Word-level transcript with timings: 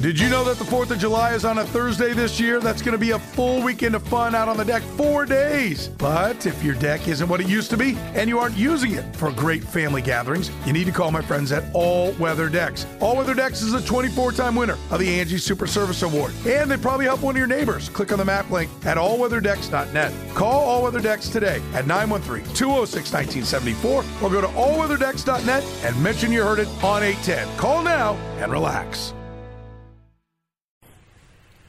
Did 0.00 0.20
you 0.20 0.28
know 0.28 0.44
that 0.44 0.58
the 0.58 0.64
4th 0.64 0.92
of 0.92 0.98
July 1.00 1.34
is 1.34 1.44
on 1.44 1.58
a 1.58 1.64
Thursday 1.64 2.12
this 2.12 2.38
year? 2.38 2.60
That's 2.60 2.82
going 2.82 2.92
to 2.92 2.98
be 2.98 3.10
a 3.10 3.18
full 3.18 3.60
weekend 3.60 3.96
of 3.96 4.02
fun 4.04 4.32
out 4.32 4.46
on 4.46 4.56
the 4.56 4.64
deck, 4.64 4.80
four 4.96 5.26
days. 5.26 5.88
But 5.88 6.46
if 6.46 6.62
your 6.62 6.76
deck 6.76 7.08
isn't 7.08 7.28
what 7.28 7.40
it 7.40 7.48
used 7.48 7.68
to 7.70 7.76
be 7.76 7.96
and 8.14 8.28
you 8.28 8.38
aren't 8.38 8.56
using 8.56 8.92
it 8.92 9.16
for 9.16 9.32
great 9.32 9.64
family 9.64 10.00
gatherings, 10.00 10.52
you 10.64 10.72
need 10.72 10.84
to 10.84 10.92
call 10.92 11.10
my 11.10 11.20
friends 11.20 11.50
at 11.50 11.64
All 11.74 12.12
Weather 12.12 12.48
Decks. 12.48 12.86
All 13.00 13.16
Weather 13.16 13.34
Decks 13.34 13.60
is 13.60 13.74
a 13.74 13.84
24 13.84 14.30
time 14.32 14.54
winner 14.54 14.78
of 14.92 15.00
the 15.00 15.18
Angie 15.18 15.36
Super 15.36 15.66
Service 15.66 16.02
Award, 16.02 16.32
and 16.46 16.70
they 16.70 16.76
probably 16.76 17.06
help 17.06 17.22
one 17.22 17.34
of 17.34 17.38
your 17.38 17.48
neighbors. 17.48 17.88
Click 17.88 18.12
on 18.12 18.18
the 18.18 18.24
map 18.24 18.48
link 18.52 18.70
at 18.86 18.98
allweatherdecks.net. 18.98 20.12
Call 20.36 20.62
All 20.62 20.84
Weather 20.84 21.00
Decks 21.00 21.28
today 21.28 21.60
at 21.74 21.88
913 21.88 22.54
206 22.54 23.12
1974 23.12 24.04
or 24.22 24.30
go 24.30 24.40
to 24.40 24.46
allweatherdecks.net 24.46 25.64
and 25.82 26.00
mention 26.04 26.30
you 26.30 26.44
heard 26.44 26.60
it 26.60 26.68
on 26.84 27.02
810. 27.02 27.58
Call 27.58 27.82
now 27.82 28.14
and 28.38 28.52
relax. 28.52 29.12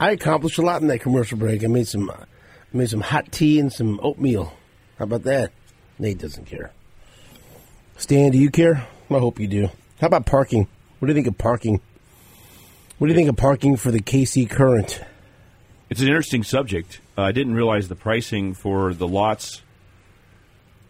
I 0.00 0.12
accomplished 0.12 0.56
a 0.56 0.62
lot 0.62 0.80
in 0.80 0.88
that 0.88 1.00
commercial 1.00 1.36
break. 1.36 1.62
I 1.62 1.66
made 1.66 1.86
some, 1.86 2.08
uh, 2.08 2.24
made 2.72 2.88
some 2.88 3.02
hot 3.02 3.30
tea 3.30 3.60
and 3.60 3.70
some 3.70 4.00
oatmeal. 4.02 4.54
How 4.98 5.04
about 5.04 5.24
that? 5.24 5.52
Nate 5.98 6.16
doesn't 6.16 6.46
care. 6.46 6.72
Stan, 7.98 8.32
do 8.32 8.38
you 8.38 8.50
care? 8.50 8.86
I 9.10 9.18
hope 9.18 9.38
you 9.38 9.46
do. 9.46 9.68
How 10.00 10.06
about 10.06 10.24
parking? 10.24 10.66
What 10.98 11.06
do 11.06 11.12
you 11.12 11.14
think 11.14 11.26
of 11.26 11.36
parking? 11.36 11.82
What 12.96 13.08
do 13.08 13.12
you 13.12 13.16
think 13.16 13.28
of 13.28 13.36
parking 13.36 13.76
for 13.76 13.90
the 13.90 14.00
KC 14.00 14.48
Current? 14.48 15.02
It's 15.90 16.00
an 16.00 16.06
interesting 16.06 16.44
subject. 16.44 17.00
Uh, 17.18 17.22
I 17.22 17.32
didn't 17.32 17.54
realize 17.54 17.88
the 17.88 17.96
pricing 17.96 18.54
for 18.54 18.94
the 18.94 19.06
lots 19.06 19.60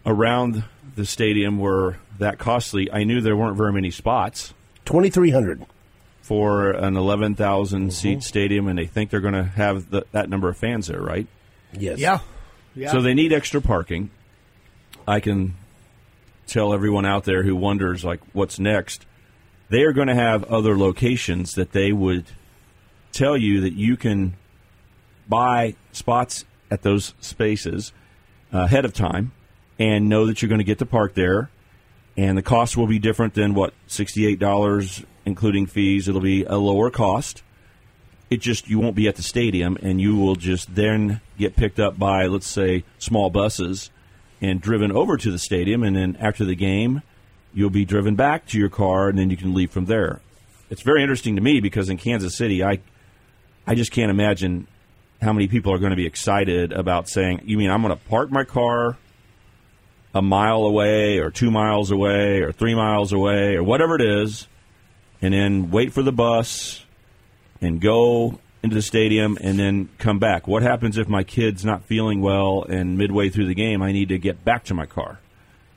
around 0.07 0.63
the 0.95 1.05
stadium 1.05 1.59
were 1.59 1.97
that 2.19 2.39
costly. 2.39 2.93
I 2.93 3.03
knew 3.03 3.21
there 3.21 3.37
weren't 3.37 3.57
very 3.57 3.73
many 3.73 3.91
spots. 3.91 4.55
Twenty 4.85 5.11
three 5.11 5.31
hundred 5.31 5.67
for 6.31 6.71
an 6.71 6.97
eleven 6.97 7.35
seat 7.35 7.43
mm-hmm. 7.43 8.21
stadium, 8.21 8.69
and 8.69 8.79
they 8.79 8.87
think 8.87 9.11
they're 9.11 9.21
going 9.21 9.35
to 9.35 9.43
have 9.43 9.91
the, 9.91 10.07
that 10.13 10.29
number 10.29 10.49
of 10.49 10.57
fans 10.57 10.87
there, 10.87 11.01
right? 11.03 11.27
Yes. 11.73 11.99
Yeah. 11.99 12.21
Yeah. 12.77 12.93
So 12.93 13.03
they 13.03 13.15
need 13.15 13.33
extra 13.33 13.61
parking. 13.61 14.11
I 15.09 15.19
can 15.19 15.55
tell 16.47 16.73
everyone 16.73 17.05
out 17.05 17.25
there 17.25 17.43
who 17.43 17.57
wonders, 17.57 18.05
like, 18.05 18.21
what's 18.33 18.61
next? 18.61 19.07
They 19.71 19.83
are 19.83 19.93
going 19.93 20.07
to 20.07 20.15
have 20.15 20.45
other 20.45 20.79
locations 20.79 21.57
that 21.57 21.73
they 21.73 21.91
would 21.91 22.27
tell 23.11 23.37
you 23.37 23.63
that 23.63 23.73
you 23.73 23.97
can 23.97 24.35
buy 25.29 25.75
spots 25.91 26.45
at 26.71 26.83
those 26.83 27.13
spaces 27.21 27.93
ahead 28.53 28.85
of 28.85 28.95
time 28.95 29.33
and 29.81 30.09
know 30.09 30.27
that 30.27 30.43
you're 30.43 30.49
going 30.49 30.61
to 30.61 30.65
get 30.65 30.79
to 30.79 30.87
park 30.87 31.15
there. 31.15 31.51
And 32.17 32.39
the 32.39 32.43
cost 32.43 32.77
will 32.77 32.87
be 32.87 33.01
different 33.01 33.35
than 33.35 33.53
what 33.53 33.75
$68 33.89 35.05
including 35.25 35.67
fees. 35.67 36.09
It'll 36.09 36.21
be 36.21 36.45
a 36.45 36.57
lower 36.57 36.91
cost. 36.91 37.43
It 38.31 38.41
just 38.41 38.69
you 38.69 38.79
won't 38.79 38.95
be 38.95 39.09
at 39.09 39.17
the 39.17 39.23
stadium, 39.23 39.77
and 39.83 40.01
you 40.01 40.17
will 40.17 40.37
just 40.37 40.75
then 40.75 41.21
get 41.39 41.57
picked 41.57 41.81
up 41.81 41.99
by 41.99 42.27
let's 42.27 42.47
say 42.47 42.85
small 42.99 43.29
buses 43.31 43.91
and 44.41 44.61
driven 44.61 44.93
over 44.93 45.17
to 45.17 45.31
the 45.31 45.39
stadium, 45.39 45.83
and 45.83 45.97
then 45.97 46.17
after 46.21 46.45
the 46.45 46.55
game, 46.55 47.03
you'll 47.53 47.71
be 47.71 47.85
driven 47.85 48.15
back 48.15 48.47
to 48.47 48.59
your 48.59 48.69
car, 48.69 49.09
and 49.09 49.19
then 49.19 49.31
you 49.31 49.37
can 49.37 49.53
leave 49.53 49.71
from 49.71 49.87
there. 49.87 50.21
It's 50.71 50.83
very 50.83 51.03
interesting 51.03 51.35
to 51.35 51.43
me 51.43 51.61
because 51.61 51.89
in 51.89 51.97
Kansas 51.97 52.37
City, 52.37 52.63
I 52.63 52.81
I 53.67 53.75
just 53.75 53.93
can't 53.93 54.11
imagine 54.11 54.67
how 55.21 55.33
many 55.33 55.49
people 55.49 55.73
are 55.73 55.79
going 55.79 55.91
to 55.91 55.97
be 55.97 56.07
excited 56.07 56.73
about 56.73 57.09
saying, 57.09 57.43
"You 57.45 57.59
mean 57.59 57.71
I'm 57.71 57.83
going 57.83 57.97
to 57.97 58.05
park 58.09 58.31
my 58.31 58.45
car 58.45 58.97
a 60.15 60.23
mile 60.23 60.63
away, 60.63 61.19
or 61.19 61.31
two 61.31 61.51
miles 61.51 61.91
away, 61.91 62.41
or 62.41 62.53
three 62.53 62.75
miles 62.75 63.13
away, 63.13 63.57
or 63.57 63.63
whatever 63.63 63.97
it 63.97 64.03
is?" 64.03 64.47
And 65.23 65.35
then 65.35 65.71
wait 65.71 65.93
for 65.93 66.03
the 66.03 66.13
bus 66.13 66.85
and 67.61 67.81
go 67.81 68.39
into 68.63 68.75
the 68.75 68.83
stadium 68.83 69.39
and 69.41 69.59
then 69.59 69.89
come 69.99 70.19
back. 70.19 70.47
What 70.47 70.63
happens 70.63 70.99
if 70.99 71.09
my 71.09 71.23
kid's 71.23 71.65
not 71.65 71.85
feeling 71.85 72.21
well 72.21 72.63
and 72.63 72.99
midway 72.99 73.29
through 73.31 73.47
the 73.47 73.55
game 73.55 73.83
I 73.83 73.93
need 73.93 74.09
to 74.11 74.19
get 74.19 74.45
back 74.45 74.65
to 74.65 74.75
my 74.75 74.87
car? 74.87 75.19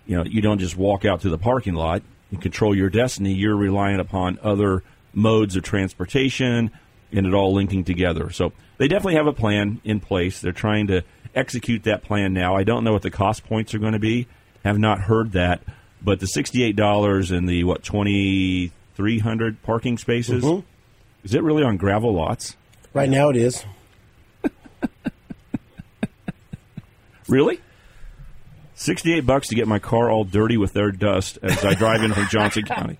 You 0.05 0.17
know, 0.17 0.23
you 0.25 0.41
don't 0.41 0.59
just 0.59 0.75
walk 0.75 1.05
out 1.05 1.21
to 1.21 1.29
the 1.29 1.37
parking 1.37 1.75
lot 1.75 2.03
and 2.31 2.41
control 2.41 2.75
your 2.75 2.89
destiny. 2.89 3.33
You're 3.33 3.55
relying 3.55 3.99
upon 3.99 4.39
other 4.43 4.83
modes 5.13 5.55
of 5.55 5.63
transportation 5.63 6.71
and 7.11 7.25
it 7.25 7.33
all 7.33 7.53
linking 7.53 7.83
together. 7.83 8.31
So 8.31 8.51
they 8.77 8.87
definitely 8.87 9.15
have 9.15 9.27
a 9.27 9.33
plan 9.33 9.79
in 9.83 9.99
place. 9.99 10.41
They're 10.41 10.51
trying 10.51 10.87
to 10.87 11.03
execute 11.35 11.83
that 11.83 12.03
plan 12.03 12.33
now. 12.33 12.55
I 12.55 12.63
don't 12.63 12.83
know 12.83 12.91
what 12.91 13.03
the 13.03 13.11
cost 13.11 13.45
points 13.45 13.73
are 13.73 13.79
going 13.79 13.93
to 13.93 13.99
be. 13.99 14.27
Have 14.65 14.79
not 14.79 15.01
heard 15.01 15.33
that, 15.33 15.61
but 16.01 16.19
the 16.19 16.27
sixty-eight 16.27 16.75
dollars 16.75 17.31
and 17.31 17.47
the 17.47 17.63
what 17.63 17.83
twenty 17.83 18.71
300 18.95 19.61
parking 19.63 19.97
spaces. 19.97 20.43
Mhm. 20.43 20.63
Is 21.23 21.33
it 21.33 21.43
really 21.43 21.63
on 21.63 21.77
gravel 21.77 22.13
lots? 22.13 22.55
Right 22.93 23.09
now 23.09 23.29
it 23.29 23.35
is. 23.35 23.63
Really? 27.27 27.59
68 28.75 29.21
bucks 29.25 29.47
to 29.47 29.55
get 29.55 29.67
my 29.67 29.79
car 29.79 30.09
all 30.11 30.25
dirty 30.25 30.57
with 30.57 30.73
their 30.73 30.91
dust 30.91 31.39
as 31.41 31.63
I 31.63 31.73
drive 31.73 32.03
in 32.03 32.13
from 32.13 32.27
Johnson 32.27 32.63
County. 32.63 32.97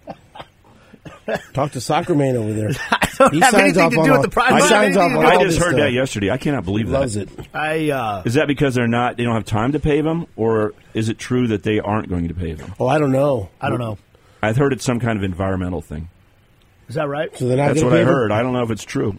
Talk 1.53 1.71
to 1.73 1.81
Soccer 1.81 2.15
Man 2.15 2.35
over 2.37 2.53
there. 2.53 2.69
don't 3.17 3.33
He 3.33 3.39
have 3.41 3.51
signs 3.51 3.77
anything 3.77 3.83
off 3.83 3.91
to 3.91 3.99
on 3.99 4.05
do 4.05 4.11
with 4.11 4.17
all- 4.17 4.21
the 4.23 4.29
prize. 4.29 4.47
he 4.49 4.53
money. 4.59 4.69
signs 4.69 4.97
off 4.97 5.11
I 5.17 5.43
just 5.43 5.57
heard 5.59 5.69
stuff. 5.71 5.79
that 5.79 5.91
yesterday. 5.91 6.31
I 6.31 6.37
cannot 6.37 6.63
believe 6.65 6.89
that. 6.89 6.99
Loves 6.99 7.15
it. 7.17 7.29
I 7.53 7.89
uh, 7.89 8.23
Is 8.25 8.35
that 8.35 8.47
because 8.47 8.75
they're 8.75 8.87
not 8.87 9.17
they 9.17 9.23
don't 9.23 9.33
have 9.35 9.45
time 9.45 9.73
to 9.73 9.79
pave 9.79 10.03
them 10.05 10.25
or 10.37 10.73
is 10.93 11.09
it 11.09 11.17
true 11.17 11.47
that 11.47 11.63
they 11.63 11.79
aren't 11.79 12.09
going 12.09 12.29
to 12.29 12.33
pave 12.33 12.59
them? 12.59 12.73
Oh, 12.79 12.87
I 12.87 12.97
don't 12.97 13.11
know. 13.11 13.49
I 13.59 13.69
don't 13.69 13.79
know. 13.79 13.97
I've 14.43 14.57
heard 14.57 14.73
it's 14.73 14.83
some 14.83 14.99
kind 14.99 15.17
of 15.17 15.23
environmental 15.23 15.81
thing. 15.81 16.09
Is 16.89 16.95
that 16.95 17.07
right? 17.07 17.35
So 17.37 17.47
That's 17.47 17.81
what 17.81 17.93
I 17.93 17.97
pave 17.97 18.05
them? 18.05 18.13
heard. 18.15 18.31
I 18.31 18.41
don't 18.43 18.53
know 18.53 18.63
if 18.63 18.71
it's 18.71 18.83
true. 18.83 19.17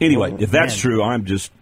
Anyway, 0.00 0.34
if 0.38 0.50
that's 0.50 0.74
man. 0.74 0.80
true, 0.80 1.02
I'm 1.02 1.24
just 1.24 1.52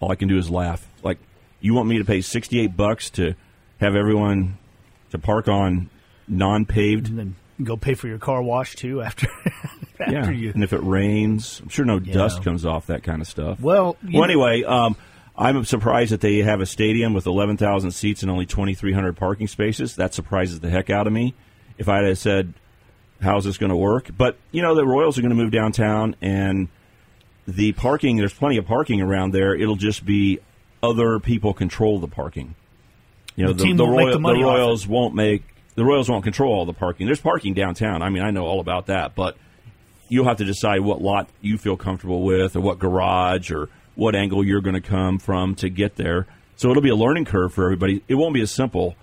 all 0.00 0.10
I 0.10 0.14
can 0.16 0.28
do 0.28 0.36
is 0.36 0.50
laugh. 0.50 0.86
Like 1.02 1.18
you 1.60 1.74
want 1.74 1.88
me 1.88 1.98
to 1.98 2.04
pay 2.04 2.20
68 2.20 2.76
bucks 2.76 3.10
to 3.10 3.34
have 3.80 3.94
everyone 3.94 4.58
to 5.10 5.18
park 5.18 5.48
on 5.48 5.88
non-paved 6.26 7.08
And 7.08 7.18
then 7.18 7.36
go 7.62 7.76
pay 7.76 7.94
for 7.94 8.06
your 8.08 8.18
car 8.18 8.42
wash 8.42 8.74
too 8.76 9.00
after. 9.02 9.28
after 10.00 10.12
yeah. 10.12 10.30
you. 10.30 10.50
And 10.52 10.62
if 10.62 10.72
it 10.72 10.82
rains, 10.82 11.60
I'm 11.62 11.68
sure 11.68 11.84
no 11.84 11.98
Yeah. 11.98 12.14
dust 12.14 12.42
comes 12.44 12.66
off 12.66 12.86
that 12.88 13.02
kind 13.02 13.22
of 13.22 13.28
stuff. 13.28 13.60
Well, 13.60 13.96
well, 14.02 14.12
know- 14.12 14.22
anyway, 14.24 14.62
um, 14.64 14.96
I'm 15.36 15.64
surprised 15.64 16.12
that 16.12 16.20
they 16.20 16.38
have 16.38 16.60
a 16.60 16.66
stadium 16.66 17.14
with 17.14 17.26
11,000 17.26 17.92
seats 17.92 18.22
and 18.22 18.30
only 18.30 18.44
2,300 18.44 19.16
parking 19.16 19.46
spaces. 19.46 19.94
That 19.96 20.12
surprises 20.12 20.60
the 20.60 20.68
heck 20.68 20.90
out 20.90 21.06
of 21.06 21.12
me. 21.12 21.34
If 21.78 21.88
I 21.88 22.02
had 22.02 22.18
said, 22.18 22.52
"How's 23.22 23.44
this 23.44 23.56
going 23.56 23.70
to 23.70 23.76
work?" 23.76 24.10
But 24.16 24.36
you 24.52 24.62
know, 24.62 24.74
the 24.74 24.84
Royals 24.84 25.18
are 25.18 25.22
going 25.22 25.30
to 25.30 25.36
move 25.36 25.50
downtown, 25.50 26.16
and 26.20 26.68
the 27.46 27.72
parking. 27.72 28.16
There's 28.16 28.34
plenty 28.34 28.58
of 28.58 28.66
parking 28.66 29.00
around 29.00 29.32
there. 29.32 29.54
It'll 29.54 29.76
just 29.76 30.04
be 30.04 30.40
other 30.82 31.18
people 31.18 31.54
control 31.54 31.98
the 31.98 32.08
parking. 32.08 32.54
You 33.36 33.46
know, 33.46 33.52
The 33.52 33.64
team 33.64 33.76
won't 33.76 33.96
make 33.96 34.12
the 34.12 34.18
money 34.18 34.42
off 34.42 34.56
it. 34.56 34.58
Royals 34.58 34.86
won't 34.86 35.14
make 35.14 35.42
the 35.74 35.84
Royals 35.84 36.10
won't 36.10 36.24
control 36.24 36.52
all 36.52 36.66
the 36.66 36.72
parking. 36.72 37.06
There's 37.06 37.20
parking 37.20 37.54
downtown. 37.54 38.02
I 38.02 38.10
mean, 38.10 38.22
I 38.22 38.30
know 38.30 38.44
all 38.44 38.60
about 38.60 38.86
that, 38.86 39.14
but 39.14 39.36
you'll 40.08 40.26
have 40.26 40.38
to 40.38 40.44
decide 40.44 40.80
what 40.80 41.00
lot 41.00 41.28
you 41.40 41.56
feel 41.56 41.76
comfortable 41.76 42.22
with, 42.22 42.56
or 42.56 42.60
what 42.60 42.78
garage, 42.78 43.50
or 43.52 43.68
what 43.94 44.14
angle 44.14 44.44
you're 44.44 44.60
going 44.60 44.74
to 44.74 44.80
come 44.80 45.18
from 45.18 45.54
to 45.56 45.68
get 45.68 45.96
there. 45.96 46.26
So 46.56 46.70
it'll 46.70 46.82
be 46.82 46.88
a 46.88 46.96
learning 46.96 47.26
curve 47.26 47.54
for 47.54 47.64
everybody. 47.64 48.02
It 48.08 48.16
won't 48.16 48.34
be 48.34 48.40
as 48.40 48.50
simple 48.50 48.96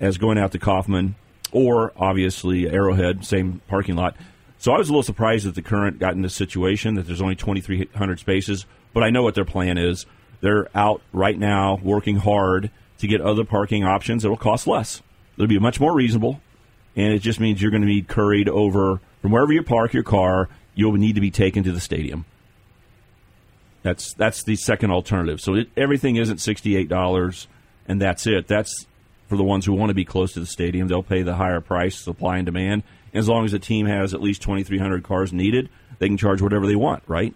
as 0.00 0.16
going 0.16 0.38
out 0.38 0.52
to 0.52 0.58
Kauffman 0.58 1.14
or 1.52 1.92
obviously 1.96 2.68
Arrowhead, 2.68 3.24
same 3.24 3.60
parking 3.68 3.96
lot. 3.96 4.16
So 4.58 4.72
I 4.72 4.78
was 4.78 4.88
a 4.88 4.92
little 4.92 5.02
surprised 5.02 5.46
that 5.46 5.54
the 5.54 5.62
current 5.62 5.98
got 5.98 6.14
in 6.14 6.22
this 6.22 6.34
situation 6.34 6.94
that 6.94 7.06
there's 7.06 7.20
only 7.20 7.36
2,300 7.36 8.18
spaces, 8.18 8.66
but 8.92 9.02
I 9.02 9.10
know 9.10 9.22
what 9.22 9.34
their 9.34 9.44
plan 9.44 9.78
is. 9.78 10.06
They're 10.40 10.68
out 10.74 11.02
right 11.12 11.38
now 11.38 11.78
working 11.82 12.16
hard 12.16 12.70
to 12.98 13.06
get 13.06 13.20
other 13.20 13.44
parking 13.44 13.84
options 13.84 14.22
that 14.22 14.30
will 14.30 14.36
cost 14.36 14.66
less. 14.66 15.02
It'll 15.36 15.46
be 15.46 15.58
much 15.58 15.80
more 15.80 15.94
reasonable, 15.94 16.40
and 16.94 17.12
it 17.12 17.20
just 17.20 17.40
means 17.40 17.60
you're 17.60 17.70
going 17.70 17.82
to 17.82 17.86
be 17.86 18.02
curried 18.02 18.48
over 18.48 19.00
from 19.20 19.32
wherever 19.32 19.52
you 19.52 19.62
park 19.62 19.92
your 19.92 20.02
car. 20.02 20.48
You'll 20.74 20.92
need 20.92 21.14
to 21.14 21.20
be 21.20 21.30
taken 21.30 21.62
to 21.64 21.72
the 21.72 21.80
stadium. 21.80 22.24
That's 23.82 24.14
that's 24.14 24.42
the 24.42 24.56
second 24.56 24.90
alternative. 24.90 25.40
So 25.40 25.54
it, 25.54 25.68
everything 25.76 26.16
isn't 26.16 26.38
sixty 26.38 26.76
eight 26.76 26.88
dollars, 26.88 27.46
and 27.86 28.00
that's 28.00 28.26
it. 28.26 28.48
That's 28.48 28.86
for 29.28 29.36
the 29.36 29.44
ones 29.44 29.64
who 29.64 29.72
want 29.72 29.90
to 29.90 29.94
be 29.94 30.04
close 30.04 30.32
to 30.34 30.40
the 30.40 30.46
stadium. 30.46 30.88
They'll 30.88 31.02
pay 31.02 31.22
the 31.22 31.34
higher 31.34 31.60
price, 31.60 31.96
supply 31.96 32.38
and 32.38 32.46
demand. 32.46 32.82
As 33.12 33.28
long 33.28 33.44
as 33.44 33.52
the 33.52 33.58
team 33.58 33.86
has 33.86 34.14
at 34.14 34.20
least 34.20 34.42
twenty 34.42 34.62
three 34.62 34.78
hundred 34.78 35.02
cars 35.04 35.32
needed, 35.32 35.68
they 35.98 36.06
can 36.06 36.16
charge 36.16 36.42
whatever 36.42 36.66
they 36.66 36.76
want, 36.76 37.02
right? 37.06 37.34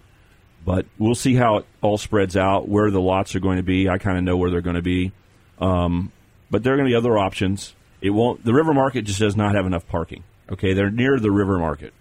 But 0.64 0.86
we'll 0.98 1.14
see 1.14 1.34
how 1.34 1.56
it 1.58 1.66
all 1.80 1.96
spreads 1.98 2.36
out. 2.36 2.68
Where 2.68 2.90
the 2.90 3.00
lots 3.00 3.34
are 3.34 3.40
going 3.40 3.56
to 3.56 3.62
be, 3.62 3.88
I 3.88 3.98
kind 3.98 4.18
of 4.18 4.24
know 4.24 4.36
where 4.36 4.50
they're 4.50 4.60
going 4.60 4.76
to 4.76 4.82
be. 4.82 5.12
Um, 5.58 6.12
but 6.50 6.62
there 6.62 6.74
are 6.74 6.76
going 6.76 6.88
to 6.88 6.92
be 6.92 6.96
other 6.96 7.16
options. 7.16 7.74
It 8.00 8.10
won't. 8.10 8.44
The 8.44 8.52
river 8.52 8.74
market 8.74 9.02
just 9.02 9.20
does 9.20 9.36
not 9.36 9.54
have 9.54 9.66
enough 9.66 9.86
parking. 9.88 10.24
Okay, 10.50 10.74
they're 10.74 10.90
near 10.90 11.18
the 11.18 11.30
river 11.30 11.58
market. 11.58 11.94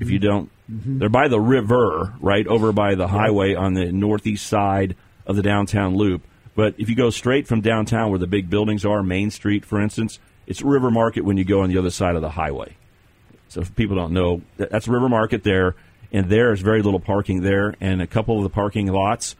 If 0.00 0.10
you 0.10 0.18
don't, 0.18 0.50
they're 0.66 1.10
by 1.10 1.28
the 1.28 1.38
river, 1.40 2.14
right 2.18 2.46
over 2.46 2.72
by 2.72 2.94
the 2.94 3.06
highway 3.06 3.54
on 3.54 3.74
the 3.74 3.92
northeast 3.92 4.46
side 4.46 4.96
of 5.26 5.36
the 5.36 5.42
downtown 5.42 5.94
loop. 5.94 6.22
But 6.54 6.74
if 6.78 6.88
you 6.88 6.94
go 6.94 7.10
straight 7.10 7.46
from 7.46 7.60
downtown 7.60 8.10
where 8.10 8.18
the 8.18 8.26
big 8.26 8.48
buildings 8.48 8.84
are, 8.84 9.02
Main 9.02 9.30
Street, 9.30 9.64
for 9.64 9.80
instance, 9.80 10.18
it's 10.46 10.62
River 10.62 10.90
Market 10.90 11.24
when 11.24 11.36
you 11.36 11.44
go 11.44 11.62
on 11.62 11.70
the 11.70 11.78
other 11.78 11.90
side 11.90 12.16
of 12.16 12.22
the 12.22 12.30
highway. 12.30 12.76
So 13.48 13.60
if 13.60 13.74
people 13.74 13.96
don't 13.96 14.12
know, 14.12 14.42
that's 14.56 14.88
River 14.88 15.08
Market 15.08 15.42
there, 15.42 15.74
and 16.12 16.28
there 16.28 16.52
is 16.52 16.60
very 16.60 16.82
little 16.82 17.00
parking 17.00 17.42
there, 17.42 17.74
and 17.80 18.00
a 18.00 18.06
couple 18.06 18.36
of 18.36 18.44
the 18.44 18.50
parking 18.50 18.86
lots 18.86 19.36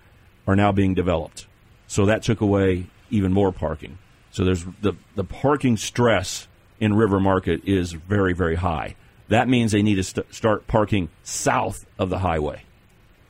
are 0.47 0.57
now 0.57 0.73
being 0.73 0.95
developed. 0.95 1.47
So 1.87 2.07
that 2.07 2.23
took 2.23 2.41
away 2.41 2.87
even 3.11 3.33
more 3.33 3.53
parking. 3.53 3.99
So 4.31 4.45
there's 4.45 4.65
the 4.83 4.95
the 5.15 5.25
parking 5.25 5.77
stress 5.77 6.49
in 6.81 6.95
River 6.95 7.21
Market 7.21 7.65
is 7.65 7.93
very 7.93 8.33
very 8.33 8.57
high. 8.57 8.97
That 9.29 9.49
means 9.49 9.73
they 9.73 9.83
need 9.83 9.95
to 9.97 10.03
st- 10.03 10.35
start 10.35 10.67
parking 10.67 11.09
south 11.23 11.87
of 11.99 12.11
the 12.11 12.19
highway. 12.19 12.65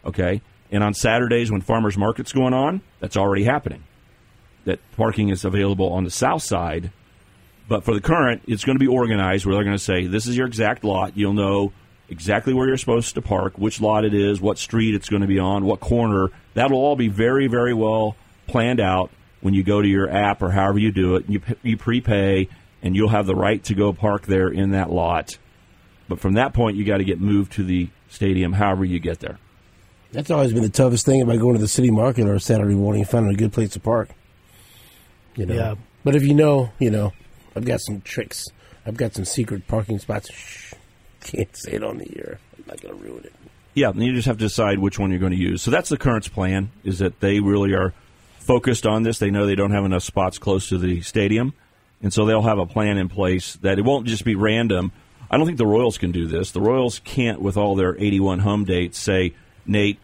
Okay, 0.05 0.41
and 0.75 0.83
on 0.83 0.93
Saturdays 0.93 1.53
when 1.53 1.61
farmers 1.61 1.97
market's 1.97 2.33
going 2.33 2.53
on, 2.53 2.81
that's 2.99 3.17
already 3.17 3.45
happening. 3.45 3.85
That 4.65 4.81
parking 4.97 5.29
is 5.29 5.45
available 5.45 5.93
on 5.93 6.03
the 6.03 6.11
south 6.11 6.43
side, 6.43 6.91
but 7.69 7.85
for 7.85 7.95
the 7.95 8.01
current, 8.01 8.43
it's 8.49 8.65
going 8.65 8.75
to 8.77 8.85
be 8.85 8.89
organized 8.89 9.47
where 9.47 9.55
they're 9.55 9.63
going 9.63 9.77
to 9.77 9.83
say 9.83 10.09
this 10.09 10.27
is 10.27 10.37
your 10.37 10.49
exact 10.49 10.83
lot. 10.83 11.17
You'll 11.17 11.33
know 11.33 11.73
exactly 12.09 12.53
where 12.53 12.67
you're 12.67 12.77
supposed 12.77 13.15
to 13.15 13.23
park, 13.23 13.57
which 13.57 13.81
lot 13.81 14.05
it 14.05 14.15
is, 14.15 14.41
what 14.41 14.59
street 14.59 14.97
it's 14.97 15.09
going 15.09 15.23
to 15.23 15.29
be 15.29 15.39
on, 15.39 15.65
what 15.65 15.79
corner. 15.79 16.31
That'll 16.55 16.79
all 16.79 16.97
be 16.97 17.09
very 17.09 17.47
very 17.47 17.73
well 17.73 18.17
planned 18.49 18.81
out 18.81 19.13
when 19.43 19.55
you 19.55 19.63
go 19.63 19.81
to 19.81 19.89
your 19.89 20.11
app 20.11 20.43
or 20.43 20.51
however 20.51 20.81
you 20.81 20.91
do 20.91 21.15
it. 21.15 21.27
You 21.29 21.41
you 21.63 21.77
prepay 21.77 22.49
and 22.83 22.97
you'll 22.97 23.11
have 23.11 23.27
the 23.27 23.37
right 23.37 23.63
to 23.65 23.77
go 23.77 23.93
park 23.93 24.27
there 24.27 24.49
in 24.49 24.73
that 24.73 24.91
lot. 24.91 25.39
But 26.09 26.19
from 26.19 26.35
that 26.35 26.53
point, 26.53 26.77
you 26.77 26.85
got 26.85 26.99
to 26.99 27.05
get 27.05 27.21
moved 27.21 27.53
to 27.53 27.63
the 27.63 27.91
stadium, 28.09 28.55
however 28.55 28.85
you 28.85 28.99
get 28.99 29.21
there. 29.21 29.39
That's 30.15 30.31
always 30.31 30.53
been 30.53 30.63
the 30.63 30.69
toughest 30.69 31.05
thing 31.05 31.21
about 31.23 31.41
going 31.41 31.55
to 31.55 31.61
the 31.61 31.67
city 31.67 31.91
market 31.91 32.29
or 32.29 32.39
Saturday 32.39 32.77
morning 32.77 33.03
and 33.03 33.11
finding 33.11 33.33
a 33.33 33.37
good 33.37 33.53
place 33.53 33.71
to 33.71 33.81
park. 33.81 34.11
You 35.35 35.47
know. 35.47 35.55
Yeah. 35.55 35.75
But 36.05 36.15
if 36.15 36.23
you 36.23 36.35
know, 36.35 36.71
you 36.79 36.91
know, 36.91 37.13
I've 37.57 37.65
got 37.65 37.81
some 37.81 38.01
tricks. 38.01 38.47
I've 38.87 38.97
got 38.97 39.15
some 39.15 39.25
secret 39.25 39.67
parking 39.67 39.99
spots. 39.99 40.33
Shh. 40.33 40.75
Can't 41.21 41.57
say 41.57 41.73
it 41.73 41.83
on 41.83 41.99
the 41.99 42.17
air. 42.17 42.39
I'm 42.57 42.65
not 42.69 42.81
going 42.81 42.97
to 42.97 43.05
ruin 43.05 43.25
it. 43.25 43.33
Yeah, 43.75 43.89
and 43.89 44.01
you 44.01 44.13
just 44.13 44.29
have 44.29 44.37
to 44.37 44.45
decide 44.45 44.79
which 44.79 45.01
one 45.01 45.11
you're 45.11 45.19
going 45.19 45.33
to 45.33 45.39
use. 45.39 45.63
So 45.63 45.73
that's 45.73 45.89
the 45.89 45.97
Currents 45.97 46.29
plan, 46.29 46.71
is 46.85 47.01
that 47.01 47.19
they 47.19 47.41
really 47.41 47.73
are 47.73 47.93
focused 48.39 48.87
on 48.87 49.03
this. 49.03 49.19
They 49.19 49.33
know 49.33 49.47
they 49.47 49.57
don't 49.57 49.73
have 49.73 49.85
enough 49.85 50.05
spots 50.05 50.39
close 50.39 50.69
to 50.69 50.79
the 50.79 51.01
stadium, 51.01 51.55
and 52.01 52.13
so 52.13 52.25
they'll 52.25 52.43
have 52.43 52.59
a 52.59 52.67
plan 52.67 52.99
in 52.99 53.09
place 53.09 53.55
that 53.63 53.81
it 53.81 53.85
won't 53.85 54.07
just 54.07 54.25
be 54.25 54.37
random. 54.37 54.93
I 55.29 55.39
don't 55.39 55.47
think 55.47 55.59
the 55.59 55.67
Royals 55.67 55.99
can 55.99 56.13
do 56.13 56.27
this. 56.29 56.53
The 56.53 56.61
Royals 56.61 57.01
can't, 57.01 57.41
with 57.41 57.57
all 57.57 57.75
their 57.75 57.97
81 57.97 58.41
home 58.41 58.65
dates, 58.65 58.99
say, 58.99 59.35
Nate, 59.67 59.99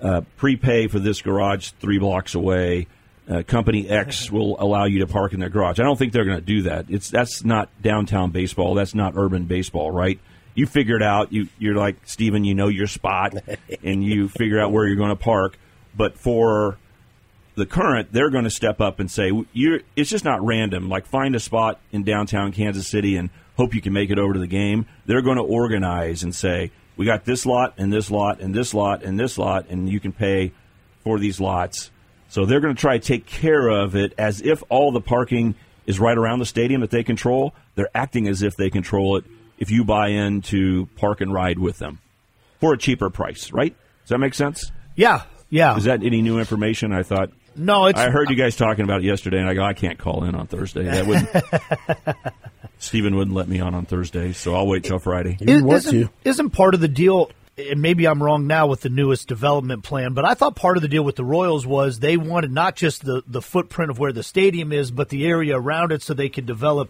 uh, 0.00 0.22
prepay 0.36 0.88
for 0.88 0.98
this 0.98 1.22
garage 1.22 1.70
three 1.80 1.98
blocks 1.98 2.34
away. 2.34 2.86
Uh, 3.28 3.42
company 3.42 3.88
X 3.88 4.30
will 4.32 4.56
allow 4.60 4.84
you 4.84 5.00
to 5.00 5.06
park 5.06 5.32
in 5.32 5.40
their 5.40 5.48
garage. 5.48 5.80
I 5.80 5.82
don't 5.82 5.98
think 5.98 6.12
they're 6.12 6.24
going 6.24 6.38
to 6.38 6.44
do 6.44 6.62
that. 6.62 6.86
It's 6.88 7.10
that's 7.10 7.44
not 7.44 7.68
downtown 7.82 8.30
baseball. 8.30 8.74
That's 8.74 8.94
not 8.94 9.14
urban 9.16 9.44
baseball, 9.44 9.90
right? 9.90 10.18
You 10.54 10.66
figure 10.66 10.96
it 10.96 11.02
out. 11.02 11.32
You 11.32 11.48
you're 11.58 11.76
like 11.76 11.96
Steven, 12.04 12.44
You 12.44 12.54
know 12.54 12.68
your 12.68 12.86
spot, 12.86 13.34
and 13.82 14.02
you 14.02 14.28
figure 14.28 14.60
out 14.60 14.72
where 14.72 14.86
you're 14.86 14.96
going 14.96 15.10
to 15.10 15.16
park. 15.16 15.58
But 15.96 16.18
for 16.18 16.78
the 17.54 17.66
current, 17.66 18.12
they're 18.12 18.30
going 18.30 18.44
to 18.44 18.50
step 18.50 18.80
up 18.80 18.98
and 19.00 19.10
say, 19.10 19.30
"You're." 19.52 19.80
It's 19.94 20.10
just 20.10 20.24
not 20.24 20.44
random. 20.44 20.88
Like 20.88 21.06
find 21.06 21.34
a 21.36 21.40
spot 21.40 21.80
in 21.92 22.04
downtown 22.04 22.52
Kansas 22.52 22.88
City 22.88 23.16
and 23.16 23.30
hope 23.56 23.74
you 23.74 23.82
can 23.82 23.92
make 23.92 24.10
it 24.10 24.18
over 24.18 24.32
to 24.32 24.40
the 24.40 24.46
game. 24.46 24.86
They're 25.06 25.22
going 25.22 25.36
to 25.36 25.42
organize 25.42 26.22
and 26.22 26.34
say, 26.34 26.70
"We 26.98 27.06
got 27.06 27.24
this 27.24 27.46
lot 27.46 27.72
and 27.78 27.90
this 27.90 28.10
lot 28.10 28.40
and 28.40 28.54
this 28.54 28.74
lot 28.74 29.02
and 29.02 29.18
this 29.18 29.38
lot, 29.38 29.66
and 29.70 29.88
you 29.88 30.00
can 30.00 30.12
pay 30.12 30.52
for 31.02 31.18
these 31.18 31.40
lots." 31.40 31.90
So 32.28 32.44
they're 32.44 32.60
going 32.60 32.74
to 32.74 32.80
try 32.80 32.98
to 32.98 33.04
take 33.04 33.24
care 33.24 33.68
of 33.68 33.96
it 33.96 34.12
as 34.18 34.42
if 34.42 34.62
all 34.68 34.92
the 34.92 35.00
parking 35.00 35.54
is 35.86 35.98
right 35.98 36.18
around 36.18 36.40
the 36.40 36.46
stadium 36.46 36.82
that 36.82 36.90
they 36.90 37.02
control. 37.02 37.54
They're 37.74 37.88
acting 37.94 38.28
as 38.28 38.42
if 38.42 38.54
they 38.56 38.68
control 38.68 39.16
it. 39.16 39.24
If 39.58 39.70
you 39.70 39.84
buy 39.84 40.08
in 40.08 40.42
to 40.42 40.86
park 40.96 41.22
and 41.22 41.32
ride 41.32 41.58
with 41.58 41.78
them 41.78 42.00
for 42.60 42.74
a 42.74 42.78
cheaper 42.78 43.08
price, 43.08 43.50
right? 43.50 43.74
Does 44.02 44.10
that 44.10 44.18
make 44.18 44.34
sense? 44.34 44.70
Yeah, 44.94 45.22
yeah. 45.48 45.76
Is 45.76 45.84
that 45.84 46.02
any 46.02 46.20
new 46.20 46.38
information? 46.38 46.92
I 46.92 47.02
thought 47.02 47.30
no, 47.58 47.86
it's 47.86 47.98
I 47.98 48.10
heard 48.10 48.30
you 48.30 48.36
guys 48.36 48.56
talking 48.56 48.84
about 48.84 49.00
it 49.00 49.04
yesterday, 49.04 49.38
and 49.38 49.48
I 49.48 49.54
go, 49.54 49.62
I 49.62 49.74
can't 49.74 49.98
call 49.98 50.24
in 50.24 50.34
on 50.34 50.46
Thursday. 50.46 50.84
That 50.84 51.06
wouldn't. 51.06 51.28
Stephen 52.78 53.16
wouldn't 53.16 53.34
let 53.36 53.48
me 53.48 53.60
on 53.60 53.74
on 53.74 53.84
Thursday, 53.86 54.32
so 54.32 54.54
I'll 54.54 54.66
wait 54.66 54.84
till 54.84 54.98
Friday. 54.98 55.36
You 55.40 55.56
Is- 55.56 55.62
want 55.62 55.76
isn't, 55.78 56.00
to. 56.02 56.10
isn't 56.24 56.50
part 56.50 56.74
of 56.74 56.80
the 56.80 56.88
deal 56.88 57.30
and 57.58 57.82
maybe 57.82 58.06
I'm 58.06 58.22
wrong 58.22 58.46
now 58.46 58.68
with 58.68 58.82
the 58.82 58.88
newest 58.88 59.26
development 59.26 59.82
plan, 59.82 60.14
but 60.14 60.24
I 60.24 60.34
thought 60.34 60.54
part 60.54 60.76
of 60.76 60.82
the 60.82 60.88
deal 60.88 61.02
with 61.02 61.16
the 61.16 61.24
Royals 61.24 61.66
was 61.66 61.98
they 61.98 62.16
wanted 62.16 62.52
not 62.52 62.76
just 62.76 63.04
the, 63.04 63.22
the 63.26 63.42
footprint 63.42 63.90
of 63.90 63.98
where 63.98 64.12
the 64.12 64.22
stadium 64.22 64.72
is, 64.72 64.92
but 64.92 65.08
the 65.08 65.26
area 65.26 65.58
around 65.58 65.90
it 65.90 66.00
so 66.02 66.14
they 66.14 66.28
could 66.28 66.46
develop 66.46 66.88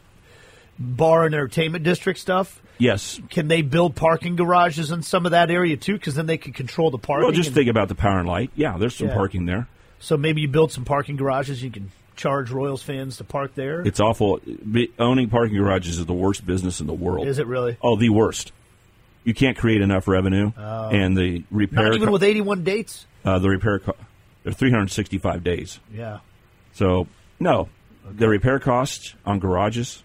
bar 0.79 1.25
and 1.25 1.35
entertainment 1.35 1.85
district 1.85 2.19
stuff. 2.19 2.61
Yes. 2.77 3.19
Can 3.31 3.49
they 3.49 3.63
build 3.63 3.97
parking 3.97 4.37
garages 4.37 4.91
in 4.91 5.03
some 5.03 5.25
of 5.25 5.33
that 5.33 5.51
area 5.51 5.79
too? 5.79 5.95
Because 5.95 6.15
then 6.15 6.27
they 6.27 6.37
could 6.37 6.55
control 6.55 6.91
the 6.91 6.99
parking. 6.99 7.25
Well, 7.25 7.33
just 7.35 7.49
and- 7.49 7.55
think 7.57 7.71
about 7.71 7.89
the 7.89 7.95
power 7.95 8.19
and 8.19 8.29
light. 8.29 8.51
Yeah, 8.55 8.77
there's 8.77 8.95
some 8.95 9.09
Yeah. 9.09 9.15
parking 9.15 9.47
there. 9.47 9.67
So 10.01 10.17
maybe 10.17 10.41
you 10.41 10.49
build 10.49 10.73
some 10.73 10.85
parking 10.85 11.17
garages. 11.17 11.63
You 11.63 11.71
can 11.71 11.91
charge 12.17 12.51
Royals 12.51 12.83
fans 12.83 13.19
to 13.19 13.25
park 13.25 13.55
there. 13.55 13.83
It's 13.83 14.01
awful. 14.01 14.41
Owning 14.99 15.29
parking 15.31 15.57
garages 15.57 15.99
is 15.99 16.07
the 16.07 16.13
worst 16.15 16.45
business 16.47 16.81
in 16.81 16.87
the 16.87 16.93
world. 16.95 17.27
Is 17.29 17.39
it 17.39 17.47
really? 17.47 17.77
Oh, 17.83 17.97
the 17.97 18.09
worst. 18.11 18.53
You 19.25 19.35
can't 19.35 19.57
create 19.59 19.83
enough 19.83 20.09
revenue, 20.09 20.53
and 20.57 21.17
the 21.17 21.45
repair. 21.51 21.85
Not 21.85 21.95
even 21.95 22.07
co- 22.07 22.13
with 22.13 22.23
81 22.23 22.65
dates. 22.65 23.07
uh, 23.25 23.39
the 23.39 23.49
repair. 23.51 23.79
Co- 23.81 23.97
they're 24.43 24.53
365 24.53 25.45
days. 25.45 25.79
Yeah. 25.93 26.21
So 26.73 27.07
no, 27.39 27.69
the 28.11 28.29
repair 28.29 28.59
costs 28.59 29.15
on 29.27 29.39
garages 29.39 30.03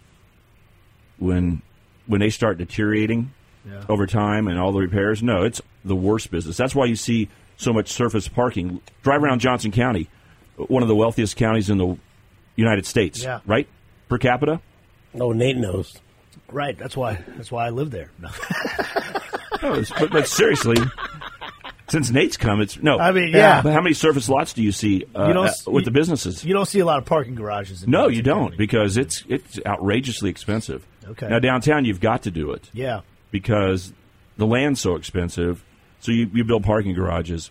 when 1.18 1.62
when 2.08 2.20
they 2.20 2.30
start 2.30 2.58
deteriorating 2.58 3.32
Yeah. 3.66 3.84
over 3.88 4.06
time 4.08 4.48
and 4.48 4.60
all 4.60 4.72
the 4.74 4.80
repairs. 4.80 5.24
No, 5.24 5.44
it's 5.44 5.62
the 5.86 5.96
worst 5.96 6.30
business. 6.32 6.58
That's 6.58 6.76
why 6.76 6.86
you 6.86 6.96
see 6.98 7.30
so 7.64 7.74
much 7.74 7.90
surface 7.92 8.28
parking. 8.28 8.82
Drive 9.04 9.24
around 9.24 9.40
Johnson 9.40 9.72
County, 9.72 10.10
one 10.58 10.84
of 10.84 10.90
the 10.90 10.96
wealthiest 10.96 11.36
counties 11.38 11.70
in 11.70 11.78
the 11.78 11.98
United 12.56 12.86
States. 12.86 13.24
Yeah. 13.24 13.40
Right 13.46 13.68
per 14.10 14.18
capita. 14.18 14.62
Oh, 15.20 15.32
Nate 15.32 15.58
knows. 15.58 15.98
Right. 16.52 16.78
That's 16.78 16.96
why. 16.98 17.24
That's 17.36 17.52
why 17.52 17.68
I 17.68 17.70
live 17.70 17.92
there. 17.92 18.12
No. 18.20 18.30
No, 19.62 19.82
but, 19.98 20.12
but 20.12 20.28
seriously, 20.28 20.76
since 21.88 22.10
Nate's 22.10 22.36
come, 22.36 22.60
it's 22.60 22.82
no. 22.84 22.98
I 23.00 23.14
mean, 23.14 23.30
yeah. 23.30 23.62
But 23.62 23.72
how 23.72 23.80
many 23.80 23.94
surface 23.94 24.28
lots 24.28 24.52
do 24.52 24.62
you 24.62 24.74
see 24.74 25.06
uh, 25.16 25.28
You 25.28 25.40
uh, 25.40 25.52
with 25.68 25.82
you- 25.84 25.86
the 25.86 25.92
businesses? 25.92 26.44
You 26.44 26.54
don't 26.54 26.66
see 26.66 26.80
a 26.80 26.86
lot 26.86 26.98
of 26.98 27.06
parking 27.06 27.36
garages. 27.36 27.82
In 27.84 27.90
No, 27.92 28.00
Johnson 28.10 28.16
you 28.18 28.22
don't 28.24 28.40
County. 28.50 28.58
because 28.58 28.98
it's 28.98 29.24
it's 29.30 29.60
outrageously 29.66 30.30
expensive. 30.30 30.86
Okay. 31.08 31.30
Now 31.30 31.40
downtown, 31.40 31.86
you've 31.86 32.02
got 32.02 32.24
to 32.24 32.32
do 32.32 32.52
it 32.52 32.70
Yeah. 32.74 33.02
because 33.32 33.94
the 34.36 34.46
land's 34.48 34.82
so 34.82 34.96
expensive. 34.96 35.64
So 36.04 36.12
you, 36.12 36.30
you 36.34 36.44
build 36.44 36.66
parking 36.66 36.94
garages, 36.94 37.50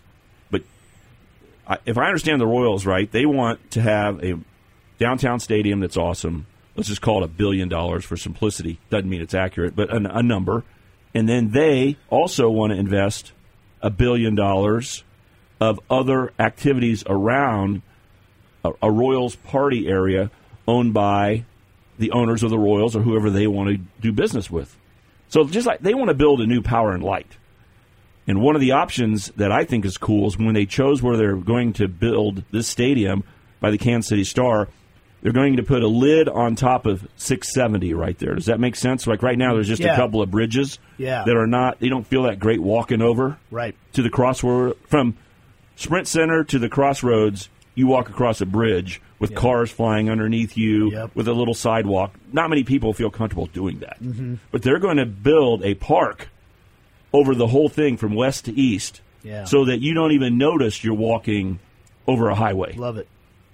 but 0.51 0.61
I, 1.67 1.79
if 1.87 1.97
I 1.97 2.05
understand 2.05 2.39
the 2.39 2.45
Royals 2.45 2.85
right, 2.85 3.11
they 3.11 3.25
want 3.25 3.71
to 3.71 3.81
have 3.81 4.23
a 4.23 4.37
downtown 4.99 5.39
stadium 5.39 5.79
that's 5.79 5.97
awesome. 5.97 6.45
Let's 6.75 6.87
just 6.87 7.01
call 7.01 7.23
it 7.23 7.25
a 7.25 7.27
billion 7.27 7.67
dollars 7.67 8.05
for 8.05 8.15
simplicity. 8.15 8.79
Doesn't 8.91 9.09
mean 9.09 9.21
it's 9.21 9.33
accurate, 9.33 9.75
but 9.75 9.89
a, 9.89 10.17
a 10.19 10.21
number. 10.21 10.63
And 11.15 11.27
then 11.27 11.49
they 11.49 11.97
also 12.11 12.47
want 12.47 12.73
to 12.73 12.77
invest 12.77 13.31
a 13.81 13.89
billion 13.89 14.35
dollars 14.35 15.03
of 15.59 15.79
other 15.89 16.31
activities 16.37 17.03
around 17.07 17.81
a, 18.63 18.71
a 18.83 18.91
Royals 18.91 19.35
party 19.35 19.87
area 19.87 20.29
owned 20.67 20.93
by 20.93 21.43
the 21.97 22.11
owners 22.11 22.43
of 22.43 22.51
the 22.51 22.59
Royals 22.59 22.95
or 22.95 23.01
whoever 23.01 23.31
they 23.31 23.47
want 23.47 23.69
to 23.69 23.77
do 23.99 24.11
business 24.11 24.51
with. 24.51 24.77
So 25.29 25.43
just 25.45 25.65
like 25.65 25.79
they 25.79 25.95
want 25.95 26.09
to 26.09 26.13
build 26.13 26.39
a 26.39 26.45
new 26.45 26.61
power 26.61 26.91
and 26.91 27.01
light. 27.01 27.35
And 28.27 28.41
one 28.41 28.55
of 28.55 28.61
the 28.61 28.71
options 28.71 29.27
that 29.35 29.51
I 29.51 29.65
think 29.65 29.85
is 29.85 29.97
cool 29.97 30.27
is 30.27 30.37
when 30.37 30.53
they 30.53 30.65
chose 30.65 31.01
where 31.01 31.17
they're 31.17 31.35
going 31.35 31.73
to 31.73 31.87
build 31.87 32.43
this 32.51 32.67
stadium 32.67 33.23
by 33.59 33.69
the 33.71 33.77
Kansas 33.77 34.07
City 34.09 34.23
Star, 34.23 34.69
they're 35.21 35.33
going 35.33 35.57
to 35.57 35.63
put 35.63 35.83
a 35.83 35.87
lid 35.87 36.27
on 36.29 36.55
top 36.55 36.85
of 36.85 37.07
670 37.17 37.93
right 37.93 38.17
there. 38.19 38.35
Does 38.35 38.45
that 38.47 38.59
make 38.59 38.75
sense? 38.75 39.07
Like 39.07 39.23
right 39.23 39.37
now, 39.37 39.53
there's 39.53 39.67
just 39.67 39.81
Yeah. 39.81 39.93
a 39.93 39.95
couple 39.95 40.21
of 40.21 40.29
bridges 40.31 40.79
Yeah. 40.97 41.23
that 41.25 41.35
are 41.35 41.47
not, 41.47 41.79
they 41.79 41.89
don't 41.89 42.05
feel 42.07 42.23
that 42.23 42.39
great 42.39 42.61
walking 42.61 43.01
over 43.01 43.37
Right. 43.51 43.75
to 43.93 44.01
the 44.01 44.09
crossroad 44.09 44.77
from 44.87 45.15
Sprint 45.75 46.07
Center 46.07 46.43
to 46.45 46.59
the 46.59 46.69
crossroads. 46.69 47.49
You 47.75 47.87
walk 47.87 48.09
across 48.09 48.39
a 48.41 48.45
bridge 48.45 49.01
with 49.17 49.33
cars 49.33 49.71
flying 49.71 50.09
underneath 50.09 50.55
you 50.57 50.91
Yep. 50.91 51.11
with 51.15 51.27
a 51.27 51.33
little 51.33 51.55
sidewalk. 51.55 52.13
Not 52.31 52.49
many 52.49 52.63
people 52.63 52.93
feel 52.93 53.09
comfortable 53.09 53.47
doing 53.47 53.79
that, 53.79 54.01
mm-hmm. 54.03 54.35
but 54.51 54.61
they're 54.61 54.79
going 54.79 54.97
to 54.97 55.05
build 55.05 55.63
a 55.63 55.73
park 55.73 56.29
over 57.13 57.35
the 57.35 57.47
whole 57.47 57.69
thing 57.69 57.95
from 57.97 58.15
west 58.15 58.45
to 58.45 58.53
east, 58.53 59.01
Yeah. 59.23 59.45
so 59.45 59.65
that 59.65 59.79
you 59.81 59.93
don't 59.93 60.11
even 60.11 60.37
notice 60.37 60.83
you're 60.83 60.95
walking 60.95 61.59
over 62.07 62.29
a 62.29 62.35
highway. 62.35 62.73
Love 62.73 62.97
it. 62.97 63.07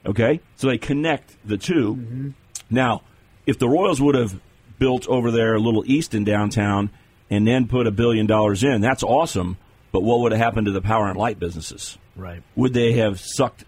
Okay, 0.06 0.40
so 0.56 0.68
they 0.70 0.78
connect 0.78 1.36
the 1.46 1.58
2 1.58 1.96
mm-hmm. 1.96 2.30
Now, 2.70 3.02
if 3.46 3.58
the 3.60 3.68
Royals 3.68 4.00
would 4.00 4.16
have 4.16 4.40
built 4.78 5.08
over 5.08 5.32
there 5.32 5.56
a 5.56 5.60
little 5.60 5.84
east 5.86 6.14
in 6.14 6.24
downtown 6.24 6.90
and 7.30 7.46
then 7.48 7.68
put 7.68 7.86
a 7.88 7.92
billion 7.92 8.28
dollars 8.28 8.64
in, 8.64 8.80
that's 8.82 9.04
awesome. 9.04 9.58
But 9.92 10.04
what 10.04 10.20
would 10.22 10.32
have 10.32 10.40
happened 10.40 10.66
to 10.68 10.72
the 10.72 10.82
power 10.82 11.08
and 11.10 11.18
light 11.18 11.40
businesses? 11.40 11.98
Right. 12.16 12.44
Would 12.56 12.74
they 12.74 12.94
have 12.94 13.20
sucked 13.20 13.66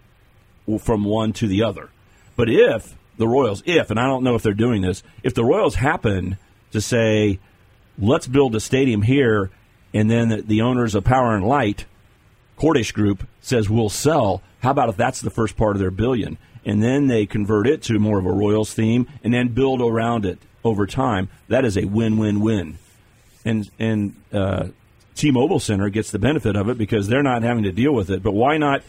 from 0.80 1.04
one 1.04 1.32
to 1.34 1.48
the 1.48 1.64
other? 1.64 1.90
But 2.36 2.48
if 2.48 2.96
the 3.18 3.26
Royals, 3.28 3.62
if, 3.66 3.90
and 3.90 3.98
I 3.98 4.06
don't 4.06 4.22
know 4.24 4.36
if 4.36 4.42
they're 4.42 4.54
doing 4.54 4.82
this, 4.82 5.02
if 5.22 5.34
the 5.34 5.44
Royals 5.44 5.74
happen 5.74 6.38
to 6.70 6.80
say, 6.80 7.40
let's 7.98 8.26
build 8.26 8.54
a 8.54 8.60
stadium 8.60 9.02
here 9.02 9.50
and 9.94 10.10
then 10.10 10.44
the, 10.46 10.62
owners 10.62 10.94
of 10.94 11.04
Power 11.04 11.34
and 11.34 11.46
Light, 11.46 11.84
Cordish 12.56 12.92
Group, 12.92 13.26
says 13.40 13.68
we'll 13.68 13.88
sell. 13.88 14.42
How 14.62 14.70
about 14.70 14.88
if 14.88 14.96
that's 14.96 15.20
the 15.20 15.30
first 15.30 15.56
part 15.56 15.76
of 15.76 15.80
their 15.80 15.90
billion? 15.90 16.38
And 16.64 16.82
then 16.82 17.08
they 17.08 17.26
convert 17.26 17.66
it 17.66 17.82
to 17.84 17.98
more 17.98 18.18
of 18.18 18.26
a 18.26 18.32
Royals 18.32 18.72
theme 18.72 19.08
and 19.22 19.34
then 19.34 19.48
build 19.48 19.80
around 19.82 20.24
it 20.24 20.38
over 20.64 20.86
time. 20.86 21.28
That 21.48 21.64
is 21.64 21.76
a 21.76 21.84
win 21.84 22.18
win 22.18 22.40
win. 22.40 22.78
And, 23.44 23.68
and 23.78 24.14
uh, 24.32 24.68
T 25.14 25.30
Mobile 25.30 25.60
Center 25.60 25.88
gets 25.88 26.10
the 26.10 26.18
benefit 26.18 26.56
of 26.56 26.68
it 26.68 26.78
because 26.78 27.08
they're 27.08 27.22
not 27.22 27.42
having 27.42 27.64
to 27.64 27.72
deal 27.72 27.92
with 27.92 28.10
it. 28.10 28.22
But 28.22 28.32
why 28.32 28.58
not 28.58 28.82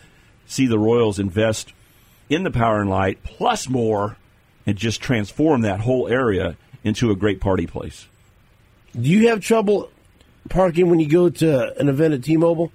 see 0.46 0.68
the 0.68 0.80
Royals 0.80 1.20
invest 1.20 1.74
in 2.30 2.44
the 2.44 2.52
Power 2.52 2.80
and 2.80 2.90
Light 2.90 3.24
plus 3.24 3.68
more 3.68 4.18
and 4.66 4.78
just 4.78 5.02
transform 5.02 5.62
that 5.62 5.82
whole 5.82 6.08
area 6.08 6.56
into 6.84 7.12
a 7.12 7.16
great 7.16 7.42
party 7.42 7.66
place? 7.66 8.08
Do 8.94 9.10
you 9.10 9.30
have 9.30 9.42
trouble 9.42 9.90
parking 10.50 10.90
when 10.90 11.00
you 11.00 11.08
go 11.10 11.30
to 11.30 11.80
an 11.80 11.90
event 11.90 12.14
at 12.14 12.24
T-Mobile? 12.24 12.72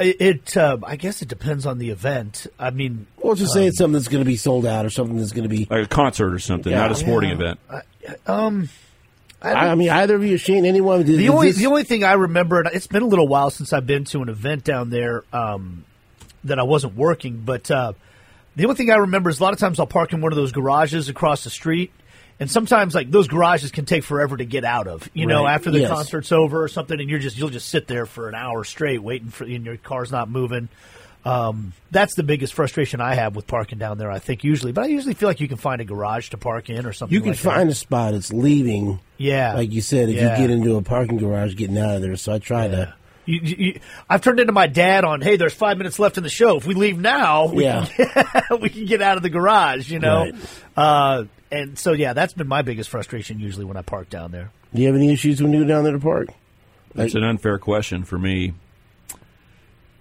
It, 0.00 0.20
it 0.20 0.56
uh, 0.56 0.78
I 0.84 0.96
guess 0.96 1.20
it 1.20 1.28
depends 1.28 1.66
on 1.66 1.78
the 1.78 1.90
event. 1.90 2.46
I 2.58 2.70
mean, 2.70 3.06
Well, 3.18 3.34
just 3.34 3.52
say 3.52 3.66
it's 3.66 3.76
something 3.78 3.92
that's 3.92 4.08
going 4.08 4.24
to 4.24 4.28
be 4.28 4.36
sold 4.36 4.64
out 4.64 4.86
or 4.86 4.90
something 4.90 5.16
that's 5.18 5.32
going 5.32 5.42
to 5.48 5.48
be. 5.54 5.66
Like 5.70 5.84
a 5.84 5.88
concert 5.88 6.32
or 6.32 6.38
something, 6.38 6.72
Yeah. 6.72 6.78
not 6.78 6.92
a 6.92 6.94
sporting 6.94 7.30
Yeah. 7.30 7.36
event. 7.36 7.60
I, 9.42 9.52
I 9.52 9.74
mean, 9.74 9.90
either 9.90 10.14
of 10.16 10.24
you, 10.24 10.38
Shane, 10.38 10.64
anyone. 10.64 11.02
The 11.04 11.28
only 11.28 11.52
the 11.52 11.66
only 11.66 11.84
thing 11.84 12.02
I 12.02 12.14
remember, 12.14 12.60
and 12.60 12.70
it's 12.72 12.86
been 12.86 13.02
a 13.02 13.06
little 13.06 13.28
while 13.28 13.50
since 13.50 13.74
I've 13.74 13.86
been 13.86 14.04
to 14.06 14.22
an 14.22 14.30
event 14.30 14.64
down 14.64 14.88
there 14.88 15.22
um, 15.34 15.84
that 16.44 16.58
I 16.58 16.62
wasn't 16.62 16.96
working, 16.96 17.42
but 17.44 17.70
uh, 17.70 17.92
the 18.56 18.64
only 18.64 18.76
thing 18.76 18.90
I 18.90 18.96
remember 18.96 19.28
is 19.28 19.38
a 19.40 19.42
lot 19.42 19.52
of 19.52 19.58
times 19.58 19.78
I'll 19.78 19.86
park 19.86 20.14
in 20.14 20.22
one 20.22 20.32
of 20.32 20.36
those 20.36 20.52
garages 20.52 21.10
across 21.10 21.44
the 21.44 21.50
street, 21.50 21.92
and 22.40 22.50
sometimes 22.50 22.94
like 22.94 23.10
those 23.10 23.28
garages 23.28 23.70
can 23.70 23.84
take 23.84 24.04
forever 24.04 24.36
to 24.36 24.44
get 24.44 24.64
out 24.64 24.86
of. 24.88 25.08
You 25.14 25.26
know, 25.26 25.46
after 25.46 25.70
the 25.70 25.80
Yes. 25.80 25.90
concert's 25.90 26.32
over 26.32 26.62
or 26.62 26.68
something, 26.68 26.98
and 27.00 27.08
you're 27.08 27.18
just 27.20 27.36
you'll 27.38 27.48
just 27.50 27.68
sit 27.68 27.86
there 27.86 28.06
for 28.06 28.28
an 28.28 28.34
hour 28.34 28.64
straight 28.64 29.02
waiting 29.02 29.28
for, 29.30 29.44
and 29.44 29.64
your 29.64 29.76
car's 29.76 30.10
not 30.12 30.28
moving. 30.30 30.68
Um, 31.26 31.72
that's 31.90 32.14
the 32.16 32.22
biggest 32.22 32.52
frustration 32.52 33.00
I 33.00 33.14
have 33.14 33.34
with 33.34 33.46
parking 33.46 33.78
down 33.78 33.96
there. 33.96 34.10
I 34.10 34.18
think 34.18 34.44
usually, 34.44 34.72
but 34.72 34.84
I 34.84 34.88
usually 34.88 35.14
feel 35.14 35.26
like 35.28 35.40
you 35.40 35.48
can 35.48 35.56
find 35.56 35.80
a 35.80 35.84
garage 35.84 36.28
to 36.30 36.36
park 36.36 36.68
in 36.68 36.84
or 36.84 36.92
something. 36.92 37.14
you 37.14 37.20
can 37.22 37.30
like 37.30 37.38
find 37.38 37.68
that. 37.70 37.72
a 37.72 37.76
spot 37.76 38.12
that's 38.12 38.30
leaving. 38.30 39.00
Yeah. 39.16 39.54
like 39.54 39.72
you 39.72 39.80
said, 39.80 40.10
if 40.10 40.16
Yeah. 40.16 40.32
you 40.32 40.46
get 40.46 40.50
into 40.50 40.76
a 40.76 40.82
parking 40.82 41.16
garage, 41.16 41.54
getting 41.56 41.78
out 41.78 41.96
of 41.96 42.02
there. 42.02 42.16
So 42.16 42.34
I 42.34 42.38
try 42.40 42.68
to. 42.68 42.92
You, 43.26 43.40
you, 43.42 43.80
I've 44.10 44.20
turned 44.20 44.38
into 44.38 44.52
my 44.52 44.66
dad 44.66 45.04
on, 45.04 45.22
hey, 45.22 45.36
there's 45.36 45.54
five 45.54 45.78
minutes 45.78 45.98
left 45.98 46.18
in 46.18 46.24
the 46.24 46.28
show. 46.28 46.58
If 46.58 46.66
we 46.66 46.74
leave 46.74 46.98
now, 46.98 47.46
we, 47.46 47.64
Yeah. 47.64 47.86
can, 47.86 48.42
we 48.60 48.68
can 48.68 48.84
get 48.84 49.00
out 49.00 49.16
of 49.16 49.22
the 49.22 49.30
garage, 49.30 49.90
you 49.90 49.98
know? 50.00 50.24
Right. 50.24 50.34
Uh, 50.76 51.24
and 51.54 51.78
so, 51.78 51.92
yeah, 51.92 52.12
that's 52.12 52.32
been 52.32 52.48
my 52.48 52.62
biggest 52.62 52.90
frustration 52.90 53.38
usually 53.38 53.64
when 53.64 53.76
I 53.76 53.82
park 53.82 54.10
down 54.10 54.30
there. 54.32 54.50
Do 54.74 54.80
you 54.80 54.88
have 54.88 54.96
any 54.96 55.12
issues 55.12 55.42
when 55.42 55.52
you 55.52 55.60
go 55.60 55.68
down 55.68 55.84
there 55.84 55.92
to 55.92 56.00
park? 56.00 56.28
That's 56.94 57.14
an 57.14 57.24
unfair 57.24 57.58
question 57.58 58.04
for 58.04 58.18
me 58.18 58.54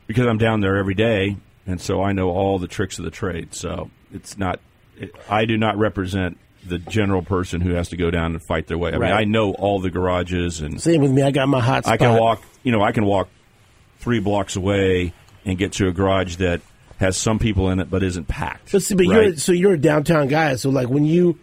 because 0.08 0.28
I'm 0.28 0.38
down 0.38 0.62
there 0.62 0.78
every 0.78 0.94
day, 0.94 1.38
and 1.66 1.82
so 1.82 2.04
I 2.04 2.12
know 2.12 2.30
all 2.30 2.60
the 2.60 2.68
tricks 2.68 3.00
of 3.00 3.06
the 3.06 3.12
trade. 3.12 3.56
So 3.56 3.90
it's 4.12 4.38
not. 4.38 4.60
It, 4.98 5.16
I 5.30 5.46
do 5.46 5.58
not 5.58 5.78
represent 5.78 6.38
the 6.66 6.78
general 6.78 7.24
person 7.24 7.62
who 7.62 7.74
has 7.74 7.90
to 7.90 7.98
go 7.98 8.12
down 8.12 8.34
and 8.34 8.44
fight 8.44 8.68
their 8.68 8.78
way. 8.78 8.94
I 8.94 8.98
mean, 8.98 9.12
I 9.12 9.24
know 9.24 9.54
all 9.54 9.80
the 9.80 9.90
garages, 9.90 10.62
and 10.62 10.80
Same 10.82 11.02
with 11.02 11.12
me. 11.12 11.24
I 11.24 11.32
got 11.32 11.48
my 11.48 11.60
hot 11.60 11.84
spot. 11.84 11.94
I 11.94 11.98
can 11.98 12.20
walk. 12.20 12.44
You 12.64 12.72
know, 12.72 12.82
I 12.82 12.92
can 12.92 13.06
walk 13.06 13.30
three 14.00 14.20
blocks 14.20 14.56
away 14.56 15.14
and 15.46 15.58
get 15.58 15.74
to 15.74 15.88
a 15.88 15.92
garage 15.92 16.38
that 16.38 16.62
has 16.98 17.18
some 17.18 17.40
people 17.40 17.70
in 17.70 17.80
it 17.80 17.90
but 17.90 18.04
isn't 18.04 18.28
packed. 18.28 18.72
But 18.72 18.82
see, 18.82 18.96
but 18.96 19.08
right? 19.08 19.24
you're 19.28 19.38
so 19.38 19.52
you're 19.52 19.74
a 19.74 19.78
downtown 19.78 20.28
guy. 20.28 20.56
So 20.56 20.70
like 20.70 20.90
when 20.90 21.06
you, 21.06 21.38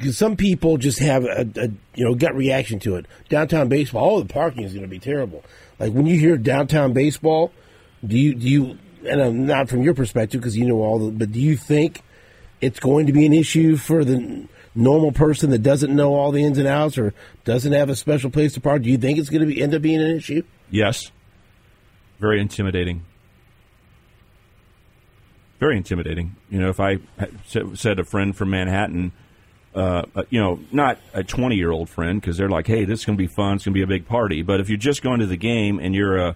'cause 0.00 0.16
some 0.16 0.36
people 0.36 0.76
just 0.78 0.98
have 1.00 1.24
a, 1.24 1.46
a 1.56 1.68
you 1.94 2.04
know 2.04 2.14
gut 2.14 2.34
reaction 2.34 2.78
to 2.80 2.96
it. 2.96 3.06
Downtown 3.28 3.68
baseball, 3.68 4.02
all 4.02 4.20
the 4.20 4.32
parking 4.32 4.64
is 4.64 4.72
going 4.72 4.84
to 4.84 4.88
be 4.88 4.98
terrible. 4.98 5.44
Like 5.78 5.92
when 5.92 6.06
you 6.06 6.18
hear 6.18 6.36
downtown 6.36 6.92
baseball, 6.92 7.52
do 8.06 8.16
you 8.18 8.34
do 8.34 8.48
you? 8.48 8.78
And 9.06 9.20
I'm 9.20 9.46
not 9.46 9.68
from 9.68 9.82
your 9.82 9.94
perspective 9.94 10.40
because 10.40 10.56
you 10.56 10.66
know 10.66 10.82
all 10.82 10.98
the. 10.98 11.10
But 11.10 11.32
do 11.32 11.40
you 11.40 11.56
think 11.56 12.02
it's 12.60 12.78
going 12.78 13.06
to 13.06 13.12
be 13.12 13.24
an 13.24 13.32
issue 13.32 13.76
for 13.76 14.04
the 14.04 14.46
normal 14.74 15.10
person 15.12 15.50
that 15.50 15.60
doesn't 15.62 15.94
know 15.94 16.14
all 16.14 16.30
the 16.32 16.44
ins 16.44 16.58
and 16.58 16.66
outs 16.68 16.96
or 16.98 17.14
doesn't 17.44 17.72
have 17.72 17.88
a 17.88 17.96
special 17.96 18.30
place 18.30 18.52
to 18.54 18.60
park? 18.60 18.82
Do 18.82 18.90
you 18.90 18.98
think 18.98 19.18
it's 19.18 19.30
going 19.30 19.40
to 19.40 19.46
be 19.46 19.62
end 19.62 19.74
up 19.74 19.82
being 19.82 20.00
an 20.02 20.16
issue? 20.16 20.42
Yes. 20.70 21.10
Very 22.18 22.40
intimidating. 22.40 23.04
Very 25.60 25.76
intimidating. 25.76 26.36
You 26.48 26.58
know, 26.58 26.70
if 26.70 26.80
I 26.80 26.98
said 27.74 28.00
a 28.00 28.04
friend 28.04 28.34
from 28.34 28.48
Manhattan, 28.48 29.12
uh, 29.74 30.04
uh, 30.16 30.22
you 30.30 30.40
know, 30.40 30.58
not 30.72 30.98
a 31.12 31.22
20 31.22 31.54
year 31.54 31.70
old 31.70 31.90
friend, 31.90 32.18
because 32.18 32.38
they're 32.38 32.48
like, 32.48 32.66
hey, 32.66 32.86
this 32.86 33.00
is 33.00 33.04
going 33.04 33.18
to 33.18 33.22
be 33.22 33.28
fun. 33.28 33.56
It's 33.56 33.66
going 33.66 33.74
to 33.74 33.78
be 33.78 33.82
a 33.82 33.86
big 33.86 34.08
party. 34.08 34.40
But 34.40 34.60
if 34.60 34.70
you're 34.70 34.78
just 34.78 35.02
going 35.02 35.20
to 35.20 35.26
the 35.26 35.36
game 35.36 35.78
and 35.78 35.94
you're 35.94 36.16
a 36.16 36.34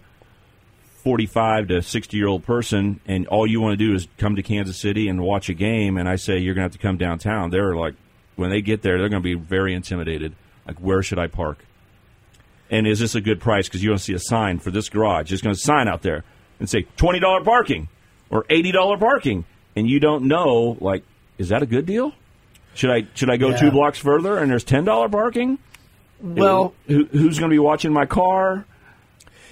45 1.03 1.69
to 1.69 1.83
60 1.83 2.17
year 2.17 2.29
old 2.29 2.45
person 2.45 3.01
and 3.07 3.27
all 3.29 3.47
you 3.47 3.63
want 3.63 3.73
to 3.73 3.77
do 3.77 3.95
is 3.95 4.07
come 4.19 4.37
to 4.37 4.43
Kansas 4.43 4.79
City 4.79 5.09
and 5.09 5.23
watch 5.23 5.49
a 5.49 5.55
game, 5.55 5.97
and 5.97 6.07
I 6.07 6.17
say 6.17 6.39
you're 6.39 6.55
going 6.55 6.69
to 6.69 6.73
have 6.75 6.81
to 6.81 6.87
come 6.87 6.99
downtown, 6.99 7.49
they're 7.49 7.75
like, 7.75 7.95
when 8.37 8.51
they 8.51 8.61
get 8.61 8.83
there, 8.83 8.99
they're 8.99 9.09
going 9.09 9.23
to 9.23 9.25
be 9.25 9.35
very 9.35 9.75
intimidated. 9.75 10.35
Like, 10.67 10.79
where 10.81 11.03
should 11.03 11.19
I 11.19 11.29
park? 11.29 11.65
And 12.71 12.87
is 12.87 12.99
this 12.99 13.15
a 13.15 13.21
good 13.23 13.41
price? 13.41 13.69
Because 13.69 13.83
you 13.83 13.89
don't 13.89 13.99
see 13.99 14.15
a 14.15 14.19
sign 14.19 14.59
for 14.59 14.71
this 14.71 14.91
garage. 14.91 15.33
It's 15.33 15.43
going 15.43 15.55
to 15.55 15.61
sign 15.61 15.89
out 15.89 16.03
there 16.03 16.25
and 16.59 16.69
say 16.69 16.87
twenty 16.97 17.21
dollar 17.21 17.43
parking 17.45 17.89
or 18.35 18.45
eighty 18.51 18.73
dollar 18.73 18.99
parking, 18.99 19.45
and 19.77 19.89
you 19.89 20.01
don't 20.01 20.25
know. 20.25 20.77
Like, 20.81 21.05
is 21.39 21.49
that 21.49 21.63
a 21.63 21.67
good 21.67 21.87
deal? 21.87 22.13
Should 22.75 22.91
I 22.91 23.07
should 23.15 23.31
I 23.31 23.37
go 23.39 23.51
Yeah. 23.51 23.57
two 23.57 23.71
blocks 23.71 23.99
further 23.99 24.37
and 24.37 24.51
there's 24.51 24.65
ten 24.65 24.85
dollar 24.85 25.09
parking? 25.09 25.59
Well, 26.21 26.75
Who, 26.87 27.05
who's 27.07 27.39
going 27.39 27.51
to 27.51 27.55
be 27.55 27.59
watching 27.59 27.93
my 27.93 28.07
car? 28.07 28.65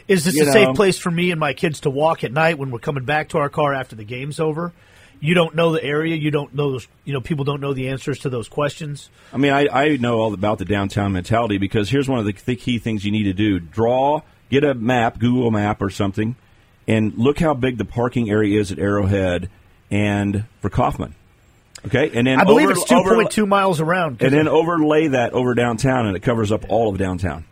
is 0.09 0.25
this 0.25 0.35
you 0.35 0.43
a 0.43 0.47
know- 0.47 0.53
safe 0.53 0.77
place 0.77 0.99
for 0.99 1.11
me 1.11 1.31
and 1.31 1.39
my 1.39 1.53
kids 1.53 1.81
to 1.81 1.91
walk 1.91 2.25
at 2.25 2.33
night 2.33 2.59
when 2.59 2.71
we're 2.71 2.79
coming 2.81 3.05
back 3.05 3.29
to 3.31 3.39
our 3.39 3.49
car 3.49 3.73
after 3.73 3.95
the 3.95 4.05
game's 4.05 4.41
over? 4.41 4.73
You 5.21 5.35
don't 5.35 5.55
know 5.55 5.71
the 5.71 5.83
area. 5.85 6.17
You 6.17 6.33
don't 6.33 6.53
know 6.53 6.73
those. 6.73 6.89
You 7.05 7.13
know, 7.13 7.21
people 7.21 7.45
don't 7.45 7.61
know 7.61 7.73
the 7.73 7.89
answers 7.91 8.19
to 8.21 8.29
those 8.29 8.49
questions. 8.49 9.09
I 9.33 9.37
mean, 9.37 9.53
I, 9.53 9.69
I 9.71 9.97
know 9.99 10.19
all 10.19 10.35
about 10.35 10.59
the 10.59 10.65
downtown 10.65 11.13
mentality 11.13 11.59
because 11.59 11.89
here's 11.89 12.09
one 12.09 12.19
of 12.19 12.25
the 12.25 12.33
key 12.33 12.79
things 12.81 13.05
you 13.05 13.13
need 13.13 13.25
to 13.25 13.33
do: 13.33 13.61
draw, 13.61 14.23
get 14.51 14.65
a 14.65 14.75
map, 14.75 15.21
Google 15.21 15.53
Map 15.53 15.81
or 15.81 15.91
something, 15.91 16.35
and 16.93 17.15
look 17.17 17.39
how 17.39 17.55
big 17.55 17.79
the 17.79 17.85
parking 17.85 18.31
area 18.31 18.61
is 18.61 18.71
at 18.73 18.79
Arrowhead 18.79 19.49
and 19.91 20.45
for 20.61 20.69
Kauffman. 20.71 21.15
Okay, 21.87 22.11
and 22.15 22.27
then 22.27 22.39
I 22.41 22.45
believe 22.45 22.69
over- 22.71 22.73
it's 22.79 22.85
two 22.85 23.03
point 23.03 23.31
two 23.31 23.47
miles 23.47 23.81
around. 23.81 24.23
and 24.23 24.33
then 24.33 24.47
overlay 24.47 25.09
that 25.09 25.33
over 25.33 25.55
downtown, 25.55 26.07
and 26.07 26.17
it 26.17 26.21
covers 26.21 26.53
up 26.53 26.65
all 26.69 26.89
of 26.91 26.99
downtown. 26.99 27.45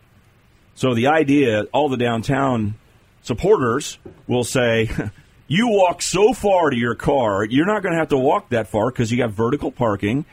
So 0.75 0.93
the 0.93 1.07
idea, 1.07 1.63
all 1.73 1.89
the 1.89 1.97
downtown 1.97 2.75
supporters 3.23 3.97
will 4.27 4.43
say, 4.45 4.89
"You 5.47 5.67
walk 5.69 6.01
so 6.01 6.33
far 6.33 6.69
to 6.69 6.77
your 6.77 6.95
car, 6.95 7.43
you're 7.43 7.65
not 7.65 7.83
going 7.83 7.91
to 7.93 7.99
have 7.99 8.09
to 8.09 8.17
walk 8.17 8.49
that 8.49 8.67
far 8.67 8.89
because 8.89 9.11
you 9.11 9.17
got 9.17 9.31
vertical 9.31 9.71
parking. 9.71 10.23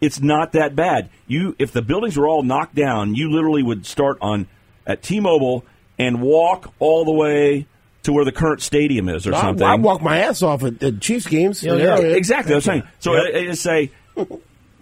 It's 0.00 0.20
not 0.20 0.52
that 0.52 0.76
bad. 0.76 1.08
You, 1.26 1.56
if 1.58 1.72
the 1.72 1.82
buildings 1.82 2.16
were 2.16 2.28
all 2.28 2.42
knocked 2.42 2.74
down, 2.74 3.14
you 3.14 3.30
literally 3.30 3.62
would 3.62 3.86
start 3.86 4.18
on 4.20 4.46
at 4.86 5.02
T-Mobile 5.02 5.64
and 5.98 6.20
walk 6.20 6.72
all 6.80 7.04
the 7.06 7.12
way." 7.12 7.66
To 8.08 8.14
where 8.14 8.24
the 8.24 8.32
current 8.32 8.62
stadium 8.62 9.06
is, 9.10 9.26
or 9.26 9.34
I, 9.34 9.40
something. 9.42 9.66
I 9.66 9.74
walk 9.74 10.00
my 10.00 10.20
ass 10.20 10.40
off 10.40 10.64
at, 10.64 10.82
at 10.82 10.98
Chiefs 10.98 11.26
games. 11.26 11.62
Yeah, 11.62 11.74
yeah. 11.74 11.98
Exactly. 11.98 12.54
That's 12.54 12.66
I'm 12.66 12.80
saying. 12.80 12.92
So 13.00 13.12
I, 13.12 13.40
I 13.40 13.44
just 13.44 13.62
say, 13.62 13.90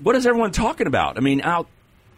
what 0.00 0.14
is 0.14 0.28
everyone 0.28 0.52
talking 0.52 0.87
about? 0.87 1.16
I 1.16 1.21
mean, 1.23 1.40
out. 1.40 1.66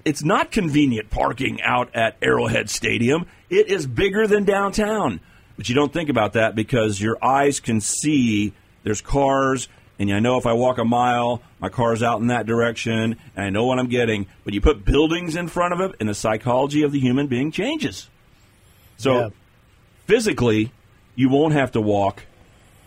It's 0.04 0.22
not 0.22 0.50
convenient 0.50 1.08
parking 1.08 1.62
out 1.62 1.94
at 1.94 2.18
Arrowhead 2.20 2.68
Stadium. 2.68 3.24
It 3.48 3.68
is 3.68 3.86
bigger 3.86 4.26
than 4.26 4.44
downtown, 4.44 5.20
but 5.56 5.70
you 5.70 5.74
don't 5.74 5.90
think 5.90 6.10
about 6.10 6.34
that 6.34 6.54
because 6.54 7.00
your 7.00 7.16
eyes 7.24 7.58
can 7.58 7.80
see 7.80 8.52
there's 8.82 9.00
cars, 9.00 9.66
and 9.98 10.12
I 10.12 10.20
know 10.20 10.36
if 10.36 10.44
I 10.44 10.52
walk 10.52 10.76
a 10.76 10.84
mile, 10.84 11.40
my 11.58 11.70
car's 11.70 12.02
out 12.02 12.20
in 12.20 12.26
that 12.26 12.44
direction, 12.44 13.16
and 13.34 13.46
I 13.46 13.48
know 13.48 13.64
what 13.64 13.78
I'm 13.78 13.88
getting. 13.88 14.26
But 14.44 14.52
you 14.52 14.60
put 14.60 14.84
buildings 14.84 15.36
in 15.36 15.48
front 15.48 15.72
of 15.72 15.80
it, 15.80 15.96
and 16.00 16.06
the 16.08 16.14
psychology 16.14 16.82
of 16.82 16.92
the 16.92 17.00
human 17.00 17.28
being 17.28 17.50
changes. 17.50 18.10
So 18.98 19.14
Yeah. 19.14 19.28
physically, 20.04 20.70
you 21.18 21.28
won't 21.28 21.52
have 21.52 21.72
to 21.72 21.80
walk 21.80 22.22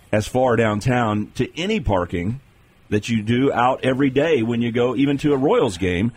as 0.10 0.26
far 0.26 0.56
downtown 0.56 1.30
to 1.36 1.60
any 1.60 1.82
parking 1.82 2.40
that 2.90 3.10
you 3.10 3.22
do 3.22 3.52
out 3.52 3.82
every 3.84 4.10
day 4.10 4.42
when 4.42 4.62
you 4.62 4.72
go 4.72 4.96
even 4.96 5.18
to 5.18 5.34
a 5.34 5.38
Royals 5.38 5.78
game. 5.78 6.14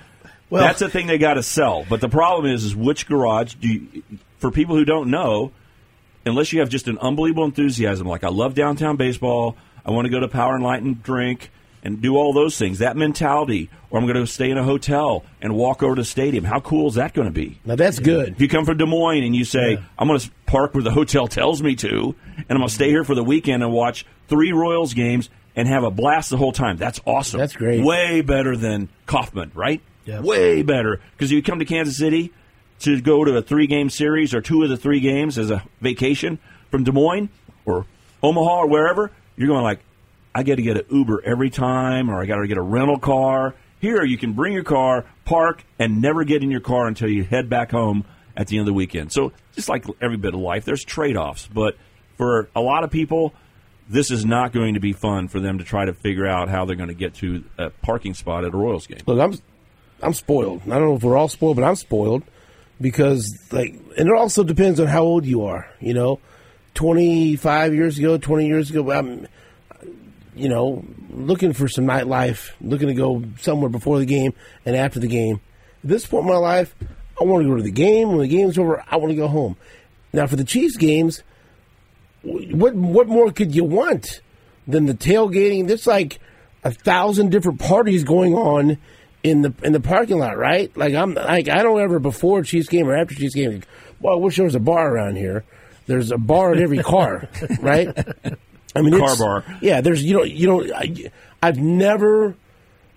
Well- 0.49 0.62
That's 0.62 0.78
the 0.78 0.88
thing 0.88 1.09
they 1.09 1.18
got 1.18 1.35
to 1.35 1.42
sell. 1.42 1.85
But 1.88 2.00
the 2.00 2.09
problem 2.09 2.47
is, 2.52 2.64
is 2.64 2.76
which 2.76 3.06
garage 3.09 3.54
do 3.54 3.66
you, 3.68 4.02
for 4.38 4.52
people 4.52 4.76
who 4.76 4.85
don't 4.85 5.11
know, 5.11 5.50
unless 6.25 6.52
you 6.52 6.61
have 6.61 6.68
just 6.68 6.87
an 6.87 6.99
unbelievable 6.99 7.44
enthusiasm, 7.44 8.06
like 8.06 8.23
I 8.23 8.28
love 8.28 8.54
downtown 8.54 8.97
baseball, 8.97 9.56
I 9.85 9.90
want 9.90 10.06
to 10.06 10.11
go 10.11 10.21
to 10.21 10.28
Power 10.28 10.54
and 10.54 10.62
Light 10.62 10.83
and 10.83 11.02
drink 11.02 11.50
and 11.85 12.00
do 12.00 12.17
all 12.17 12.33
those 12.33 12.59
things. 12.59 12.79
That 12.79 12.97
mentality, 12.97 13.71
or 13.91 14.00
I'm 14.00 14.07
going 14.07 14.17
to 14.17 14.26
stay 14.26 14.50
in 14.50 14.59
a 14.59 14.64
hotel 14.64 15.25
and 15.41 15.55
walk 15.55 15.83
over 15.83 15.95
to 15.95 16.00
the 16.00 16.07
stadium. 16.07 16.43
How 16.43 16.59
cool 16.61 16.88
is 16.88 16.95
that 16.95 17.12
going 17.12 17.29
to 17.29 17.33
be? 17.33 17.61
Now 17.64 17.76
that's 17.76 17.99
good. 17.99 18.31
If 18.31 18.41
you 18.41 18.49
come 18.49 18.64
from 18.64 18.79
Des 18.79 18.87
Moines 18.87 19.23
and 19.23 19.37
you 19.37 19.45
say, 19.45 19.79
I'm 19.99 20.09
going 20.09 20.19
to 20.19 20.31
park 20.47 20.75
where 20.75 20.83
the 20.83 20.91
hotel 20.91 21.29
tells 21.29 21.62
me 21.62 21.76
to, 21.76 22.14
and 22.37 22.47
I'm 22.50 22.57
going 22.57 22.69
to 22.69 22.75
stay 22.75 22.88
here 22.88 23.05
for 23.05 23.14
the 23.14 23.23
weekend 23.23 23.62
and 23.62 23.73
watch 23.73 24.07
three 24.29 24.53
Royals 24.53 24.95
games 24.95 25.29
and 25.55 25.69
have 25.69 25.85
a 25.85 25.91
blast 25.91 26.31
the 26.31 26.37
whole 26.37 26.53
time, 26.53 26.79
that's 26.79 27.00
awesome. 27.07 27.38
That's 27.38 27.55
great. 27.55 27.85
Way 27.85 28.23
better 28.23 28.57
than 28.57 28.88
Kauffman, 29.07 29.53
right? 29.55 29.81
Yeah. 30.05 30.21
Way 30.21 30.62
better. 30.62 31.00
Because 31.12 31.31
you 31.31 31.43
come 31.43 31.61
to 31.61 31.64
Kansas 31.64 31.97
City, 31.97 32.33
to 32.81 33.00
go 33.00 33.25
to 33.25 33.37
a 33.37 33.43
three 33.43 33.67
game 33.67 33.88
series 33.88 34.35
or 34.35 34.41
two 34.41 34.62
of 34.62 34.69
the 34.69 34.76
three 34.76 35.00
games 35.00 35.38
as 35.38 35.50
a 35.50 35.62
vacation 35.81 36.38
from 36.71 36.85
Des 36.85 36.93
Moines 36.93 37.29
or 37.64 37.87
Omaha 38.23 38.62
or 38.62 38.67
wherever, 38.67 39.11
you're 39.37 39.49
going 39.49 39.62
like, 39.62 39.81
I 40.35 40.43
got 40.43 40.57
to 40.57 40.62
get 40.62 40.76
an 40.76 40.85
Uber 40.91 41.23
every 41.25 41.50
time 41.50 42.11
or 42.11 42.21
I 42.21 42.26
got 42.26 42.37
to 42.37 42.49
get 42.49 42.57
a 42.57 42.62
rental 42.62 42.99
car. 42.99 43.55
Here, 43.81 44.03
you 44.03 44.17
can 44.17 44.33
bring 44.33 44.53
your 44.53 44.64
car, 44.64 45.05
park, 45.25 45.64
and 45.79 46.00
never 46.00 46.25
get 46.25 46.43
in 46.43 46.50
your 46.50 46.61
car 46.61 46.87
until 46.87 47.09
you 47.09 47.23
head 47.23 47.49
back 47.49 47.71
home 47.71 48.05
at 48.37 48.49
the 48.49 48.57
end 48.57 48.62
of 48.62 48.67
the 48.67 48.73
weekend. 48.73 49.12
So, 49.12 49.33
just 49.53 49.69
like 49.69 49.85
every 50.00 50.17
bit 50.17 50.35
of 50.35 50.41
life, 50.41 50.64
there's 50.64 50.85
trade 50.85 51.17
offs. 51.17 51.47
But 51.47 51.76
for 52.17 52.49
a 52.57 52.61
lot 52.61 52.83
of 52.83 52.91
people, 52.91 53.35
this 53.88 54.11
is 54.11 54.25
not 54.25 54.53
going 54.53 54.75
to 54.75 54.81
be 54.81 54.93
fun 54.93 55.29
for 55.29 55.38
them 55.38 55.59
to 55.59 55.64
try 55.64 55.85
to 55.85 55.93
figure 55.93 56.26
out 56.26 56.49
how 56.49 56.64
they're 56.64 56.76
going 56.76 56.88
to 56.88 56.95
get 56.95 57.14
to 57.17 57.45
a 57.59 57.71
parking 57.71 58.14
spot 58.14 58.45
at 58.45 58.55
a 58.55 58.57
Royals 58.57 58.87
game. 58.87 59.00
Look, 59.07 59.21
I'm 59.21 59.38
I'm 60.03 60.14
spoiled. 60.14 60.62
I 60.64 60.79
don't 60.79 60.88
know 60.88 60.97
if 60.97 61.03
we're 61.03 61.17
all 61.17 61.29
spoiled, 61.29 61.57
but 61.57 61.64
I'm 61.64 61.76
spoiled 61.76 62.23
because 62.81 63.38
like, 63.53 63.75
and 63.97 64.09
it 64.09 64.14
also 64.14 64.43
depends 64.43 64.81
on 64.81 64.87
how 64.87 65.03
old 65.03 65.26
you 65.26 65.45
are. 65.45 65.69
You 65.81 65.95
know, 65.95 66.21
25 66.75 67.75
years 67.75 67.99
ago, 67.99 68.19
20 68.19 68.47
years 68.47 68.71
ago, 68.71 68.91
I'm, 68.91 69.29
you 70.35 70.49
know, 70.49 70.85
looking 71.11 71.53
for 71.53 71.69
some 71.69 71.87
nightlife, 71.87 72.50
looking 72.61 72.88
to 72.88 72.95
go 72.95 73.23
somewhere 73.41 73.71
before 73.71 73.99
the 73.99 74.07
game 74.07 74.35
and 74.64 74.76
after 74.76 75.00
the 75.00 75.07
game. 75.07 75.41
At 75.83 75.91
this 75.91 76.07
point 76.07 76.25
in 76.25 76.33
my 76.33 76.38
life, 76.38 76.75
I 77.21 77.25
want 77.25 77.45
to 77.45 77.49
go 77.49 77.57
to 77.57 77.62
the 77.62 77.71
game. 77.71 78.09
When 78.09 78.19
the 78.19 78.29
game's 78.29 78.59
over, 78.59 78.85
I 78.91 78.97
want 78.97 79.11
to 79.11 79.17
go 79.17 79.29
home. 79.29 79.57
Now, 80.12 80.26
for 80.26 80.37
the 80.37 80.45
Chiefs 80.45 80.76
games, 80.76 81.23
what 82.23 82.75
what 82.75 83.09
more 83.09 83.31
could 83.33 83.55
you 83.55 83.64
want 83.64 84.21
than 84.67 84.87
the 84.87 84.95
tailgating? 84.95 85.67
There's 85.67 85.87
like 85.87 86.19
a 86.62 86.71
thousand 86.71 87.31
different 87.31 87.61
parties 87.61 88.05
going 88.05 88.35
on 88.35 88.79
in 89.23 89.43
the 89.43 89.55
in 89.62 89.73
the 89.73 89.81
parking 89.81 90.19
lot, 90.19 90.38
right? 90.38 90.75
Like 90.76 90.95
I'm 90.95 91.14
like 91.14 91.49
I 91.49 91.62
don't 91.62 91.81
ever 91.81 91.99
before 91.99 92.43
Chiefs 92.43 92.69
game 92.69 92.88
or 92.88 92.97
after 92.97 93.14
Chiefs 93.14 93.35
game. 93.35 93.62
Well, 94.00 94.14
I 94.14 94.17
wish 94.17 94.37
there 94.37 94.45
was 94.45 94.55
a 94.55 94.61
bar 94.61 94.95
around 94.95 95.17
here. 95.17 95.45
There's 95.87 96.11
a 96.11 96.19
bar 96.19 96.55
in 96.55 96.62
every 96.62 96.79
car, 96.79 97.29
right? 97.61 97.88
I 98.75 98.83
mean, 98.83 98.99
car 98.99 99.16
bar. 99.16 99.45
Yeah, 99.61 99.81
there's 99.81 100.02
you 100.02 100.14
know 100.14 100.25
you 100.25 100.47
know 100.47 100.75
I, 100.75 101.11
I've 101.43 101.59
never 101.59 102.35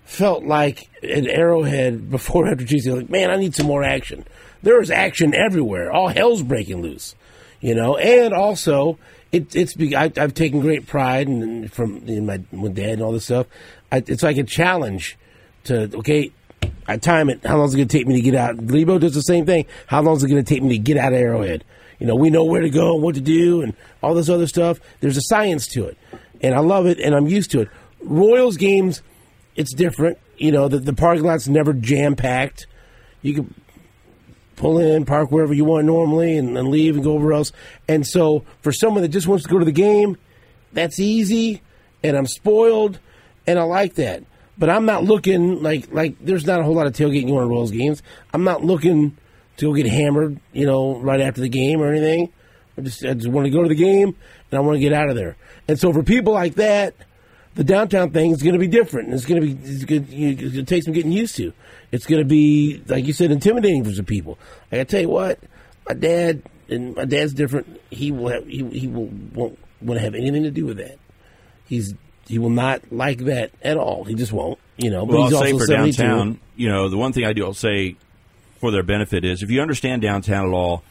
felt 0.04 0.42
like 0.42 0.88
an 1.02 1.28
Arrowhead 1.28 2.10
before 2.10 2.48
after 2.50 2.64
Chiefs. 2.64 2.86
Like, 2.86 3.10
man, 3.10 3.30
I 3.30 3.36
need 3.36 3.54
some 3.54 3.66
more 3.66 3.84
action. 3.84 4.24
There 4.62 4.80
is 4.80 4.90
action 4.90 5.34
everywhere. 5.34 5.92
All 5.92 6.08
hell's 6.08 6.42
breaking 6.42 6.82
loose, 6.82 7.14
you 7.60 7.74
know. 7.74 7.96
And 7.96 8.34
also, 8.34 8.98
it, 9.30 9.54
it's 9.54 9.76
I, 9.94 10.10
have 10.16 10.34
taken 10.34 10.60
great 10.60 10.86
pride 10.86 11.28
in, 11.28 11.68
from 11.68 12.08
in 12.08 12.26
my 12.26 12.40
with 12.50 12.74
dad 12.74 12.90
and 12.90 13.02
all 13.02 13.12
this 13.12 13.26
stuff. 13.26 13.46
I, 13.92 14.02
it's 14.06 14.22
like 14.22 14.38
a 14.38 14.44
challenge 14.44 15.16
to 15.64 15.90
okay. 15.98 16.32
I 16.90 16.96
time 16.96 17.28
it. 17.28 17.44
How 17.44 17.58
long 17.58 17.66
is 17.68 17.74
it 17.74 17.76
going 17.76 17.88
to 17.88 17.98
take 17.98 18.06
me 18.06 18.14
to 18.14 18.22
get 18.22 18.34
out? 18.34 18.56
Lebo 18.56 18.98
does 18.98 19.14
the 19.14 19.20
same 19.20 19.44
thing. 19.44 19.66
How 19.86 20.00
long 20.00 20.16
is 20.16 20.24
it 20.24 20.28
going 20.28 20.42
to 20.42 20.54
take 20.54 20.62
me 20.62 20.70
to 20.70 20.78
get 20.78 20.96
out 20.96 21.12
of 21.12 21.18
Arrowhead? 21.18 21.62
You 21.98 22.06
know, 22.06 22.14
we 22.14 22.30
know 22.30 22.44
where 22.44 22.60
to 22.60 22.70
go, 22.70 22.94
and 22.94 23.02
what 23.02 23.16
to 23.16 23.20
do, 23.20 23.60
and 23.60 23.74
all 24.02 24.14
this 24.14 24.28
other 24.28 24.46
stuff. 24.46 24.80
There's 25.00 25.16
a 25.16 25.22
science 25.22 25.66
to 25.68 25.86
it, 25.86 25.98
and 26.40 26.54
I 26.54 26.60
love 26.60 26.86
it, 26.86 27.00
and 27.00 27.14
I'm 27.14 27.26
used 27.26 27.50
to 27.52 27.60
it. 27.60 27.68
Royals 28.00 28.56
games, 28.56 29.02
it's 29.56 29.74
different. 29.74 30.18
You 30.36 30.52
know, 30.52 30.68
the, 30.68 30.78
the 30.78 30.92
parking 30.92 31.24
lot's 31.24 31.48
never 31.48 31.72
jam 31.72 32.14
packed. 32.14 32.66
You 33.22 33.34
can 33.34 33.54
pull 34.54 34.78
in, 34.78 35.04
park 35.04 35.32
wherever 35.32 35.52
you 35.52 35.64
want 35.64 35.86
normally, 35.86 36.36
and, 36.36 36.56
and 36.56 36.68
leave 36.68 36.94
and 36.94 37.04
go 37.04 37.12
over 37.12 37.32
else. 37.32 37.52
And 37.88 38.06
so, 38.06 38.44
for 38.62 38.72
someone 38.72 39.02
that 39.02 39.08
just 39.08 39.26
wants 39.26 39.44
to 39.44 39.50
go 39.50 39.58
to 39.58 39.64
the 39.64 39.72
game, 39.72 40.16
that's 40.72 41.00
easy, 41.00 41.62
and 42.04 42.16
I'm 42.16 42.26
spoiled, 42.26 43.00
and 43.46 43.58
I 43.58 43.62
like 43.62 43.94
that. 43.94 44.22
But 44.56 44.70
I'm 44.70 44.86
not 44.86 45.04
looking 45.04 45.62
like 45.62 45.92
like 45.92 46.16
there's 46.20 46.44
not 46.44 46.60
a 46.60 46.64
whole 46.64 46.74
lot 46.74 46.86
of 46.86 46.92
tailgating 46.92 47.28
going 47.28 47.42
on 47.42 47.48
Royals 47.48 47.70
games. 47.70 48.02
I'm 48.32 48.44
not 48.44 48.64
looking 48.64 49.16
to 49.58 49.66
go 49.66 49.74
get 49.74 49.86
hammered, 49.86 50.40
you 50.52 50.66
know, 50.66 50.98
right 50.98 51.20
after 51.20 51.40
the 51.40 51.48
game 51.48 51.80
or 51.80 51.92
anything. 51.92 52.32
I 52.76 52.80
just 52.82 53.04
I 53.04 53.14
just 53.14 53.28
want 53.28 53.44
to 53.44 53.50
go 53.50 53.62
to 53.62 53.68
the 53.68 53.74
game 53.74 54.16
and 54.50 54.58
I 54.58 54.60
want 54.60 54.76
to 54.76 54.80
get 54.80 54.92
out 54.92 55.10
of 55.10 55.16
there. 55.16 55.36
And 55.66 55.78
so 55.78 55.92
for 55.92 56.02
people 56.02 56.32
like 56.32 56.54
that, 56.54 56.94
the 57.54 57.64
downtown 57.64 58.10
thing 58.10 58.30
is 58.30 58.42
going 58.42 58.52
to 58.52 58.58
be 58.58 58.68
different. 58.68 59.12
It's 59.12 59.26
going 59.26 59.40
to 59.40 59.46
be 59.46 59.68
it's 59.68 59.84
going 59.84 60.06
to 60.06 60.62
take 60.62 60.84
some 60.84 60.94
getting 60.94 61.12
used 61.12 61.36
to. 61.36 61.52
It's 61.90 62.06
going 62.06 62.22
to 62.22 62.28
be 62.28 62.82
like 62.86 63.04
you 63.04 63.12
said, 63.12 63.32
intimidating 63.32 63.84
for 63.84 63.92
some 63.92 64.04
people. 64.04 64.38
I 64.70 64.76
got 64.76 64.88
to 64.88 64.90
tell 64.92 65.00
you 65.00 65.08
what, 65.08 65.40
my 65.88 65.94
dad 65.94 66.42
and 66.68 66.94
my 66.94 67.04
dad's 67.04 67.32
different. 67.32 67.80
He 67.90 68.12
will 68.12 68.28
have 68.28 68.46
he, 68.46 68.64
he 68.70 68.86
will 68.86 69.10
won't 69.34 69.58
want 69.80 69.98
to 69.98 70.04
have 70.04 70.14
anything 70.14 70.44
to 70.44 70.50
do 70.50 70.66
with 70.66 70.76
that. 70.78 70.98
He's 71.66 71.94
he 72.28 72.38
will 72.38 72.50
not 72.50 72.92
like 72.92 73.18
that 73.24 73.50
at 73.62 73.76
all. 73.76 74.04
He 74.04 74.14
just 74.14 74.32
won't. 74.32 74.58
You 74.76 74.90
know. 74.90 75.04
But 75.04 75.16
well, 75.16 75.24
he's 75.24 75.32
I'll 75.32 75.38
also 75.40 75.52
say 75.52 75.58
for 75.58 75.66
72. 75.66 76.02
downtown, 76.02 76.40
you 76.54 76.68
know, 76.68 76.88
the 76.88 76.96
one 76.96 77.12
thing 77.12 77.24
I 77.24 77.32
do, 77.32 77.44
I'll 77.44 77.54
say 77.54 77.96
for 78.58 78.70
their 78.70 78.82
benefit 78.82 79.24
is 79.24 79.42
if 79.42 79.50
you 79.50 79.60
understand 79.60 80.02
downtown 80.02 80.46
at 80.46 80.52
all, 80.52 80.82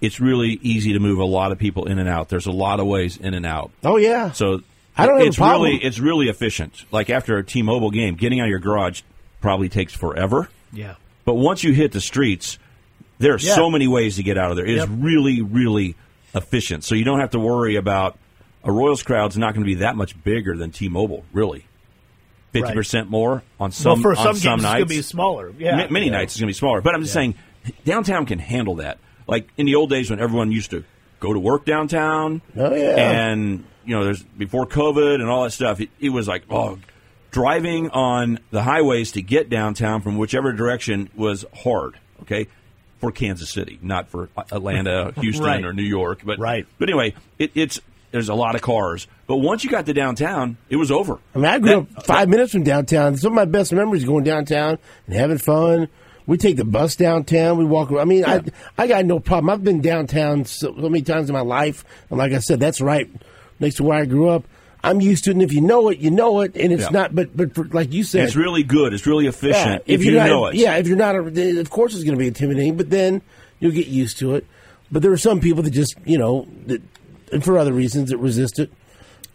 it's 0.00 0.20
really 0.20 0.58
easy 0.62 0.92
to 0.94 0.98
move 0.98 1.18
a 1.18 1.24
lot 1.24 1.52
of 1.52 1.58
people 1.58 1.86
in 1.86 1.98
and 1.98 2.08
out. 2.08 2.28
There's 2.28 2.46
a 2.46 2.52
lot 2.52 2.80
of 2.80 2.86
ways 2.86 3.16
in 3.16 3.34
and 3.34 3.46
out. 3.46 3.70
Oh 3.84 3.96
yeah. 3.96 4.32
So 4.32 4.62
I 4.96 5.06
don't 5.06 5.22
it's 5.22 5.38
really 5.38 5.76
it's 5.76 5.98
really 5.98 6.28
efficient. 6.28 6.84
Like 6.90 7.08
after 7.10 7.38
a 7.38 7.44
T-Mobile 7.44 7.90
game, 7.90 8.16
getting 8.16 8.40
out 8.40 8.44
of 8.44 8.50
your 8.50 8.58
garage 8.58 9.02
probably 9.40 9.68
takes 9.68 9.94
forever. 9.94 10.48
Yeah. 10.72 10.96
But 11.24 11.34
once 11.34 11.62
you 11.62 11.72
hit 11.72 11.92
the 11.92 12.00
streets, 12.00 12.58
there 13.18 13.34
are 13.34 13.38
yeah. 13.38 13.54
so 13.54 13.70
many 13.70 13.86
ways 13.86 14.16
to 14.16 14.22
get 14.22 14.36
out 14.36 14.50
of 14.50 14.56
there. 14.56 14.66
It 14.66 14.76
yep. 14.76 14.88
is 14.88 14.90
really, 14.90 15.40
really 15.40 15.94
efficient. 16.34 16.84
So 16.84 16.94
you 16.94 17.04
don't 17.04 17.20
have 17.20 17.30
to 17.30 17.38
worry 17.38 17.76
about 17.76 18.18
a 18.64 18.72
Royals 18.72 19.02
crowd's 19.02 19.38
not 19.38 19.54
going 19.54 19.64
to 19.64 19.72
be 19.72 19.80
that 19.80 19.96
much 19.96 20.20
bigger 20.22 20.56
than 20.56 20.72
T-Mobile, 20.72 21.24
really. 21.32 21.64
Fifty 22.52 22.66
right. 22.66 22.74
percent 22.74 23.08
more 23.08 23.42
on 23.58 23.72
some 23.72 24.02
well, 24.02 24.02
for 24.02 24.14
some, 24.14 24.36
some 24.36 24.58
games 24.58 24.62
nights. 24.62 24.64
It's 24.64 24.78
going 24.78 24.88
to 24.88 24.94
be 24.94 25.02
smaller. 25.02 25.54
Yeah, 25.58 25.80
M- 25.82 25.92
many 25.92 26.06
yeah. 26.06 26.12
nights 26.12 26.34
it's 26.34 26.40
going 26.40 26.48
to 26.48 26.50
be 26.50 26.58
smaller. 26.58 26.82
But 26.82 26.94
I'm 26.94 27.00
just 27.00 27.14
yeah. 27.14 27.20
saying, 27.20 27.34
downtown 27.84 28.26
can 28.26 28.38
handle 28.38 28.76
that. 28.76 28.98
Like 29.26 29.48
in 29.56 29.66
the 29.66 29.76
old 29.76 29.88
days 29.88 30.10
when 30.10 30.20
everyone 30.20 30.52
used 30.52 30.70
to 30.72 30.84
go 31.20 31.32
to 31.32 31.38
work 31.38 31.64
downtown. 31.64 32.42
Oh 32.56 32.74
yeah, 32.74 33.22
and 33.22 33.64
you 33.84 33.96
know, 33.96 34.04
there's 34.04 34.22
before 34.22 34.66
COVID 34.66 35.14
and 35.14 35.28
all 35.30 35.44
that 35.44 35.52
stuff. 35.52 35.80
It, 35.80 35.90
it 35.98 36.10
was 36.10 36.28
like 36.28 36.44
oh, 36.50 36.78
driving 37.30 37.90
on 37.90 38.38
the 38.50 38.62
highways 38.62 39.12
to 39.12 39.22
get 39.22 39.48
downtown 39.48 40.02
from 40.02 40.18
whichever 40.18 40.52
direction 40.52 41.08
was 41.14 41.44
hard. 41.54 41.98
Okay, 42.22 42.48
for 42.98 43.10
Kansas 43.10 43.50
City, 43.50 43.78
not 43.82 44.08
for 44.08 44.28
Atlanta, 44.36 45.12
Houston, 45.20 45.44
right. 45.44 45.64
or 45.64 45.72
New 45.72 45.82
York. 45.82 46.20
But 46.24 46.38
right. 46.38 46.66
But 46.78 46.88
anyway, 46.88 47.14
it, 47.38 47.52
it's 47.54 47.80
there's 48.12 48.28
a 48.28 48.34
lot 48.34 48.54
of 48.54 48.62
cars. 48.62 49.08
But 49.26 49.38
once 49.38 49.64
you 49.64 49.70
got 49.70 49.86
to 49.86 49.94
downtown, 49.94 50.58
it 50.68 50.76
was 50.76 50.90
over. 50.90 51.18
I 51.34 51.38
mean, 51.38 51.46
I 51.46 51.58
grew 51.58 51.86
that, 51.86 51.98
up 51.98 52.06
five 52.06 52.28
minutes 52.28 52.52
from 52.52 52.62
downtown. 52.62 53.16
Some 53.16 53.32
of 53.32 53.36
my 53.36 53.46
best 53.46 53.72
memories 53.72 54.04
going 54.04 54.22
downtown 54.22 54.78
and 55.06 55.16
having 55.16 55.38
fun. 55.38 55.88
We 56.26 56.36
take 56.38 56.56
the 56.56 56.64
bus 56.64 56.94
downtown. 56.94 57.58
We 57.58 57.64
walk. 57.64 57.90
Around. 57.90 58.02
I 58.02 58.04
mean, 58.04 58.20
yeah. 58.20 58.40
I 58.78 58.84
I 58.84 58.86
got 58.86 59.04
no 59.06 59.18
problem. 59.18 59.50
I've 59.50 59.64
been 59.64 59.80
downtown 59.80 60.44
so, 60.44 60.72
so, 60.72 60.88
many 60.88 61.02
times 61.02 61.28
in 61.28 61.32
my 61.32 61.40
life, 61.40 61.84
and 62.10 62.18
like 62.18 62.32
I 62.32 62.38
said, 62.38 62.60
that's 62.60 62.80
right 62.80 63.10
next 63.58 63.76
to 63.76 63.84
where 63.84 63.98
I 63.98 64.04
grew 64.04 64.28
up. 64.28 64.44
I'm 64.84 65.00
used 65.00 65.24
to 65.24 65.30
it, 65.30 65.34
and 65.34 65.42
if 65.42 65.52
you 65.52 65.60
know 65.60 65.88
it, 65.88 65.98
you 65.98 66.10
know 66.10 66.40
it, 66.40 66.56
and 66.56 66.72
it's 66.72 66.84
yeah. 66.84 66.90
not. 66.90 67.14
But 67.14 67.36
but 67.36 67.54
for, 67.54 67.64
like 67.64 67.92
you 67.92 68.04
said, 68.04 68.24
it's 68.24 68.36
really 68.36 68.62
good. 68.62 68.92
It's 68.92 69.06
really 69.06 69.26
efficient 69.26 69.82
yeah, 69.86 69.94
if, 69.94 70.00
if 70.00 70.04
you 70.04 70.12
not, 70.12 70.26
know 70.26 70.46
it. 70.46 70.54
Yeah, 70.54 70.76
if 70.76 70.86
you're 70.86 70.96
not, 70.96 71.16
a, 71.16 71.60
of 71.60 71.70
course, 71.70 71.94
it's 71.94 72.04
going 72.04 72.16
to 72.16 72.20
be 72.20 72.28
intimidating. 72.28 72.76
But 72.76 72.90
then 72.90 73.22
you'll 73.58 73.72
get 73.72 73.88
used 73.88 74.18
to 74.18 74.34
it. 74.34 74.46
But 74.92 75.02
there 75.02 75.12
are 75.12 75.18
some 75.18 75.40
people 75.40 75.62
that 75.62 75.70
just 75.70 75.96
you 76.04 76.18
know 76.18 76.46
that, 76.66 76.82
and 77.32 77.44
for 77.44 77.58
other 77.58 77.72
reasons, 77.72 78.12
it. 78.58 78.70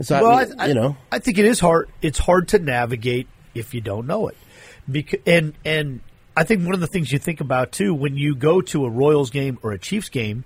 So 0.02 0.22
well, 0.22 0.54
I, 0.60 0.68
you 0.68 0.74
know, 0.76 0.96
I 1.12 1.20
think 1.20 1.38
it 1.38 1.46
is 1.46 1.60
hard. 1.60 1.90
It's 2.02 2.20
hard 2.20 2.50
to 2.50 2.60
navigate 2.60 3.28
if 3.56 3.74
you 3.74 3.82
don't 3.82 4.06
know 4.06 4.28
it. 4.28 4.38
Because 4.90 5.20
and 5.26 5.54
and 5.66 6.02
I 6.36 6.44
think 6.44 6.64
one 6.64 6.76
of 6.76 6.80
the 6.80 6.88
things 6.88 7.12
you 7.12 7.20
think 7.20 7.42
about 7.42 7.72
too 7.72 7.94
when 7.94 8.16
you 8.16 8.36
go 8.36 8.62
to 8.62 8.86
a 8.86 8.90
Royals 8.90 9.32
game 9.32 9.58
or 9.64 9.72
a 9.72 9.80
Chiefs 9.80 10.10
game, 10.10 10.46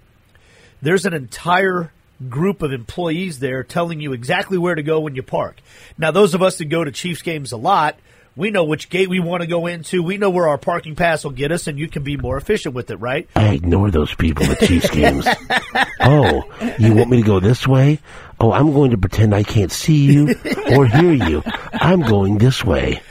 there's 0.82 1.06
an 1.06 1.14
entire 1.14 1.92
group 2.30 2.62
of 2.62 2.72
employees 2.72 3.40
there 3.40 3.64
telling 3.64 4.00
you 4.00 4.14
exactly 4.14 4.58
where 4.58 4.76
to 4.76 4.84
go 4.84 5.00
when 5.02 5.16
you 5.16 5.24
park. 5.24 5.60
Now, 5.98 6.12
those 6.12 6.34
of 6.34 6.42
us 6.42 6.58
that 6.58 6.66
go 6.66 6.84
to 6.84 6.92
Chiefs 6.92 7.22
games 7.22 7.52
a 7.52 7.58
lot, 7.58 7.98
we 8.36 8.50
know 8.50 8.64
which 8.64 8.90
gate 8.90 9.10
we 9.10 9.20
want 9.20 9.42
to 9.42 9.48
go 9.48 9.68
into. 9.68 10.02
We 10.02 10.18
know 10.18 10.30
where 10.30 10.48
our 10.48 10.58
parking 10.58 10.96
pass 10.96 11.24
will 11.24 11.32
get 11.32 11.52
us, 11.52 11.68
and 11.68 11.78
you 11.78 11.88
can 11.88 12.04
be 12.04 12.18
more 12.18 12.38
efficient 12.38 12.74
with 12.74 12.90
it, 12.90 12.98
right? 12.98 13.30
I 13.36 13.54
ignore 13.54 13.92
those 13.92 14.14
people 14.16 14.46
at 14.46 14.60
Chiefs 14.60 14.90
games. 14.90 15.28
oh, 16.00 16.44
you 16.80 16.94
want 16.94 17.10
me 17.10 17.18
to 17.18 17.28
go 17.28 17.40
this 17.40 17.68
way? 17.68 18.00
Oh, 18.40 18.52
I'm 18.52 18.72
going 18.74 18.92
to 18.92 18.98
pretend 18.98 19.36
I 19.36 19.44
can't 19.44 19.72
see 19.72 20.12
you 20.12 20.36
or 20.76 20.86
hear 20.86 21.12
you. 21.12 21.44
I'm 21.74 22.02
going 22.02 22.38
this 22.38 22.64
way. 22.64 23.02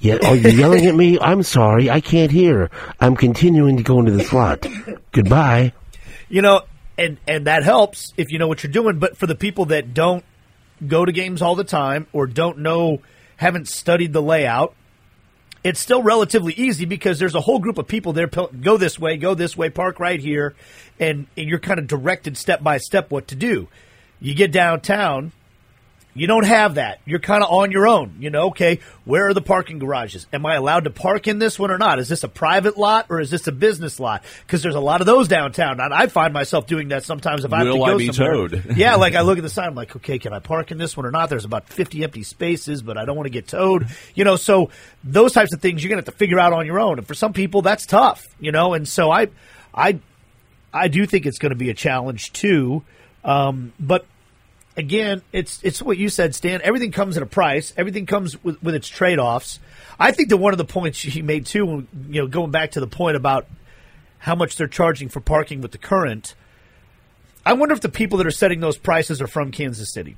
Yeah, 0.00 0.18
are 0.24 0.36
you 0.36 0.50
yelling 0.50 0.86
at 0.86 0.94
me? 0.94 1.18
I'm 1.18 1.42
sorry, 1.42 1.90
I 1.90 2.00
can't 2.00 2.30
hear. 2.30 2.70
I'm 3.00 3.16
continuing 3.16 3.78
to 3.78 3.82
go 3.82 3.98
into 3.98 4.12
the 4.12 4.22
slot. 4.22 4.64
Goodbye. 5.10 5.72
You 6.28 6.42
know, 6.42 6.60
and 6.96 7.18
and 7.26 7.46
that 7.46 7.64
helps 7.64 8.12
if 8.16 8.30
you 8.30 8.38
know 8.38 8.46
what 8.46 8.62
you're 8.62 8.72
doing. 8.72 8.98
But 8.98 9.16
for 9.16 9.26
the 9.26 9.34
people 9.34 9.66
that 9.66 9.94
don't 9.94 10.24
go 10.86 11.04
to 11.04 11.10
games 11.10 11.42
all 11.42 11.56
the 11.56 11.64
time 11.64 12.06
or 12.12 12.26
don't 12.26 12.58
know 12.58 13.00
haven't 13.38 13.68
studied 13.68 14.12
the 14.12 14.20
layout, 14.20 14.74
it's 15.64 15.80
still 15.80 16.02
relatively 16.02 16.52
easy 16.52 16.84
because 16.84 17.18
there's 17.18 17.34
a 17.34 17.40
whole 17.40 17.58
group 17.58 17.78
of 17.78 17.88
people 17.88 18.12
there. 18.12 18.26
Go 18.26 18.76
this 18.76 18.98
way, 18.98 19.16
go 19.16 19.34
this 19.34 19.56
way, 19.56 19.70
park 19.70 19.98
right 19.98 20.20
here, 20.20 20.54
and, 21.00 21.26
and 21.36 21.48
you're 21.48 21.58
kind 21.58 21.78
of 21.78 21.86
directed 21.86 22.36
step 22.36 22.62
by 22.62 22.78
step 22.78 23.10
what 23.10 23.28
to 23.28 23.34
do. 23.34 23.68
You 24.20 24.34
get 24.34 24.52
downtown, 24.52 25.32
You 26.14 26.26
don't 26.26 26.44
have 26.44 26.74
that. 26.74 27.00
You're 27.04 27.20
kind 27.20 27.44
of 27.44 27.50
on 27.50 27.70
your 27.70 27.86
own. 27.86 28.16
You 28.18 28.30
know, 28.30 28.48
okay, 28.48 28.80
where 29.04 29.28
are 29.28 29.34
the 29.34 29.40
parking 29.40 29.78
garages? 29.78 30.26
Am 30.32 30.44
I 30.44 30.56
allowed 30.56 30.84
to 30.84 30.90
park 30.90 31.28
in 31.28 31.38
this 31.38 31.58
one 31.58 31.70
or 31.70 31.78
not? 31.78 32.00
Is 32.00 32.08
this 32.08 32.24
a 32.24 32.28
private 32.28 32.76
lot 32.76 33.06
or 33.08 33.20
is 33.20 33.30
this 33.30 33.46
a 33.46 33.52
business 33.52 34.00
lot? 34.00 34.24
Because 34.44 34.62
there's 34.62 34.74
a 34.74 34.80
lot 34.80 35.00
of 35.00 35.06
those 35.06 35.28
downtown. 35.28 35.80
And 35.80 35.94
I 35.94 36.08
find 36.08 36.34
myself 36.34 36.66
doing 36.66 36.88
that 36.88 37.04
sometimes 37.04 37.44
if 37.44 37.52
I 37.52 37.58
have 37.58 37.68
Will 37.68 37.76
to 37.76 37.82
I 37.84 37.90
go 37.92 37.98
be 37.98 38.12
somewhere. 38.12 38.48
towed? 38.48 38.64
yeah, 38.76 38.96
like 38.96 39.14
I 39.14 39.20
look 39.20 39.38
at 39.38 39.42
the 39.42 39.50
sign, 39.50 39.68
I'm 39.68 39.74
like, 39.74 39.94
okay, 39.96 40.18
can 40.18 40.32
I 40.32 40.40
park 40.40 40.72
in 40.72 40.78
this 40.78 40.96
one 40.96 41.06
or 41.06 41.10
not? 41.10 41.28
There's 41.28 41.44
about 41.44 41.68
50 41.68 42.02
empty 42.02 42.24
spaces, 42.24 42.82
but 42.82 42.98
I 42.98 43.04
don't 43.04 43.16
want 43.16 43.26
to 43.26 43.30
get 43.30 43.46
towed. 43.46 43.86
You 44.14 44.24
know, 44.24 44.36
so 44.36 44.70
those 45.04 45.32
types 45.32 45.52
of 45.52 45.60
things 45.60 45.84
you're 45.84 45.90
going 45.90 46.02
to 46.02 46.06
have 46.06 46.14
to 46.14 46.18
figure 46.18 46.40
out 46.40 46.52
on 46.52 46.66
your 46.66 46.80
own. 46.80 46.98
And 46.98 47.06
for 47.06 47.14
some 47.14 47.32
people, 47.32 47.62
that's 47.62 47.86
tough, 47.86 48.26
you 48.40 48.50
know, 48.50 48.74
and 48.74 48.88
so 48.88 49.10
I, 49.10 49.28
I, 49.72 50.00
I 50.72 50.88
do 50.88 51.06
think 51.06 51.26
it's 51.26 51.38
going 51.38 51.50
to 51.50 51.56
be 51.56 51.70
a 51.70 51.74
challenge 51.74 52.32
too. 52.32 52.82
Um, 53.24 53.72
but 53.78 54.04
again, 54.78 55.22
it's 55.32 55.60
it's 55.62 55.82
what 55.82 55.98
you 55.98 56.08
said, 56.08 56.34
Stan. 56.34 56.62
Everything 56.62 56.92
comes 56.92 57.16
at 57.16 57.22
a 57.22 57.26
price. 57.26 57.74
Everything 57.76 58.06
comes 58.06 58.42
with, 58.42 58.62
with 58.62 58.74
its 58.74 58.88
trade 58.88 59.18
offs. 59.18 59.58
I 59.98 60.12
think 60.12 60.30
that 60.30 60.36
one 60.38 60.54
of 60.54 60.58
the 60.58 60.64
points 60.64 61.00
he 61.00 61.20
made 61.20 61.44
too, 61.44 61.86
you 62.08 62.22
know, 62.22 62.26
going 62.28 62.52
back 62.52 62.70
to 62.72 62.80
the 62.80 62.86
point 62.86 63.16
about 63.16 63.46
how 64.18 64.34
much 64.34 64.56
they're 64.56 64.68
charging 64.68 65.08
for 65.08 65.20
parking 65.20 65.60
with 65.60 65.72
the 65.72 65.78
current. 65.78 66.34
I 67.44 67.52
wonder 67.54 67.74
if 67.74 67.80
the 67.80 67.88
people 67.88 68.18
that 68.18 68.26
are 68.26 68.32
setting 68.32 68.60
those 68.60 68.78
prices 68.78 69.20
are 69.20 69.26
from 69.26 69.50
Kansas 69.50 69.92
City, 69.92 70.16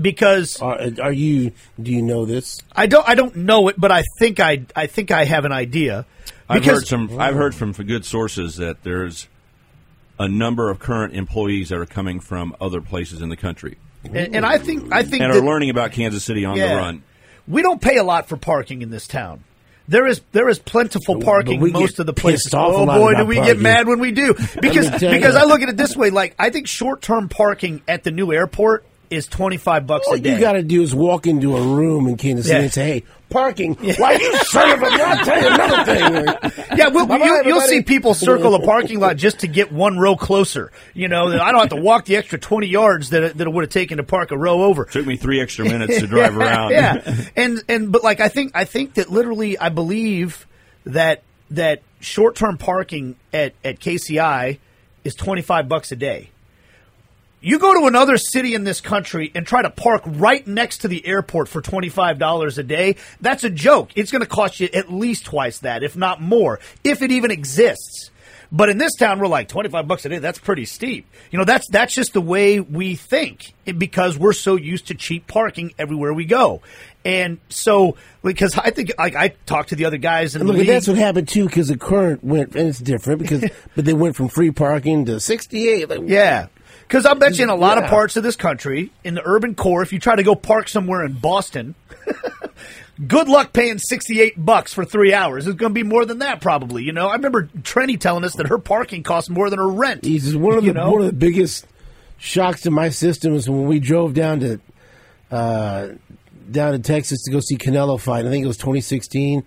because 0.00 0.60
Are, 0.60 0.78
are 1.02 1.12
you? 1.12 1.52
Do 1.80 1.92
you 1.92 2.02
know 2.02 2.26
this? 2.26 2.60
I 2.74 2.86
don't 2.86 3.08
I 3.08 3.14
don't 3.14 3.36
know 3.36 3.68
it, 3.68 3.76
but 3.78 3.92
I 3.92 4.02
think 4.18 4.40
I 4.40 4.66
I 4.74 4.86
think 4.86 5.10
I 5.10 5.24
have 5.24 5.44
an 5.44 5.52
idea. 5.52 6.06
I've 6.48 6.64
heard 6.64 6.86
some. 6.86 7.18
I've 7.18 7.36
heard 7.36 7.54
from 7.54 7.72
good 7.72 8.04
sources 8.04 8.56
that 8.56 8.82
there's 8.82 9.28
a 10.18 10.28
number 10.28 10.70
of 10.70 10.78
current 10.78 11.14
employees 11.14 11.70
that 11.70 11.78
are 11.78 11.86
coming 11.86 12.20
from 12.20 12.54
other 12.60 12.80
places 12.80 13.20
in 13.20 13.28
the 13.28 13.36
country 13.36 13.76
and, 14.04 14.36
and 14.36 14.46
I 14.46 14.58
think 14.58 14.92
I 14.92 15.02
think 15.02 15.22
and 15.22 15.32
that, 15.32 15.38
are 15.38 15.44
learning 15.44 15.70
about 15.70 15.92
Kansas 15.92 16.24
City 16.24 16.44
on 16.44 16.58
the 16.58 16.66
run. 16.66 17.02
We 17.46 17.62
don't 17.62 17.80
pay 17.80 17.96
a 17.96 18.04
lot 18.04 18.28
for 18.28 18.36
parking 18.36 18.82
in 18.82 18.90
this 18.90 19.06
town. 19.06 19.44
There 19.86 20.06
is 20.06 20.22
there 20.32 20.48
is 20.48 20.58
plentiful 20.58 21.20
parking 21.20 21.60
we 21.60 21.70
most 21.70 21.92
get 21.92 21.98
of 22.00 22.06
the 22.06 22.14
places. 22.14 22.54
off 22.54 22.72
a 22.72 22.76
oh 22.76 22.84
lot 22.84 22.98
boy, 22.98 23.10
do 23.10 23.16
about 23.16 23.26
we 23.26 23.36
get 23.36 23.58
mad 23.58 23.86
when 23.86 24.00
we 24.00 24.12
do 24.12 24.34
because 24.60 24.90
me 24.90 24.98
tell 24.98 25.12
you. 25.12 25.18
because 25.18 25.36
I 25.36 25.44
look 25.44 25.60
at 25.60 25.68
it 25.68 25.76
this 25.76 25.94
way. 25.94 26.10
Like 26.10 26.34
I 26.38 26.50
think 26.50 26.68
short 26.68 27.02
term 27.02 27.28
parking 27.28 27.82
at 27.86 28.02
the 28.02 28.10
new 28.10 28.32
airport 28.32 28.86
is 29.14 29.26
twenty 29.26 29.56
five 29.56 29.86
bucks 29.86 30.06
All 30.08 30.14
a 30.14 30.18
day. 30.18 30.34
you 30.34 30.40
got 30.40 30.52
to 30.52 30.62
do 30.62 30.82
is 30.82 30.94
walk 30.94 31.26
into 31.26 31.56
a 31.56 31.62
room 31.62 32.06
in 32.08 32.16
Kansas 32.16 32.46
City 32.46 32.56
Yeah. 32.58 32.62
and 32.64 32.72
say, 32.72 32.84
"Hey, 32.84 33.02
parking." 33.30 33.74
Why 33.98 34.12
you 34.14 34.36
son 34.44 34.70
of 34.70 34.82
a? 34.82 34.86
I'll 34.86 35.24
tell 35.24 35.40
you 35.42 35.48
another 35.48 35.84
thing. 36.50 36.64
yeah, 36.78 36.88
we'll, 36.88 37.06
Bye-bye, 37.06 37.24
you, 37.24 37.42
you'll 37.46 37.60
see 37.62 37.82
people 37.82 38.14
circle 38.14 38.54
a 38.54 38.60
parking 38.64 39.00
lot 39.00 39.16
just 39.16 39.40
to 39.40 39.46
get 39.48 39.72
one 39.72 39.98
row 39.98 40.16
closer. 40.16 40.70
You 40.94 41.08
know, 41.08 41.26
I 41.28 41.50
don't 41.52 41.60
have 41.60 41.68
to 41.70 41.76
walk 41.76 42.04
the 42.06 42.16
extra 42.16 42.38
twenty 42.38 42.66
yards 42.68 43.10
that 43.10 43.22
it, 43.22 43.38
that 43.38 43.46
it 43.46 43.50
would 43.52 43.64
have 43.64 43.70
taken 43.70 43.96
to 43.98 44.02
park 44.04 44.30
a 44.30 44.38
row 44.38 44.62
over. 44.64 44.84
Took 44.86 45.06
me 45.06 45.16
three 45.16 45.40
extra 45.40 45.64
minutes 45.68 46.00
to 46.00 46.06
drive 46.06 46.36
around. 46.36 46.70
yeah, 46.72 47.26
and 47.36 47.62
and 47.68 47.92
but 47.92 48.02
like 48.04 48.20
I 48.20 48.28
think 48.28 48.52
I 48.54 48.64
think 48.64 48.94
that 48.94 49.10
literally 49.10 49.58
I 49.58 49.68
believe 49.68 50.46
that 50.86 51.22
that 51.50 51.82
short 52.00 52.36
term 52.36 52.58
parking 52.58 53.16
at 53.32 53.54
at 53.64 53.78
KCI 53.80 54.58
is 55.04 55.14
twenty 55.14 55.42
five 55.42 55.68
bucks 55.68 55.92
a 55.92 55.96
day. 55.96 56.30
You 57.46 57.58
go 57.58 57.78
to 57.78 57.86
another 57.86 58.16
city 58.16 58.54
in 58.54 58.64
this 58.64 58.80
country 58.80 59.30
and 59.34 59.46
try 59.46 59.60
to 59.60 59.68
park 59.68 60.00
right 60.06 60.46
next 60.46 60.78
to 60.78 60.88
the 60.88 61.06
airport 61.06 61.46
for 61.48 61.60
$25 61.60 62.56
a 62.58 62.62
day. 62.62 62.96
That's 63.20 63.44
a 63.44 63.50
joke. 63.50 63.90
It's 63.96 64.10
going 64.10 64.22
to 64.22 64.26
cost 64.28 64.60
you 64.60 64.70
at 64.72 64.90
least 64.90 65.26
twice 65.26 65.58
that, 65.58 65.82
if 65.82 65.94
not 65.94 66.22
more, 66.22 66.58
if 66.84 67.02
it 67.02 67.12
even 67.12 67.30
exists. 67.30 68.10
But 68.50 68.70
in 68.70 68.78
this 68.78 68.94
town, 68.94 69.18
we're 69.18 69.26
like 69.26 69.48
25 69.48 69.86
bucks 69.86 70.06
a 70.06 70.08
day. 70.08 70.18
That's 70.20 70.38
pretty 70.38 70.64
steep. 70.64 71.06
You 71.30 71.38
know, 71.38 71.44
that's, 71.44 71.68
that's 71.68 71.92
just 71.94 72.14
the 72.14 72.20
way 72.22 72.60
we 72.60 72.94
think 72.94 73.52
because 73.66 74.16
we're 74.16 74.32
so 74.32 74.56
used 74.56 74.86
to 74.88 74.94
cheap 74.94 75.26
parking 75.26 75.74
everywhere 75.78 76.14
we 76.14 76.24
go. 76.24 76.62
And 77.04 77.40
so, 77.50 77.96
because 78.22 78.56
I 78.56 78.70
think, 78.70 78.92
like, 78.96 79.16
I 79.16 79.34
talked 79.44 79.68
to 79.70 79.76
the 79.76 79.84
other 79.84 79.98
guys 79.98 80.34
in 80.34 80.40
And 80.40 80.48
the 80.48 80.52
look, 80.54 80.60
league. 80.60 80.68
that's 80.68 80.88
what 80.88 80.96
happened 80.96 81.28
too, 81.28 81.44
because 81.46 81.68
the 81.68 81.76
current 81.76 82.24
went, 82.24 82.54
and 82.56 82.68
it's 82.68 82.78
different 82.78 83.20
because, 83.20 83.44
but 83.76 83.84
they 83.84 83.92
went 83.92 84.16
from 84.16 84.28
free 84.28 84.50
parking 84.52 85.04
to 85.06 85.20
sixty-eight. 85.20 85.90
Like, 85.90 86.00
Yeah. 86.04 86.46
Because 86.86 87.06
I 87.06 87.14
bet 87.14 87.38
you 87.38 87.44
in 87.44 87.50
a 87.50 87.54
lot 87.54 87.78
of 87.78 87.88
parts 87.90 88.16
of 88.16 88.22
this 88.22 88.36
country, 88.36 88.92
in 89.02 89.14
the 89.14 89.22
urban 89.24 89.54
core, 89.54 89.82
if 89.82 89.92
you 89.92 89.98
try 89.98 90.16
to 90.16 90.22
go 90.22 90.34
park 90.34 90.68
somewhere 90.68 91.04
in 91.04 91.14
Boston, 91.14 91.74
good 93.06 93.28
luck 93.28 93.52
paying 93.52 93.78
68 93.78 94.34
bucks 94.44 94.72
for 94.72 94.84
three 94.84 95.12
hours. 95.12 95.46
It's 95.46 95.56
going 95.56 95.70
to 95.70 95.74
be 95.74 95.82
more 95.82 96.04
than 96.04 96.18
that, 96.18 96.40
probably. 96.40 96.84
You 96.84 96.92
know, 96.92 97.08
I 97.08 97.14
remember 97.14 97.48
Trenny 97.62 97.98
telling 97.98 98.24
us 98.24 98.34
that 98.36 98.48
her 98.48 98.58
parking 98.58 99.02
costs 99.02 99.30
more 99.30 99.50
than 99.50 99.58
her 99.58 99.68
rent. 99.68 100.04
He's 100.04 100.36
one 100.36 100.56
of 100.56 100.64
the 100.64 100.72
know? 100.72 100.90
one 100.90 101.00
of 101.00 101.06
the 101.06 101.12
biggest 101.12 101.66
shocks 102.18 102.62
to 102.62 102.70
my 102.70 102.90
system 102.90 103.34
is 103.34 103.48
when 103.48 103.66
we 103.66 103.80
drove 103.80 104.14
down 104.14 104.40
to 104.40 104.60
uh, 105.30 105.88
down 106.50 106.72
to 106.72 106.78
Texas 106.78 107.22
to 107.24 107.30
go 107.30 107.40
see 107.40 107.56
Canelo 107.56 108.00
fight. 108.00 108.26
I 108.26 108.30
think 108.30 108.44
it 108.44 108.48
was 108.48 108.56
2016, 108.58 109.42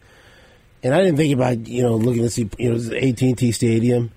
and 0.84 0.94
I 0.94 1.02
didn't 1.02 1.18
think 1.18 1.34
about 1.34 1.68
you 1.68 1.84
know 1.84 1.96
looking 1.96 2.24
to 2.24 2.30
see 2.30 2.50
you 2.58 2.74
know 2.74 2.96
AT 2.96 3.22
and 3.22 3.38
T 3.38 3.52
Stadium. 3.52 4.12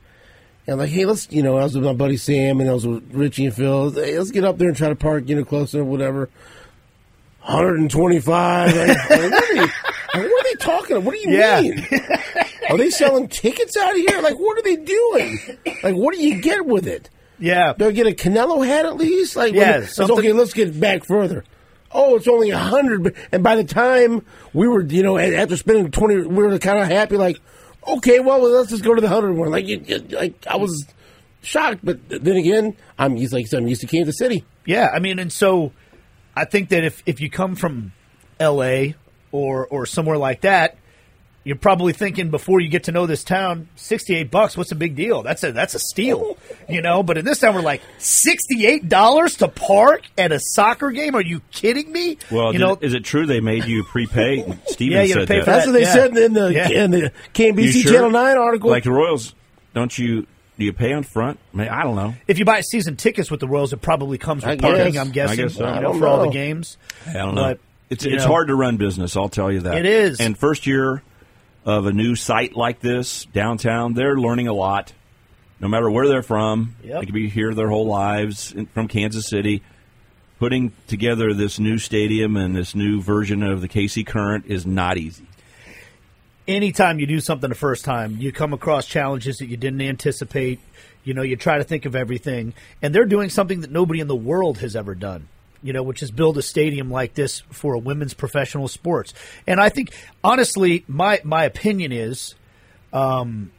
And 0.70 0.74
I'm 0.74 0.87
like, 0.87 0.90
hey, 0.90 1.04
let's 1.04 1.26
you 1.33 1.42
know 1.42 1.56
I 1.56 1.64
was 1.64 1.74
with 1.74 1.83
my 1.85 1.92
buddy 1.94 2.16
Sam 2.16 2.61
and 2.61 2.70
I 2.70 2.72
was 2.72 2.87
with 2.87 3.02
Richie 3.12 3.46
and 3.46 3.54
Phil. 3.56 3.90
Hey, 3.90 4.16
let's 4.16 4.30
get 4.30 4.44
up 4.44 4.56
there 4.56 4.68
and 4.68 4.76
try 4.76 4.88
to 4.88 4.94
park 4.94 5.28
you 5.28 5.35
know 5.35 5.44
closer, 5.44 5.83
whatever. 5.83 6.30
125. 7.40 8.76
Like, 8.76 9.11
like, 9.11 9.11
what, 9.11 9.50
are 9.50 9.54
they, 10.22 10.28
what 10.30 10.40
are 10.40 10.44
they 10.44 10.54
talking? 10.61 11.04
What 11.04 11.12
do 11.14 11.18
you 11.28 11.37
Yeah. 11.38 11.61
mean? 11.61 11.87
Are 12.68 12.76
they 12.78 12.90
selling 12.90 13.26
tickets 13.26 13.76
out 13.76 13.96
here? 13.96 14.20
Like, 14.22 14.38
what 14.38 14.59
are 14.59 14.62
they 14.62 14.76
doing? 14.76 15.38
Like, 15.83 15.96
what 15.96 16.14
do 16.14 16.20
you 16.22 16.40
get 16.40 16.64
with 16.66 16.87
it? 16.87 17.11
Yeah. 17.40 17.72
Do 17.76 17.87
I 17.88 17.90
get 17.92 18.06
a 18.06 18.11
Canelo 18.12 18.64
hat 18.64 18.87
at 18.87 18.96
least? 18.96 19.35
Like, 19.35 19.54
Yeah, 19.54 19.87
something- 19.87 20.18
okay. 20.18 20.33
Let's 20.33 20.52
get 20.52 20.78
back 20.78 21.04
further. 21.04 21.42
Oh, 21.92 22.14
it's 22.14 22.28
only 22.28 22.50
a 22.50 22.59
hundred, 22.59 23.16
and 23.33 23.42
by 23.42 23.56
the 23.56 23.64
time 23.64 24.24
we 24.52 24.68
were, 24.68 24.83
you 24.85 25.02
know, 25.02 25.18
after 25.18 25.56
spending 25.56 25.90
twenty, 25.90 26.18
we 26.18 26.44
were 26.44 26.56
kind 26.61 26.78
of 26.78 26.87
happy. 26.87 27.16
Like, 27.16 27.40
okay, 27.87 28.21
well, 28.21 28.40
let's 28.40 28.71
just 28.71 28.85
go 28.85 28.95
to 28.95 29.01
the 29.01 29.09
hundred 29.09 29.35
one. 29.35 29.51
Like, 29.51 29.66
like 30.11 30.47
I 30.47 30.57
was 30.57 30.87
shocked, 31.43 31.81
but 31.83 32.09
then 32.09 32.37
again, 32.37 32.77
I'm 32.99 33.16
used, 33.16 33.33
like 33.33 33.47
I'm 33.53 33.69
used 33.69 33.81
to 33.83 33.87
Kansas 33.87 34.19
City. 34.19 34.45
Yeah, 34.64 34.88
I 34.93 34.99
mean, 34.99 35.19
and 35.19 35.33
so 35.33 35.73
I 36.37 36.45
think 36.45 36.71
that 36.71 36.85
if, 36.85 37.03
if 37.07 37.21
you 37.21 37.31
come 37.31 37.57
from 37.57 37.93
L.A. 38.38 38.95
or 39.33 39.66
or 39.66 39.87
somewhere 39.87 40.19
like 40.19 40.43
that, 40.43 40.77
you're 41.45 41.57
probably 41.57 41.93
thinking 41.93 42.31
before 42.31 42.61
you 42.61 42.69
get 42.69 42.85
to 42.85 42.93
know 42.93 43.07
this 43.07 43.25
town, 43.25 43.69
sixty 43.77 44.14
eight 44.14 44.31
bucks. 44.31 44.57
What's 44.57 44.73
a 44.73 44.77
big 44.77 44.95
deal? 44.95 45.23
That's 45.23 45.43
a 45.45 45.53
that's 45.53 45.75
a 45.75 45.79
steal, 45.79 46.37
oh, 46.37 46.50
you 46.70 46.83
know. 46.83 47.02
But 47.02 47.18
in 47.18 47.24
this 47.24 47.38
town, 47.40 47.54
we're 47.54 47.61
like 47.62 47.83
sixty 47.98 48.66
eight 48.66 48.88
dollars 48.88 49.37
to 49.37 49.48
park 49.48 50.02
at 50.18 50.33
a 50.33 50.40
soccer 50.40 50.90
game. 50.90 51.14
Are 51.14 51.22
you 51.22 51.40
kidding 51.50 51.90
me? 51.92 52.18
Well, 52.30 52.52
you 52.52 52.59
know, 52.59 52.78
is 52.80 52.94
it 52.94 53.04
true 53.04 53.26
they 53.26 53.40
made 53.40 53.64
you 53.64 53.85
prepay? 53.85 54.42
Steven 54.66 54.96
Yeah, 54.98 55.02
you 55.02 55.12
said 55.14 55.28
pay 55.28 55.37
that. 55.37 55.44
for 55.44 55.50
That's 55.50 55.66
what 55.66 55.72
they 55.72 55.83
yeah. 55.83 55.92
said 55.92 56.16
in 56.16 56.33
the 56.33 56.52
Yeah. 56.52 56.68
in 56.68 56.90
the 56.90 56.98
You 57.00 57.11
KMBC 57.35 57.83
sure? 57.83 57.92
Channel 57.92 58.11
Nine 58.11 58.37
article. 58.38 58.70
Like 58.70 58.85
the 58.85 58.92
Royals, 58.92 59.35
don't 59.74 59.96
you? 59.98 60.26
Do 60.59 60.66
you 60.66 60.72
pay 60.74 60.92
on 60.92 61.04
front? 61.04 61.38
I, 61.54 61.56
mean, 61.56 61.68
I 61.68 61.83
don't 61.85 61.96
know. 61.96 62.14
if 62.28 62.38
you 62.38 62.44
buy 62.44 62.61
season 62.61 62.96
tickets 62.96 63.30
with 63.30 63.40
the 63.40 63.48
Royals, 63.48 63.72
it 63.72 63.80
probably 63.80 64.18
comes 64.18 64.44
with 64.44 64.52
I 64.52 64.56
parking. 64.61 64.92
guess. 64.92 65.00
I'm 65.00 65.11
guessing, 65.11 65.40
I 65.40 65.42
guess 65.44 65.54
so. 65.54 65.61
you 65.64 65.70
I 65.70 65.76
know, 65.76 65.92
don't 65.92 65.98
for 66.00 66.06
all 66.06 66.20
the 66.22 66.28
games. 66.30 66.76
I 67.09 67.14
don't 67.14 67.35
know. 67.35 67.42
But, 67.42 67.61
it's 67.88 68.04
it's 68.04 68.24
know. 68.24 68.28
hard 68.30 68.48
to 68.48 68.54
run 68.54 68.76
business. 68.76 69.16
I'll 69.16 69.30
tell 69.30 69.50
you 69.50 69.61
that. 69.61 69.78
It 69.78 69.87
is. 69.87 70.20
And 70.20 70.37
first 70.37 70.66
year 70.66 71.02
of 71.64 71.87
a 71.87 71.92
new 71.92 72.14
site 72.14 72.54
like 72.56 72.80
this 72.80 73.24
downtown, 73.33 73.94
they're 73.94 74.16
learning 74.16 74.48
a 74.48 74.52
lot. 74.52 74.92
No 75.61 75.68
matter 75.68 75.90
where 75.90 76.09
they're 76.09 76.23
from, 76.23 76.75
Yep. 76.83 77.01
they 77.01 77.07
could 77.07 77.14
be 77.14 77.29
here 77.29 77.55
their 77.55 77.68
whole 77.68 77.87
lives 77.87 78.53
in, 78.53 78.66
from 78.66 78.88
Kansas 78.88 79.29
City. 79.29 79.62
Putting 80.38 80.73
together 80.87 81.35
this 81.35 81.59
new 81.59 81.77
stadium 81.77 82.35
and 82.37 82.57
this 82.57 82.75
new 82.75 83.03
version 83.03 83.42
of 83.42 83.61
the 83.61 83.68
KC 83.68 84.07
Current 84.07 84.46
is 84.46 84.64
not 84.64 84.96
easy. 84.96 85.25
anytime 86.49 86.99
you 86.99 87.07
do 87.07 87.20
something 87.20 87.49
the 87.49 87.55
first 87.55 87.85
time, 87.85 88.16
you 88.18 88.33
come 88.33 88.53
across 88.53 88.87
challenges 88.87 89.37
that 89.38 89.46
you 89.46 89.57
didn't 89.57 89.83
anticipate. 89.83 90.59
You 91.05 91.14
know, 91.14 91.23
you 91.23 91.37
try 91.37 91.59
to 91.59 91.64
think 91.64 91.85
of 91.87 91.94
everything, 91.94 92.55
and 92.83 92.94
they're 92.94 93.05
doing 93.05 93.31
something 93.31 93.61
that 93.61 93.70
nobody 93.70 94.01
in 94.01 94.09
the 94.09 94.16
world 94.16 94.59
has 94.59 94.75
ever 94.75 94.94
done. 94.94 95.29
You 95.62 95.75
know, 95.75 95.83
which 95.83 96.03
is 96.03 96.11
build 96.11 96.38
a 96.38 96.42
stadium 96.42 96.90
like 96.90 97.12
this 97.14 97.40
for 97.51 97.75
a 97.75 97.79
women's 97.79 98.14
professional 98.14 98.66
sports. 98.66 99.12
And 99.46 99.61
I 99.61 99.68
think, 99.68 99.92
honestly, 100.25 100.85
my 100.88 101.20
my 101.23 101.44
opinion 101.44 101.92
is, 101.92 102.35
um, 102.94 103.53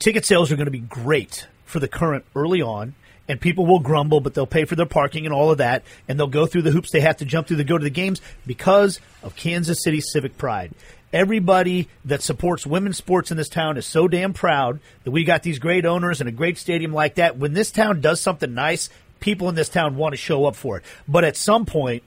ticket 0.00 0.24
sales 0.24 0.50
are 0.50 0.56
going 0.56 0.64
to 0.64 0.72
be 0.72 0.80
great 0.80 1.46
for 1.64 1.78
the 1.78 1.86
current 1.86 2.24
early 2.34 2.60
on. 2.60 2.94
And 3.28 3.40
people 3.40 3.64
will 3.64 3.78
grumble, 3.78 4.20
but 4.20 4.34
they'll 4.34 4.44
pay 4.44 4.64
for 4.64 4.74
their 4.74 4.86
parking 4.86 5.24
and 5.24 5.32
all 5.32 5.52
of 5.52 5.58
that, 5.58 5.84
and 6.08 6.18
they'll 6.18 6.26
go 6.26 6.46
through 6.46 6.62
the 6.62 6.72
hoops 6.72 6.90
they 6.90 7.00
have 7.00 7.18
to 7.18 7.24
jump 7.24 7.46
through 7.46 7.58
to 7.58 7.64
go 7.64 7.78
to 7.78 7.84
the 7.84 7.88
games 7.88 8.20
because 8.44 8.98
of 9.22 9.36
Kansas 9.36 9.84
City 9.84 10.00
civic 10.00 10.36
pride. 10.36 10.72
Everybody 11.12 11.88
that 12.06 12.22
supports 12.22 12.66
women's 12.66 12.96
sports 12.96 13.30
in 13.30 13.36
this 13.36 13.48
town 13.48 13.76
is 13.76 13.86
so 13.86 14.08
damn 14.08 14.32
proud 14.32 14.80
that 15.04 15.12
we 15.12 15.22
got 15.22 15.44
these 15.44 15.60
great 15.60 15.86
owners 15.86 16.20
and 16.20 16.28
a 16.28 16.32
great 16.32 16.58
stadium 16.58 16.92
like 16.92 17.16
that. 17.16 17.36
When 17.36 17.52
this 17.52 17.70
town 17.70 18.00
does 18.00 18.20
something 18.20 18.52
nice, 18.52 18.90
people 19.20 19.48
in 19.48 19.54
this 19.54 19.68
town 19.68 19.94
want 19.94 20.12
to 20.12 20.16
show 20.16 20.46
up 20.46 20.56
for 20.56 20.78
it. 20.78 20.84
But 21.06 21.22
at 21.22 21.36
some 21.36 21.66
point, 21.66 22.02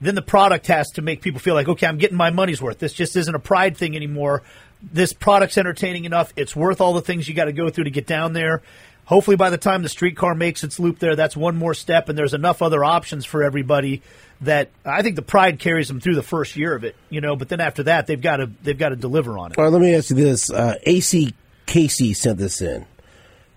then 0.00 0.14
the 0.14 0.22
product 0.22 0.68
has 0.68 0.88
to 0.92 1.02
make 1.02 1.20
people 1.20 1.40
feel 1.40 1.54
like, 1.54 1.68
okay, 1.68 1.86
I'm 1.86 1.98
getting 1.98 2.16
my 2.16 2.30
money's 2.30 2.62
worth. 2.62 2.78
This 2.78 2.92
just 2.92 3.16
isn't 3.16 3.34
a 3.34 3.40
pride 3.40 3.76
thing 3.76 3.96
anymore. 3.96 4.42
This 4.82 5.12
product's 5.12 5.58
entertaining 5.58 6.04
enough. 6.04 6.32
It's 6.36 6.56
worth 6.56 6.80
all 6.80 6.94
the 6.94 7.02
things 7.02 7.28
you 7.28 7.34
got 7.34 7.44
to 7.46 7.52
go 7.52 7.70
through 7.70 7.84
to 7.84 7.90
get 7.90 8.06
down 8.06 8.32
there. 8.32 8.62
hopefully 9.10 9.36
by 9.36 9.50
the 9.50 9.58
time 9.58 9.82
the 9.82 9.88
streetcar 9.88 10.36
makes 10.36 10.62
its 10.62 10.78
loop 10.78 11.00
there, 11.00 11.16
that's 11.16 11.36
one 11.36 11.56
more 11.56 11.74
step, 11.74 12.08
and 12.08 12.16
there's 12.16 12.32
enough 12.32 12.62
other 12.62 12.84
options 12.84 13.24
for 13.24 13.42
everybody 13.42 14.02
that 14.42 14.70
I 14.86 15.02
think 15.02 15.16
the 15.16 15.22
pride 15.22 15.58
carries 15.58 15.88
them 15.88 16.00
through 16.00 16.14
the 16.14 16.22
first 16.22 16.56
year 16.56 16.74
of 16.74 16.84
it, 16.84 16.94
you 17.10 17.20
know. 17.20 17.34
But 17.34 17.48
then 17.48 17.60
after 17.60 17.82
that, 17.82 18.06
they've 18.06 18.20
got 18.20 18.36
to 18.36 18.50
they've 18.62 18.78
got 18.78 18.90
to 18.90 18.96
deliver 18.96 19.36
on 19.36 19.50
it. 19.52 19.58
All 19.58 19.64
right, 19.64 19.72
let 19.72 19.82
me 19.82 19.94
ask 19.94 20.10
you 20.10 20.16
this: 20.16 20.50
uh, 20.50 20.76
AC 20.84 21.34
Casey 21.66 22.14
sent 22.14 22.38
this 22.38 22.60
in, 22.60 22.86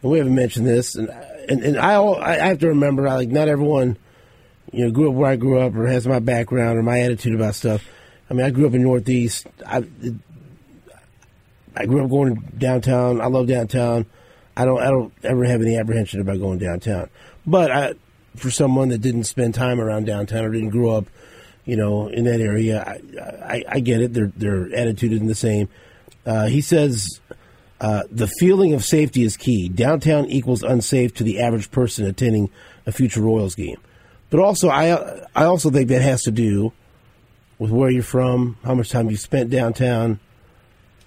and 0.01 0.11
we 0.11 0.17
haven't 0.17 0.35
mentioned 0.35 0.65
this, 0.65 0.95
and 0.95 1.09
and, 1.47 1.63
and 1.63 1.77
I 1.77 2.01
I 2.01 2.47
have 2.47 2.59
to 2.59 2.69
remember, 2.69 3.07
I 3.07 3.15
like 3.15 3.29
not 3.29 3.47
everyone, 3.47 3.97
you 4.71 4.85
know, 4.85 4.91
grew 4.91 5.09
up 5.09 5.15
where 5.15 5.29
I 5.29 5.35
grew 5.35 5.59
up 5.59 5.75
or 5.75 5.85
has 5.85 6.07
my 6.07 6.19
background 6.19 6.79
or 6.79 6.83
my 6.83 7.01
attitude 7.01 7.35
about 7.35 7.55
stuff. 7.55 7.85
I 8.29 8.33
mean, 8.33 8.45
I 8.45 8.49
grew 8.49 8.65
up 8.65 8.73
in 8.73 8.81
Northeast. 8.81 9.45
I 9.65 9.85
I 11.75 11.85
grew 11.85 12.03
up 12.03 12.09
going 12.09 12.35
downtown. 12.57 13.21
I 13.21 13.27
love 13.27 13.47
downtown. 13.47 14.05
I 14.55 14.65
don't 14.65 14.81
I 14.81 14.89
don't 14.89 15.13
ever 15.23 15.45
have 15.45 15.61
any 15.61 15.77
apprehension 15.77 16.21
about 16.21 16.39
going 16.39 16.59
downtown. 16.59 17.09
But 17.45 17.71
I, 17.71 17.93
for 18.35 18.51
someone 18.51 18.89
that 18.89 18.99
didn't 18.99 19.25
spend 19.25 19.55
time 19.55 19.79
around 19.79 20.05
downtown 20.05 20.45
or 20.45 20.51
didn't 20.51 20.69
grow 20.69 20.91
up, 20.91 21.05
you 21.65 21.75
know, 21.75 22.07
in 22.07 22.25
that 22.25 22.39
area, 22.39 22.83
I, 22.83 23.55
I, 23.55 23.63
I 23.75 23.79
get 23.79 24.01
it. 24.01 24.13
Their 24.13 24.27
their 24.27 24.73
attitude 24.75 25.13
isn't 25.13 25.27
the 25.27 25.35
same. 25.35 25.69
Uh, 26.25 26.47
he 26.47 26.61
says 26.61 27.19
uh, 27.81 28.03
the 28.11 28.27
feeling 28.39 28.73
of 28.73 28.83
safety 28.83 29.23
is 29.23 29.35
key. 29.35 29.69
Downtown 29.69 30.25
equals 30.25 30.63
unsafe 30.63 31.13
to 31.15 31.23
the 31.23 31.41
average 31.41 31.71
person 31.71 32.05
attending 32.05 32.49
a 32.85 32.91
future 32.91 33.21
Royals 33.21 33.55
game. 33.55 33.77
But 34.29 34.39
also, 34.39 34.69
I 34.69 35.25
I 35.35 35.45
also 35.45 35.69
think 35.69 35.89
that 35.89 36.01
has 36.01 36.23
to 36.23 36.31
do 36.31 36.73
with 37.59 37.71
where 37.71 37.89
you're 37.89 38.03
from, 38.03 38.57
how 38.63 38.73
much 38.73 38.89
time 38.89 39.09
you 39.09 39.17
spent 39.17 39.49
downtown. 39.49 40.19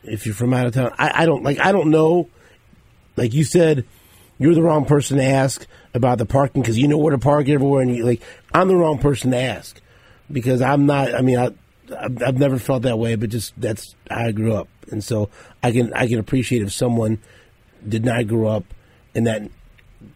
If 0.06 0.26
you're 0.26 0.34
from 0.34 0.54
out 0.54 0.66
of 0.66 0.74
town, 0.74 0.92
I, 0.98 1.22
I 1.22 1.26
don't 1.26 1.42
like. 1.42 1.58
I 1.58 1.72
don't 1.72 1.90
know. 1.90 2.28
Like 3.16 3.34
you 3.34 3.44
said, 3.44 3.84
you're 4.38 4.54
the 4.54 4.62
wrong 4.62 4.84
person 4.84 5.18
to 5.18 5.24
ask 5.24 5.66
about 5.94 6.18
the 6.18 6.26
parking 6.26 6.62
because 6.62 6.78
you 6.78 6.88
know 6.88 6.98
where 6.98 7.12
to 7.12 7.18
park 7.18 7.48
everywhere, 7.48 7.82
and 7.82 7.94
you 7.94 8.04
like. 8.04 8.22
I'm 8.52 8.68
the 8.68 8.76
wrong 8.76 8.98
person 8.98 9.30
to 9.32 9.38
ask 9.38 9.80
because 10.30 10.62
I'm 10.62 10.86
not. 10.86 11.14
I 11.14 11.22
mean, 11.22 11.38
I 11.38 11.50
I've, 11.94 12.38
never 12.38 12.58
felt 12.58 12.82
that 12.82 12.98
way, 12.98 13.14
but 13.14 13.30
just 13.30 13.52
that's 13.60 13.94
how 14.10 14.26
I 14.26 14.32
grew 14.32 14.54
up, 14.54 14.68
and 14.90 15.02
so 15.02 15.30
I 15.62 15.72
can 15.72 15.92
I 15.92 16.08
can 16.08 16.18
appreciate 16.18 16.62
if 16.62 16.72
someone 16.72 17.18
did 17.86 18.04
not 18.04 18.26
grow 18.26 18.48
up 18.48 18.64
in 19.14 19.24
that 19.24 19.42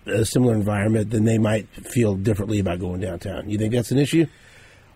a 0.06 0.24
similar 0.24 0.54
environment, 0.54 1.10
then 1.10 1.24
they 1.24 1.38
might 1.38 1.68
feel 1.68 2.14
differently 2.14 2.58
about 2.58 2.80
going 2.80 3.00
downtown. 3.00 3.48
You 3.48 3.58
think 3.58 3.72
that's 3.72 3.90
an 3.90 3.98
issue? 3.98 4.26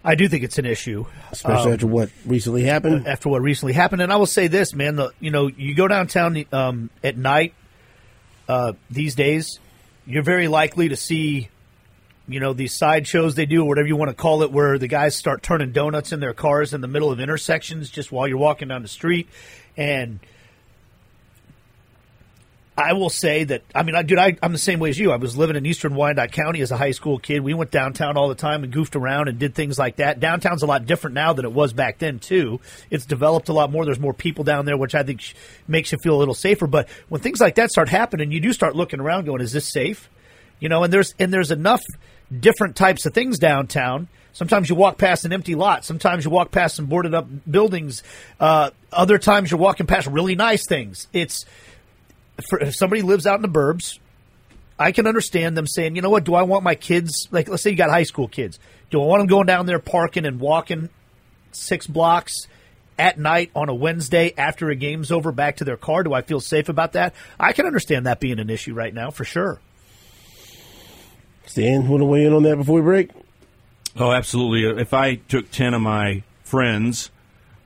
I 0.04 0.14
do 0.16 0.28
think 0.28 0.44
it's 0.44 0.58
an 0.58 0.66
issue, 0.66 1.06
especially 1.32 1.68
um, 1.68 1.72
after 1.72 1.86
what 1.86 2.10
recently 2.26 2.62
happened. 2.64 3.08
After 3.08 3.30
what 3.30 3.40
recently 3.40 3.72
happened, 3.72 4.02
and 4.02 4.12
I 4.12 4.16
will 4.16 4.26
say 4.26 4.48
this, 4.48 4.74
man. 4.74 4.96
The 4.96 5.12
you 5.18 5.30
know 5.30 5.48
you 5.48 5.74
go 5.74 5.88
downtown 5.88 6.44
um, 6.52 6.90
at 7.02 7.16
night 7.16 7.54
uh, 8.46 8.74
these 8.90 9.14
days, 9.14 9.58
you're 10.06 10.22
very 10.22 10.46
likely 10.46 10.90
to 10.90 10.96
see, 10.96 11.48
you 12.28 12.38
know, 12.38 12.52
these 12.52 12.74
side 12.74 13.06
shows 13.06 13.34
they 13.34 13.46
do, 13.46 13.62
or 13.62 13.68
whatever 13.68 13.88
you 13.88 13.96
want 13.96 14.10
to 14.10 14.14
call 14.14 14.42
it, 14.42 14.52
where 14.52 14.76
the 14.78 14.88
guys 14.88 15.16
start 15.16 15.42
turning 15.42 15.72
donuts 15.72 16.12
in 16.12 16.20
their 16.20 16.34
cars 16.34 16.74
in 16.74 16.82
the 16.82 16.88
middle 16.88 17.10
of 17.10 17.18
intersections 17.18 17.88
just 17.88 18.12
while 18.12 18.28
you're 18.28 18.36
walking 18.36 18.68
down 18.68 18.82
the 18.82 18.88
street, 18.88 19.28
and 19.74 20.20
I 22.76 22.94
will 22.94 23.10
say 23.10 23.44
that 23.44 23.62
I 23.72 23.84
mean, 23.84 23.94
I, 23.94 24.02
dude, 24.02 24.18
I, 24.18 24.36
am 24.42 24.52
the 24.52 24.58
same 24.58 24.80
way 24.80 24.90
as 24.90 24.98
you. 24.98 25.12
I 25.12 25.16
was 25.16 25.36
living 25.36 25.54
in 25.54 25.64
Eastern 25.64 25.94
Wyandotte 25.94 26.32
County 26.32 26.60
as 26.60 26.72
a 26.72 26.76
high 26.76 26.90
school 26.90 27.18
kid. 27.18 27.40
We 27.40 27.54
went 27.54 27.70
downtown 27.70 28.16
all 28.16 28.28
the 28.28 28.34
time 28.34 28.64
and 28.64 28.72
goofed 28.72 28.96
around 28.96 29.28
and 29.28 29.38
did 29.38 29.54
things 29.54 29.78
like 29.78 29.96
that. 29.96 30.18
Downtown's 30.18 30.64
a 30.64 30.66
lot 30.66 30.84
different 30.84 31.14
now 31.14 31.32
than 31.32 31.44
it 31.44 31.52
was 31.52 31.72
back 31.72 31.98
then 31.98 32.18
too. 32.18 32.60
It's 32.90 33.06
developed 33.06 33.48
a 33.48 33.52
lot 33.52 33.70
more. 33.70 33.84
There's 33.84 34.00
more 34.00 34.14
people 34.14 34.42
down 34.42 34.64
there, 34.64 34.76
which 34.76 34.94
I 34.94 35.04
think 35.04 35.20
sh- 35.20 35.34
makes 35.68 35.92
you 35.92 35.98
feel 35.98 36.16
a 36.16 36.18
little 36.18 36.34
safer. 36.34 36.66
But 36.66 36.88
when 37.08 37.20
things 37.20 37.40
like 37.40 37.54
that 37.56 37.70
start 37.70 37.88
happening, 37.88 38.32
you 38.32 38.40
do 38.40 38.52
start 38.52 38.74
looking 38.74 38.98
around, 38.98 39.26
going, 39.26 39.40
"Is 39.40 39.52
this 39.52 39.70
safe?" 39.70 40.10
You 40.58 40.68
know, 40.68 40.82
and 40.82 40.92
there's 40.92 41.14
and 41.20 41.32
there's 41.32 41.52
enough 41.52 41.82
different 42.40 42.74
types 42.74 43.06
of 43.06 43.14
things 43.14 43.38
downtown. 43.38 44.08
Sometimes 44.32 44.68
you 44.68 44.74
walk 44.74 44.98
past 44.98 45.24
an 45.24 45.32
empty 45.32 45.54
lot. 45.54 45.84
Sometimes 45.84 46.24
you 46.24 46.30
walk 46.32 46.50
past 46.50 46.74
some 46.74 46.86
boarded 46.86 47.14
up 47.14 47.28
buildings. 47.48 48.02
Uh, 48.40 48.70
other 48.92 49.16
times 49.16 49.52
you're 49.52 49.60
walking 49.60 49.86
past 49.86 50.08
really 50.08 50.34
nice 50.34 50.66
things. 50.66 51.06
It's 51.12 51.44
for, 52.48 52.58
if 52.60 52.74
somebody 52.74 53.02
lives 53.02 53.26
out 53.26 53.36
in 53.36 53.42
the 53.42 53.48
burbs, 53.48 53.98
I 54.78 54.92
can 54.92 55.06
understand 55.06 55.56
them 55.56 55.66
saying, 55.66 55.96
you 55.96 56.02
know 56.02 56.10
what, 56.10 56.24
do 56.24 56.34
I 56.34 56.42
want 56.42 56.64
my 56.64 56.74
kids, 56.74 57.28
like, 57.30 57.48
let's 57.48 57.62
say 57.62 57.70
you 57.70 57.76
got 57.76 57.90
high 57.90 58.02
school 58.02 58.28
kids, 58.28 58.58
do 58.90 59.00
I 59.00 59.06
want 59.06 59.20
them 59.20 59.26
going 59.28 59.46
down 59.46 59.66
there 59.66 59.78
parking 59.78 60.26
and 60.26 60.40
walking 60.40 60.88
six 61.52 61.86
blocks 61.86 62.46
at 62.98 63.18
night 63.18 63.50
on 63.54 63.68
a 63.68 63.74
Wednesday 63.74 64.34
after 64.36 64.70
a 64.70 64.74
game's 64.74 65.10
over 65.12 65.32
back 65.32 65.56
to 65.56 65.64
their 65.64 65.76
car? 65.76 66.02
Do 66.02 66.12
I 66.12 66.22
feel 66.22 66.40
safe 66.40 66.68
about 66.68 66.92
that? 66.92 67.14
I 67.38 67.52
can 67.52 67.66
understand 67.66 68.06
that 68.06 68.20
being 68.20 68.38
an 68.38 68.50
issue 68.50 68.74
right 68.74 68.92
now, 68.92 69.10
for 69.10 69.24
sure. 69.24 69.60
Stan, 71.46 71.88
want 71.88 72.00
to 72.00 72.06
weigh 72.06 72.24
in 72.24 72.32
on 72.32 72.42
that 72.44 72.56
before 72.56 72.76
we 72.76 72.82
break? 72.82 73.10
Oh, 73.96 74.10
absolutely. 74.10 74.80
If 74.80 74.92
I 74.92 75.16
took 75.16 75.50
10 75.50 75.74
of 75.74 75.82
my 75.82 76.22
friends, 76.42 77.10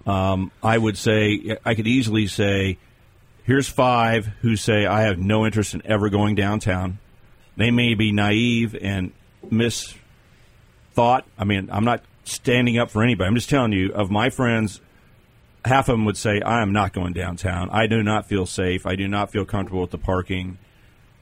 um, 0.07 0.51
I 0.63 0.77
would 0.77 0.99
say, 0.99 1.57
I 1.65 1.75
could 1.75 1.87
easily 1.87 2.27
say, 2.27 2.79
Here's 3.49 3.67
five 3.67 4.27
who 4.43 4.57
say, 4.57 4.85
I 4.85 5.05
have 5.05 5.19
no 5.19 5.47
interest 5.47 5.73
in 5.73 5.81
ever 5.87 6.11
going 6.11 6.35
downtown. 6.35 6.99
They 7.57 7.71
may 7.71 7.95
be 7.95 8.13
naive 8.13 8.77
and 8.79 9.11
misthought. 9.43 9.95
I 11.39 11.45
mean, 11.47 11.71
I'm 11.73 11.87
not 11.87 12.03
standing 12.25 12.77
up 12.77 12.91
for 12.91 13.03
anybody. 13.03 13.27
I'm 13.27 13.35
just 13.35 13.49
telling 13.49 13.73
you, 13.73 13.91
of 13.95 14.11
my 14.11 14.29
friends, 14.29 14.83
half 15.65 15.89
of 15.89 15.95
them 15.95 16.05
would 16.05 16.19
say, 16.19 16.43
I 16.43 16.61
am 16.61 16.75
not 16.75 16.93
going 16.93 17.15
downtown. 17.15 17.71
I 17.71 17.87
do 17.87 18.03
not 18.03 18.27
feel 18.27 18.45
safe. 18.45 18.85
I 18.85 18.97
do 18.97 19.09
not 19.09 19.33
feel 19.33 19.47
comfortable 19.47 19.81
with 19.81 19.93
the 19.93 19.97
parking, 19.99 20.59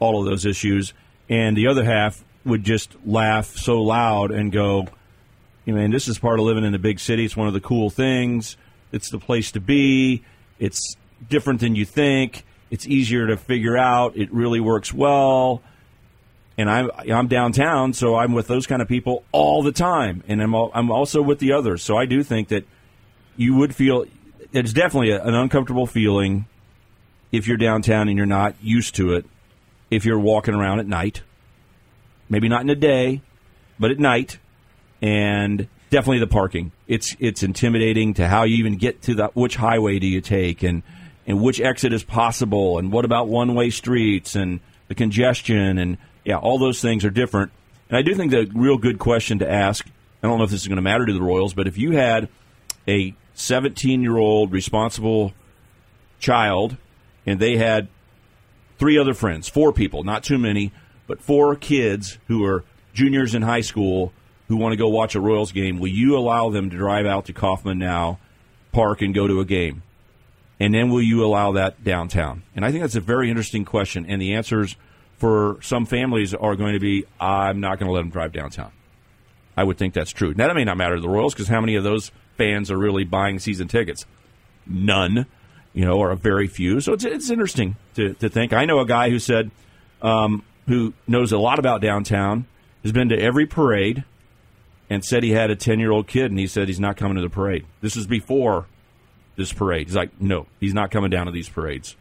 all 0.00 0.18
of 0.18 0.26
those 0.26 0.44
issues. 0.44 0.94
And 1.28 1.56
the 1.56 1.68
other 1.68 1.84
half 1.84 2.24
would 2.44 2.64
just 2.64 2.96
laugh 3.06 3.56
so 3.56 3.80
loud 3.80 4.32
and 4.32 4.50
go, 4.50 4.88
you 5.64 5.76
know, 5.76 5.88
this 5.92 6.08
is 6.08 6.18
part 6.18 6.40
of 6.40 6.44
living 6.44 6.64
in 6.64 6.74
a 6.74 6.80
big 6.80 6.98
city. 6.98 7.24
It's 7.24 7.36
one 7.36 7.46
of 7.46 7.54
the 7.54 7.60
cool 7.60 7.88
things. 7.88 8.56
It's 8.90 9.10
the 9.10 9.20
place 9.20 9.52
to 9.52 9.60
be. 9.60 10.24
It's 10.58 10.96
different 11.28 11.60
than 11.60 11.74
you 11.74 11.84
think. 11.84 12.44
It's 12.70 12.86
easier 12.86 13.26
to 13.26 13.36
figure 13.36 13.76
out. 13.76 14.16
It 14.16 14.32
really 14.32 14.60
works 14.60 14.92
well. 14.92 15.62
And 16.58 16.70
I'm 16.70 16.90
I'm 16.96 17.28
downtown, 17.28 17.92
so 17.92 18.16
I'm 18.16 18.32
with 18.32 18.46
those 18.46 18.66
kind 18.66 18.80
of 18.80 18.88
people 18.88 19.24
all 19.30 19.62
the 19.62 19.72
time, 19.72 20.22
and 20.26 20.42
I'm 20.42 20.54
I'm 20.54 20.90
also 20.90 21.20
with 21.20 21.38
the 21.38 21.52
others. 21.52 21.82
So 21.82 21.98
I 21.98 22.06
do 22.06 22.22
think 22.22 22.48
that 22.48 22.64
you 23.36 23.54
would 23.56 23.74
feel 23.74 24.06
it's 24.52 24.72
definitely 24.72 25.10
an 25.10 25.34
uncomfortable 25.34 25.86
feeling 25.86 26.46
if 27.30 27.46
you're 27.46 27.58
downtown 27.58 28.08
and 28.08 28.16
you're 28.16 28.24
not 28.24 28.54
used 28.62 28.94
to 28.96 29.12
it. 29.12 29.26
If 29.90 30.06
you're 30.06 30.18
walking 30.18 30.54
around 30.54 30.80
at 30.80 30.86
night, 30.86 31.22
maybe 32.28 32.48
not 32.48 32.62
in 32.62 32.66
the 32.68 32.74
day, 32.74 33.20
but 33.78 33.90
at 33.90 33.98
night, 33.98 34.38
and 35.02 35.68
definitely 35.90 36.20
the 36.20 36.26
parking. 36.26 36.72
It's 36.88 37.16
it's 37.20 37.42
intimidating 37.42 38.14
to 38.14 38.28
how 38.28 38.44
you 38.44 38.56
even 38.56 38.76
get 38.76 39.02
to 39.02 39.14
the 39.14 39.26
which 39.34 39.56
highway 39.56 39.98
do 39.98 40.06
you 40.06 40.20
take 40.20 40.62
and 40.62 40.82
and 41.26 41.40
which 41.40 41.60
exit 41.60 41.92
is 41.92 42.04
possible, 42.04 42.78
and 42.78 42.92
what 42.92 43.04
about 43.04 43.28
one 43.28 43.54
way 43.54 43.70
streets 43.70 44.36
and 44.36 44.60
the 44.88 44.94
congestion, 44.94 45.78
and 45.78 45.98
yeah, 46.24 46.36
all 46.36 46.58
those 46.58 46.80
things 46.80 47.04
are 47.04 47.10
different. 47.10 47.52
And 47.88 47.96
I 47.96 48.02
do 48.02 48.14
think 48.14 48.30
the 48.30 48.50
real 48.54 48.78
good 48.78 48.98
question 48.98 49.40
to 49.40 49.50
ask. 49.50 49.86
I 50.22 50.28
don't 50.28 50.38
know 50.38 50.44
if 50.44 50.50
this 50.50 50.62
is 50.62 50.68
going 50.68 50.76
to 50.76 50.82
matter 50.82 51.06
to 51.06 51.12
the 51.12 51.22
Royals, 51.22 51.54
but 51.54 51.68
if 51.68 51.78
you 51.78 51.92
had 51.92 52.28
a 52.88 53.14
17 53.34 54.02
year 54.02 54.16
old 54.16 54.52
responsible 54.52 55.34
child 56.18 56.76
and 57.24 57.38
they 57.38 57.56
had 57.56 57.88
three 58.78 58.98
other 58.98 59.14
friends, 59.14 59.48
four 59.48 59.72
people, 59.72 60.04
not 60.04 60.24
too 60.24 60.38
many, 60.38 60.72
but 61.06 61.20
four 61.20 61.54
kids 61.56 62.18
who 62.28 62.44
are 62.44 62.64
juniors 62.92 63.34
in 63.34 63.42
high 63.42 63.60
school 63.60 64.12
who 64.48 64.56
want 64.56 64.72
to 64.72 64.76
go 64.76 64.88
watch 64.88 65.14
a 65.14 65.20
Royals 65.20 65.52
game, 65.52 65.78
will 65.78 65.88
you 65.88 66.16
allow 66.16 66.50
them 66.50 66.70
to 66.70 66.76
drive 66.76 67.06
out 67.06 67.26
to 67.26 67.32
Kauffman 67.32 67.78
now, 67.78 68.18
park, 68.72 69.02
and 69.02 69.14
go 69.14 69.26
to 69.26 69.40
a 69.40 69.44
game? 69.44 69.82
And 70.58 70.74
then 70.74 70.90
will 70.90 71.02
you 71.02 71.24
allow 71.24 71.52
that 71.52 71.84
downtown? 71.84 72.42
And 72.54 72.64
I 72.64 72.70
think 72.70 72.82
that's 72.82 72.96
a 72.96 73.00
very 73.00 73.28
interesting 73.28 73.64
question. 73.64 74.06
And 74.06 74.20
the 74.20 74.34
answers 74.34 74.76
for 75.18 75.58
some 75.62 75.86
families 75.86 76.34
are 76.34 76.56
going 76.56 76.72
to 76.72 76.80
be, 76.80 77.04
I'm 77.20 77.60
not 77.60 77.78
going 77.78 77.88
to 77.88 77.92
let 77.92 78.00
them 78.00 78.10
drive 78.10 78.32
downtown. 78.32 78.72
I 79.56 79.64
would 79.64 79.78
think 79.78 79.94
that's 79.94 80.10
true. 80.10 80.34
Now, 80.34 80.48
that 80.48 80.54
may 80.54 80.64
not 80.64 80.76
matter 80.76 80.96
to 80.96 81.00
the 81.00 81.08
Royals 81.08 81.34
because 81.34 81.48
how 81.48 81.60
many 81.60 81.76
of 81.76 81.84
those 81.84 82.10
fans 82.36 82.70
are 82.70 82.76
really 82.76 83.04
buying 83.04 83.38
season 83.38 83.68
tickets? 83.68 84.04
None, 84.66 85.26
you 85.72 85.84
know, 85.84 85.98
or 85.98 86.10
a 86.10 86.16
very 86.16 86.46
few. 86.46 86.80
So 86.80 86.92
it's, 86.92 87.04
it's 87.04 87.30
interesting 87.30 87.76
to, 87.94 88.14
to 88.14 88.28
think. 88.28 88.52
I 88.52 88.64
know 88.66 88.80
a 88.80 88.86
guy 88.86 89.10
who 89.10 89.18
said, 89.18 89.50
um, 90.02 90.42
who 90.66 90.92
knows 91.06 91.32
a 91.32 91.38
lot 91.38 91.58
about 91.58 91.80
downtown, 91.80 92.46
has 92.82 92.92
been 92.92 93.08
to 93.08 93.18
every 93.18 93.46
parade, 93.46 94.04
and 94.90 95.04
said 95.04 95.22
he 95.22 95.32
had 95.32 95.50
a 95.50 95.56
10 95.56 95.80
year 95.80 95.90
old 95.90 96.06
kid, 96.06 96.30
and 96.30 96.38
he 96.38 96.46
said 96.46 96.68
he's 96.68 96.80
not 96.80 96.96
coming 96.96 97.16
to 97.16 97.22
the 97.22 97.30
parade. 97.30 97.64
This 97.80 97.96
was 97.96 98.06
before 98.06 98.66
this 99.36 99.52
parade. 99.52 99.86
He's 99.86 99.96
like, 99.96 100.20
no, 100.20 100.46
he's 100.60 100.74
not 100.74 100.90
coming 100.90 101.10
down 101.10 101.26
to 101.26 101.32
these 101.32 101.48
parades. 101.48 101.96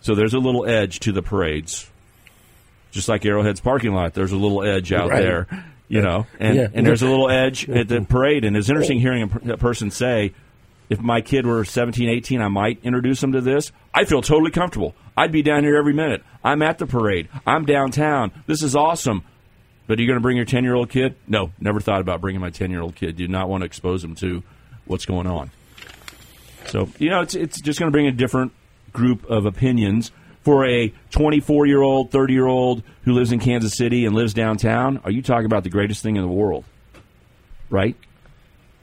So 0.00 0.14
there's 0.14 0.34
a 0.34 0.38
little 0.38 0.66
edge 0.66 1.00
to 1.00 1.12
the 1.12 1.22
parades, 1.22 1.88
just 2.90 3.08
like 3.08 3.24
Arrowhead's 3.24 3.60
parking 3.60 3.94
lot. 3.94 4.12
There's 4.12 4.32
a 4.32 4.36
little 4.36 4.62
edge 4.62 4.92
out 4.92 5.10
right. 5.10 5.22
there, 5.22 5.64
you 5.88 6.02
know, 6.02 6.26
and 6.38 6.56
yeah. 6.56 6.68
and 6.74 6.86
there's 6.86 7.02
a 7.02 7.08
little 7.08 7.30
edge 7.30 7.68
at 7.70 7.88
the 7.88 8.02
parade. 8.02 8.44
And 8.44 8.56
it's 8.56 8.68
interesting 8.68 9.00
hearing 9.00 9.22
a, 9.22 9.56
person 9.56 9.90
say, 9.90 10.34
if 10.90 11.00
my 11.00 11.22
kid 11.22 11.46
were 11.46 11.64
17, 11.64 12.10
18, 12.10 12.42
I 12.42 12.48
might 12.48 12.80
introduce 12.82 13.20
them 13.20 13.32
to 13.32 13.40
this. 13.40 13.72
I 13.94 14.04
feel 14.04 14.20
totally 14.20 14.50
comfortable. 14.50 14.94
I'd 15.16 15.32
be 15.32 15.42
down 15.42 15.64
here 15.64 15.76
every 15.76 15.94
minute. 15.94 16.22
I'm 16.42 16.60
at 16.60 16.78
the 16.78 16.86
parade. 16.86 17.28
I'm 17.46 17.64
downtown. 17.64 18.32
This 18.46 18.62
is 18.62 18.76
awesome. 18.76 19.22
But 19.86 19.98
are 19.98 20.02
you 20.02 20.08
going 20.08 20.18
to 20.18 20.22
bring 20.22 20.36
your 20.36 20.46
10 20.46 20.64
year 20.64 20.74
old 20.74 20.90
kid? 20.90 21.14
No, 21.26 21.52
never 21.60 21.80
thought 21.80 22.00
about 22.00 22.20
bringing 22.20 22.40
my 22.40 22.50
10 22.50 22.70
year 22.70 22.80
old 22.80 22.94
kid. 22.94 23.16
Do 23.16 23.28
not 23.28 23.48
want 23.48 23.62
to 23.62 23.66
expose 23.66 24.02
them 24.02 24.14
to 24.16 24.42
what's 24.86 25.06
going 25.06 25.26
on. 25.26 25.50
So, 26.68 26.88
you 26.98 27.10
know, 27.10 27.20
it's, 27.22 27.34
it's 27.34 27.60
just 27.60 27.78
going 27.78 27.88
to 27.88 27.92
bring 27.92 28.06
a 28.06 28.12
different 28.12 28.52
group 28.92 29.24
of 29.30 29.46
opinions. 29.46 30.10
For 30.42 30.66
a 30.66 30.92
24 31.10 31.64
year 31.66 31.80
old, 31.80 32.10
30 32.10 32.32
year 32.34 32.46
old 32.46 32.82
who 33.04 33.12
lives 33.12 33.32
in 33.32 33.40
Kansas 33.40 33.74
City 33.76 34.04
and 34.04 34.14
lives 34.14 34.34
downtown, 34.34 35.00
are 35.04 35.10
you 35.10 35.22
talking 35.22 35.46
about 35.46 35.64
the 35.64 35.70
greatest 35.70 36.02
thing 36.02 36.16
in 36.16 36.22
the 36.22 36.28
world? 36.28 36.64
Right? 37.70 37.96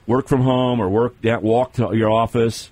Work 0.07 0.27
from 0.27 0.41
home 0.41 0.79
or 0.79 0.89
work 0.89 1.15
walk 1.23 1.73
to 1.73 1.95
your 1.95 2.09
office, 2.09 2.71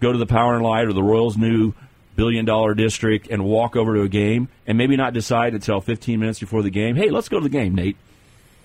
go 0.00 0.12
to 0.12 0.18
the 0.18 0.26
Power 0.26 0.54
and 0.54 0.62
Light 0.62 0.86
or 0.86 0.92
the 0.92 1.02
Royals' 1.02 1.38
new 1.38 1.72
billion 2.14 2.44
dollar 2.44 2.74
district 2.74 3.28
and 3.28 3.42
walk 3.44 3.74
over 3.76 3.94
to 3.94 4.02
a 4.02 4.08
game 4.08 4.48
and 4.66 4.76
maybe 4.76 4.96
not 4.96 5.14
decide 5.14 5.54
until 5.54 5.80
15 5.80 6.20
minutes 6.20 6.38
before 6.38 6.62
the 6.62 6.68
game, 6.70 6.96
hey, 6.96 7.08
let's 7.08 7.30
go 7.30 7.38
to 7.38 7.42
the 7.42 7.48
game, 7.48 7.74
Nate. 7.74 7.96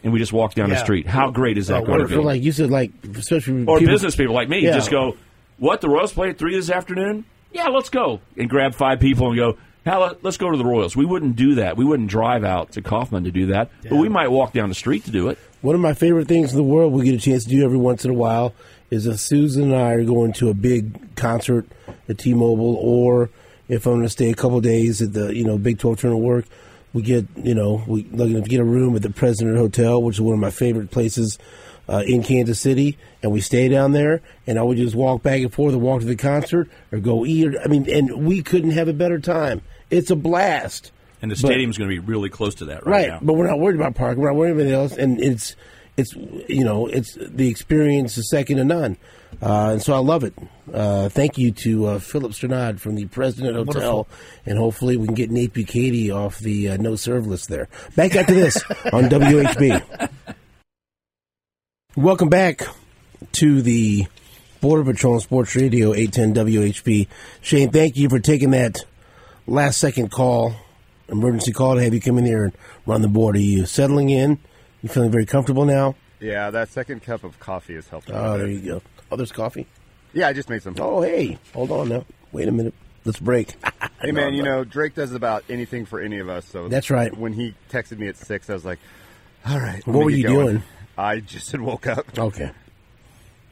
And 0.04 0.12
we 0.12 0.20
just 0.20 0.34
walk 0.34 0.54
down 0.54 0.68
Yeah. 0.70 0.76
the 0.76 0.82
street. 0.82 1.08
How 1.08 1.32
great 1.32 1.58
is 1.58 1.68
that 1.68 1.84
Or 1.84 1.86
going 1.86 2.00
to 2.02 2.08
be? 2.08 2.16
like 2.18 2.44
you 2.44 2.52
said, 2.52 2.70
like 2.70 2.92
especially 3.16 3.64
or 3.66 3.80
people- 3.80 3.94
business 3.94 4.16
people 4.18 4.36
like 4.36 4.50
me 4.50 4.60
Yeah. 4.60 4.74
just 4.74 4.92
go, 4.92 5.16
what, 5.58 5.82
the 5.82 5.90
Royals 5.90 6.14
play 6.14 6.30
at 6.30 6.38
3 6.38 6.56
this 6.56 6.70
afternoon? 6.70 7.26
Yeah, 7.52 7.68
let's 7.68 7.90
go. 7.90 8.20
And 8.38 8.50
grab 8.50 8.76
five 8.76 9.00
people 9.00 9.28
and 9.28 9.38
go, 9.38 9.58
Hell, 9.86 10.18
let's 10.24 10.38
go 10.38 10.50
to 10.50 10.58
the 10.58 10.66
Royals. 10.66 10.96
We 10.96 11.06
wouldn't 11.06 11.36
do 11.36 11.56
that. 11.56 11.78
We 11.78 11.86
wouldn't 11.86 12.10
drive 12.10 12.44
out 12.44 12.72
to 12.72 12.82
Kauffman 12.82 13.24
to 13.26 13.32
do 13.32 13.46
that, 13.48 13.70
but 13.88 13.98
we 13.98 14.10
might 14.10 14.30
walk 14.30 14.52
down 14.52 14.68
the 14.68 14.76
street 14.76 15.06
to 15.06 15.12
do 15.12 15.30
it. 15.30 15.38
One 15.62 15.76
of 15.76 15.82
my 15.82 15.94
favorite 15.94 16.28
things 16.28 16.52
in 16.52 16.58
the 16.58 16.64
world 16.64 16.92
we 16.92 17.06
get 17.06 17.14
a 17.14 17.20
chance 17.20 17.44
to 17.44 17.50
do 17.52 17.64
every 17.64 17.78
once 17.78 18.04
in 18.04 18.10
a 18.10 18.16
while 18.16 18.54
is 18.90 19.06
if 19.06 19.20
Susan 19.20 19.66
and 19.66 19.76
I 19.76 19.92
are 19.92 20.04
going 20.04 20.34
to 20.34 20.50
a 20.50 20.56
big 20.56 21.16
concert 21.16 21.68
at 22.10 22.18
T-Mobile, 22.18 22.76
or 22.78 23.30
if 23.68 23.86
I'm 23.86 23.94
going 23.94 24.04
to 24.04 24.10
stay 24.10 24.32
a 24.32 24.36
couple 24.36 24.60
days 24.60 25.04
at 25.04 25.14
the 25.14 25.36
you 25.36 25.44
know 25.44 25.60
Big 25.60 25.78
12 25.78 26.00
tournament 26.00 26.26
work, 26.26 26.46
we 26.94 27.04
get 27.04 27.28
you 27.36 27.54
know 27.54 27.84
we 27.88 28.06
looking 28.12 28.42
to 28.42 28.50
get 28.50 28.60
a 28.60 28.66
room 28.66 28.96
at 28.96 29.04
the 29.04 29.12
President 29.12 29.56
Hotel, 29.56 30.02
which 30.02 30.16
is 30.16 30.22
one 30.22 30.34
of 30.34 30.40
my 30.40 30.52
favorite 30.52 30.90
places 30.90 31.38
uh, 31.90 32.04
in 32.06 32.24
Kansas 32.24 32.60
City, 32.60 32.98
and 33.24 33.32
we 33.32 33.42
stay 33.42 33.68
down 33.70 33.92
there, 33.92 34.22
and 34.48 34.58
I 34.60 34.64
would 34.64 34.78
just 34.78 34.96
walk 34.96 35.22
back 35.24 35.42
and 35.42 35.54
forth 35.54 35.74
and 35.74 35.82
walk 35.82 36.02
to 36.02 36.06
the 36.08 36.16
concert 36.16 36.70
or 36.92 37.00
go 37.00 37.26
eat. 37.26 37.54
I 37.64 37.68
mean, 37.68 37.90
and 37.90 38.26
we 38.26 38.42
couldn't 38.42 38.72
have 38.72 38.88
a 38.88 38.94
better 38.94 39.20
time. 39.20 39.62
It's 39.90 40.10
a 40.12 40.16
blast. 40.16 40.92
And 41.22 41.32
the 41.32 41.36
But- 41.36 41.48
stadium's 41.48 41.78
going 41.78 41.90
to 41.90 41.96
be 41.96 42.00
really 42.00 42.30
close 42.30 42.56
to 42.56 42.66
that 42.66 42.86
right, 42.86 42.92
right 43.04 43.08
now. 43.10 43.20
but 43.22 43.34
we're 43.34 43.48
not 43.48 43.60
worried 43.60 43.76
about 43.78 43.96
parking 43.96 44.22
we're 44.22 44.30
not 44.30 44.36
worried 44.38 44.52
about 44.52 44.62
anything 44.62 44.80
else 44.80 44.96
and 44.98 45.20
it's 45.24 45.56
it's 45.98 46.14
you 46.50 46.64
know 46.64 46.86
it's 46.88 47.18
the 47.20 47.48
experience 47.48 48.18
is 48.18 48.30
second 48.30 48.58
to 48.58 48.64
none 48.66 48.98
uh, 49.42 49.70
and 49.74 49.82
so 49.82 49.94
I 49.94 49.98
love 50.00 50.24
it. 50.24 50.34
Uh, 50.72 51.10
thank 51.10 51.38
you 51.38 51.52
to 51.52 51.86
uh, 51.88 52.00
Philip 52.00 52.34
Sternad 52.34 52.80
from 52.80 52.96
the 52.96 53.06
President 53.06 53.56
Hotel, 53.56 53.66
Wonderful. 53.74 54.08
and 54.46 54.58
hopefully 54.58 54.96
we 54.98 55.08
can 55.08 55.16
get 55.16 55.30
Nate 55.32 55.54
Bukaty 55.54 56.10
off 56.10 56.40
the 56.40 56.70
uh, 56.70 56.78
no 56.78 56.96
serve 56.96 57.28
list 57.28 57.50
there. 57.50 57.68
Back 57.96 58.16
after 58.16 58.34
this 58.34 58.62
on 58.94 59.04
WHB. 59.10 60.10
Welcome 61.96 62.28
back 62.28 62.62
to 63.34 63.62
the 63.62 64.08
Border 64.60 64.84
Patrol 64.84 65.14
and 65.14 65.24
Sports 65.24 65.56
Radio 65.56 65.94
810 65.94 66.46
WHB. 66.46 67.08
Shane, 67.40 67.72
thank 67.72 67.96
you 67.96 68.10
for 68.10 68.20
taking 68.20 68.52
that 68.52 68.84
last 69.48 69.78
second 69.78 70.12
call, 70.12 70.56
emergency 71.08 71.54
call 71.54 71.76
to 71.76 71.82
have 71.82 71.94
you 71.94 72.02
come 72.02 72.18
in 72.18 72.26
here 72.26 72.44
and 72.44 72.54
run 72.86 73.02
the 73.02 73.08
board. 73.08 73.38
Are 73.38 73.40
you 73.40 73.66
settling 73.66 74.10
in? 74.10 74.40
You 74.84 74.90
feeling 74.90 75.10
very 75.10 75.26
comfortable 75.26 75.64
now? 75.64 75.96
Yeah, 76.20 76.50
that 76.50 76.68
second 76.68 77.02
cup 77.02 77.24
of 77.24 77.40
coffee 77.40 77.76
has 77.76 77.88
helped. 77.88 78.12
Oh, 78.12 78.40
there 78.40 78.48
you 78.48 78.60
go. 78.60 78.82
Oh, 79.10 79.16
there's 79.16 79.32
coffee. 79.32 79.66
Yeah, 80.12 80.28
I 80.28 80.34
just 80.34 80.50
made 80.50 80.64
some. 80.64 80.76
Oh, 80.78 81.02
hey, 81.02 81.38
hold 81.54 81.72
on 81.72 81.88
now. 81.88 82.04
Wait 82.34 82.50
a 82.50 82.52
minute. 82.52 82.74
Let's 83.06 83.22
break. 83.22 83.54
hey, 84.02 84.12
man, 84.12 84.34
you 84.34 84.44
know 84.44 84.66
Drake 84.66 84.96
does 84.96 85.14
about 85.14 85.46
anything 85.48 85.86
for 85.86 86.02
any 86.02 86.20
of 86.20 86.28
us. 86.28 86.46
So 86.46 86.68
That's 86.68 86.90
right. 86.90 87.18
When 87.18 87.32
he 87.32 87.54
texted 87.70 88.00
me 88.00 88.10
at 88.10 88.18
six, 88.18 88.50
I 88.50 88.54
was 88.54 88.66
like, 88.66 88.80
"All 89.48 89.62
right." 89.62 89.86
What 89.88 90.04
were 90.04 90.10
you 90.10 90.28
going." 90.28 90.46
doing? 90.48 90.64
I 90.98 91.20
just 91.20 91.52
had 91.52 91.62
woke 91.62 91.88
up. 91.88 92.18
Okay. 92.18 92.52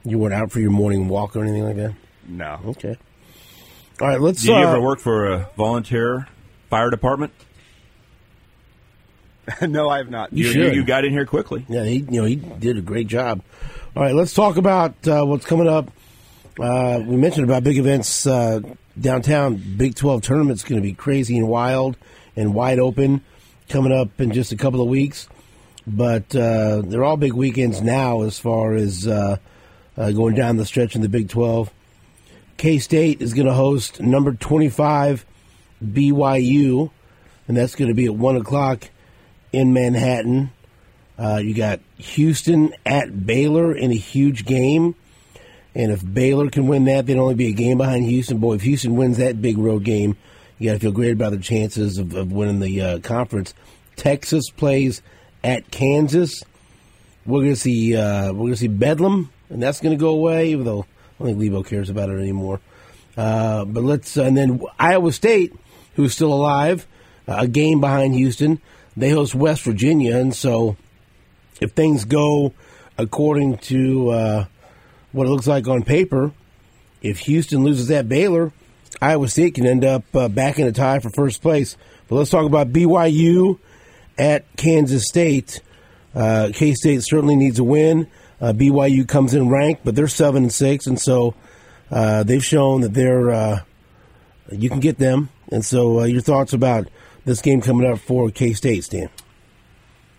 You 0.06 0.18
weren't 0.18 0.34
out 0.34 0.52
for 0.52 0.60
your 0.60 0.72
morning 0.72 1.08
walk 1.08 1.36
or 1.36 1.44
anything 1.44 1.64
like 1.64 1.76
that? 1.78 1.94
No. 2.28 2.60
Okay. 2.66 2.98
All 4.02 4.08
right, 4.08 4.20
let's. 4.20 4.42
Do 4.42 4.50
you 4.50 4.56
uh, 4.56 4.68
ever 4.68 4.82
work 4.82 5.00
for 5.00 5.28
a 5.28 5.50
volunteer 5.56 6.28
fire 6.70 6.90
department? 6.90 7.32
no, 9.62 9.90
I 9.90 9.98
have 9.98 10.10
not. 10.10 10.34
You 10.34 10.46
you, 10.46 10.52
should. 10.52 10.76
you 10.76 10.84
got 10.84 11.06
in 11.06 11.12
here 11.12 11.26
quickly. 11.26 11.66
Yeah, 11.70 11.84
he 11.84 11.98
you 11.98 12.22
know 12.22 12.26
he 12.26 12.36
did 12.36 12.78
a 12.78 12.82
great 12.82 13.08
job. 13.08 13.42
All 13.96 14.04
right, 14.04 14.16
let's 14.16 14.34
talk 14.34 14.58
about 14.58 15.08
uh, 15.08 15.24
what's 15.24 15.46
coming 15.46 15.68
up. 15.68 15.92
Uh, 16.60 17.02
we 17.06 17.16
mentioned 17.16 17.44
about 17.46 17.64
big 17.64 17.78
events 17.78 18.26
uh, 18.26 18.62
downtown. 19.00 19.56
Big 19.78 19.96
Twelve 19.96 20.22
tournament's 20.22 20.64
going 20.64 20.82
to 20.82 20.88
be 20.88 20.94
crazy 20.94 21.38
and 21.38 21.48
wild 21.48 21.98
and 22.36 22.54
wide 22.54 22.80
open 22.80 23.24
coming 23.70 23.92
up 23.92 24.20
in 24.20 24.32
just 24.32 24.52
a 24.52 24.58
couple 24.58 24.82
of 24.82 24.88
weeks. 24.88 25.28
But 25.86 26.36
uh, 26.36 26.82
they're 26.86 27.04
all 27.04 27.18
big 27.18 27.34
weekends 27.34 27.82
now 27.82 28.22
as 28.22 28.40
far 28.40 28.74
as 28.74 29.08
uh, 29.08 29.38
uh, 29.98 30.12
going 30.12 30.36
down 30.36 30.58
the 30.58 30.66
stretch 30.66 30.96
in 30.96 31.02
the 31.02 31.10
Big 31.10 31.30
Twelve. 31.30 31.72
K 32.58 32.80
State 32.80 33.22
is 33.22 33.34
going 33.34 33.48
to 33.48 33.54
host 33.54 34.00
number 34.00 34.34
twenty 34.34 34.70
five 34.70 35.26
BYU, 35.84 36.90
and 37.48 37.58
that's 37.58 37.76
going 37.76 37.90
to 37.90 37.96
be 37.96 38.06
at 38.06 38.16
one 38.16 38.38
o'clock 38.38 38.90
in 39.52 39.74
Manhattan. 39.74 40.52
Uh, 41.18 41.42
you 41.44 41.54
got 41.54 41.80
Houston 41.98 42.74
at 42.86 43.26
Baylor 43.26 43.76
in 43.76 43.92
a 43.92 43.96
huge 43.96 44.46
game. 44.46 44.96
And 45.76 45.92
if 45.92 46.04
Baylor 46.14 46.50
can 46.50 46.68
win 46.68 46.86
that, 46.86 47.06
they'd 47.06 47.18
only 47.18 47.36
be 47.36 47.48
a 47.48 47.54
game 47.54 47.78
behind 47.78 48.06
Houston. 48.06 48.38
Boy, 48.38 48.56
if 48.56 48.62
Houston 48.62 48.96
wins 48.96 49.18
that 49.18 49.42
big 49.42 49.58
road 49.58 49.84
game, 49.84 50.18
you 50.58 50.70
got 50.70 50.74
to 50.74 50.80
feel 50.80 50.92
great 50.92 51.14
about 51.14 51.32
the 51.32 51.40
chances 51.40 51.98
of, 51.98 52.14
of 52.14 52.32
winning 52.32 52.60
the 52.60 52.82
uh, 52.82 53.00
conference. 53.00 53.54
Texas 53.96 54.50
plays 54.50 55.02
at 55.44 55.70
Kansas. 55.72 56.44
We're 57.26 57.42
going 57.42 57.54
to 57.54 57.60
see 57.60 57.96
uh, 57.96 58.28
we're 58.34 58.40
going 58.40 58.52
to 58.52 58.58
see 58.58 58.68
Bedlam, 58.68 59.30
and 59.50 59.62
that's 59.62 59.80
going 59.80 59.96
to 59.98 60.00
go 60.00 60.10
away. 60.10 60.50
Even 60.50 60.66
though 60.66 60.86
I 61.20 61.24
don't 61.24 61.40
think 61.40 61.52
Lebo 61.52 61.64
cares 61.64 61.90
about 61.90 62.10
it 62.10 62.20
anymore. 62.20 62.60
Uh, 63.16 63.66
but 63.66 63.84
let's 63.84 64.18
and 64.18 64.36
then 64.36 64.62
Iowa 64.80 65.12
State, 65.12 65.54
who's 65.96 66.14
still 66.14 66.34
alive, 66.34 66.88
uh, 67.28 67.38
a 67.40 67.48
game 67.48 67.80
behind 67.80 68.16
Houston. 68.16 68.62
They 68.96 69.10
host 69.10 69.34
West 69.34 69.64
Virginia, 69.64 70.18
and 70.18 70.36
so 70.36 70.78
if 71.62 71.72
things 71.72 72.06
go 72.06 72.54
according 72.98 73.58
to 73.58 74.10
uh, 74.10 74.46
what 75.12 75.28
it 75.28 75.30
looks 75.30 75.48
like 75.48 75.68
on 75.68 75.84
paper, 75.84 76.32
if 77.02 77.20
Houston 77.20 77.64
loses 77.64 77.90
at 77.90 78.08
Baylor, 78.08 78.52
Iowa 79.02 79.28
State 79.28 79.56
can 79.56 79.66
end 79.66 79.84
up 79.84 80.04
uh, 80.16 80.28
back 80.28 80.60
in 80.60 80.68
a 80.68 80.72
tie 80.72 81.00
for 81.00 81.10
first 81.10 81.42
place. 81.42 81.76
But 82.08 82.16
let's 82.16 82.30
talk 82.30 82.46
about 82.46 82.72
BYU 82.72 83.60
at 84.18 84.46
Kansas 84.58 85.08
State. 85.08 85.62
Uh, 86.16 86.50
K 86.54 86.74
State 86.74 87.04
certainly 87.04 87.36
needs 87.36 87.60
a 87.60 87.64
win. 87.64 88.08
Uh, 88.40 88.54
BYU 88.54 89.08
comes 89.08 89.34
in 89.34 89.50
ranked, 89.50 89.86
but 89.86 89.96
they're 89.96 90.08
seven 90.08 90.44
and 90.44 90.54
six, 90.54 90.86
and 90.86 91.00
so 91.00 91.34
uh, 91.90 92.24
they've 92.24 92.44
shown 92.44 92.82
that 92.82 92.94
they're 92.94 93.32
uh, 93.32 93.60
you 94.52 94.70
can 94.70 94.80
get 94.80 94.98
them. 94.98 95.30
And 95.52 95.64
so, 95.64 96.02
uh, 96.02 96.04
your 96.06 96.22
thoughts 96.22 96.54
about 96.54 96.88
this 97.26 97.42
game 97.42 97.62
coming 97.62 97.90
up 97.90 98.00
for 98.00 98.30
K 98.30 98.54
State, 98.54 98.84
Stan? 98.84 99.10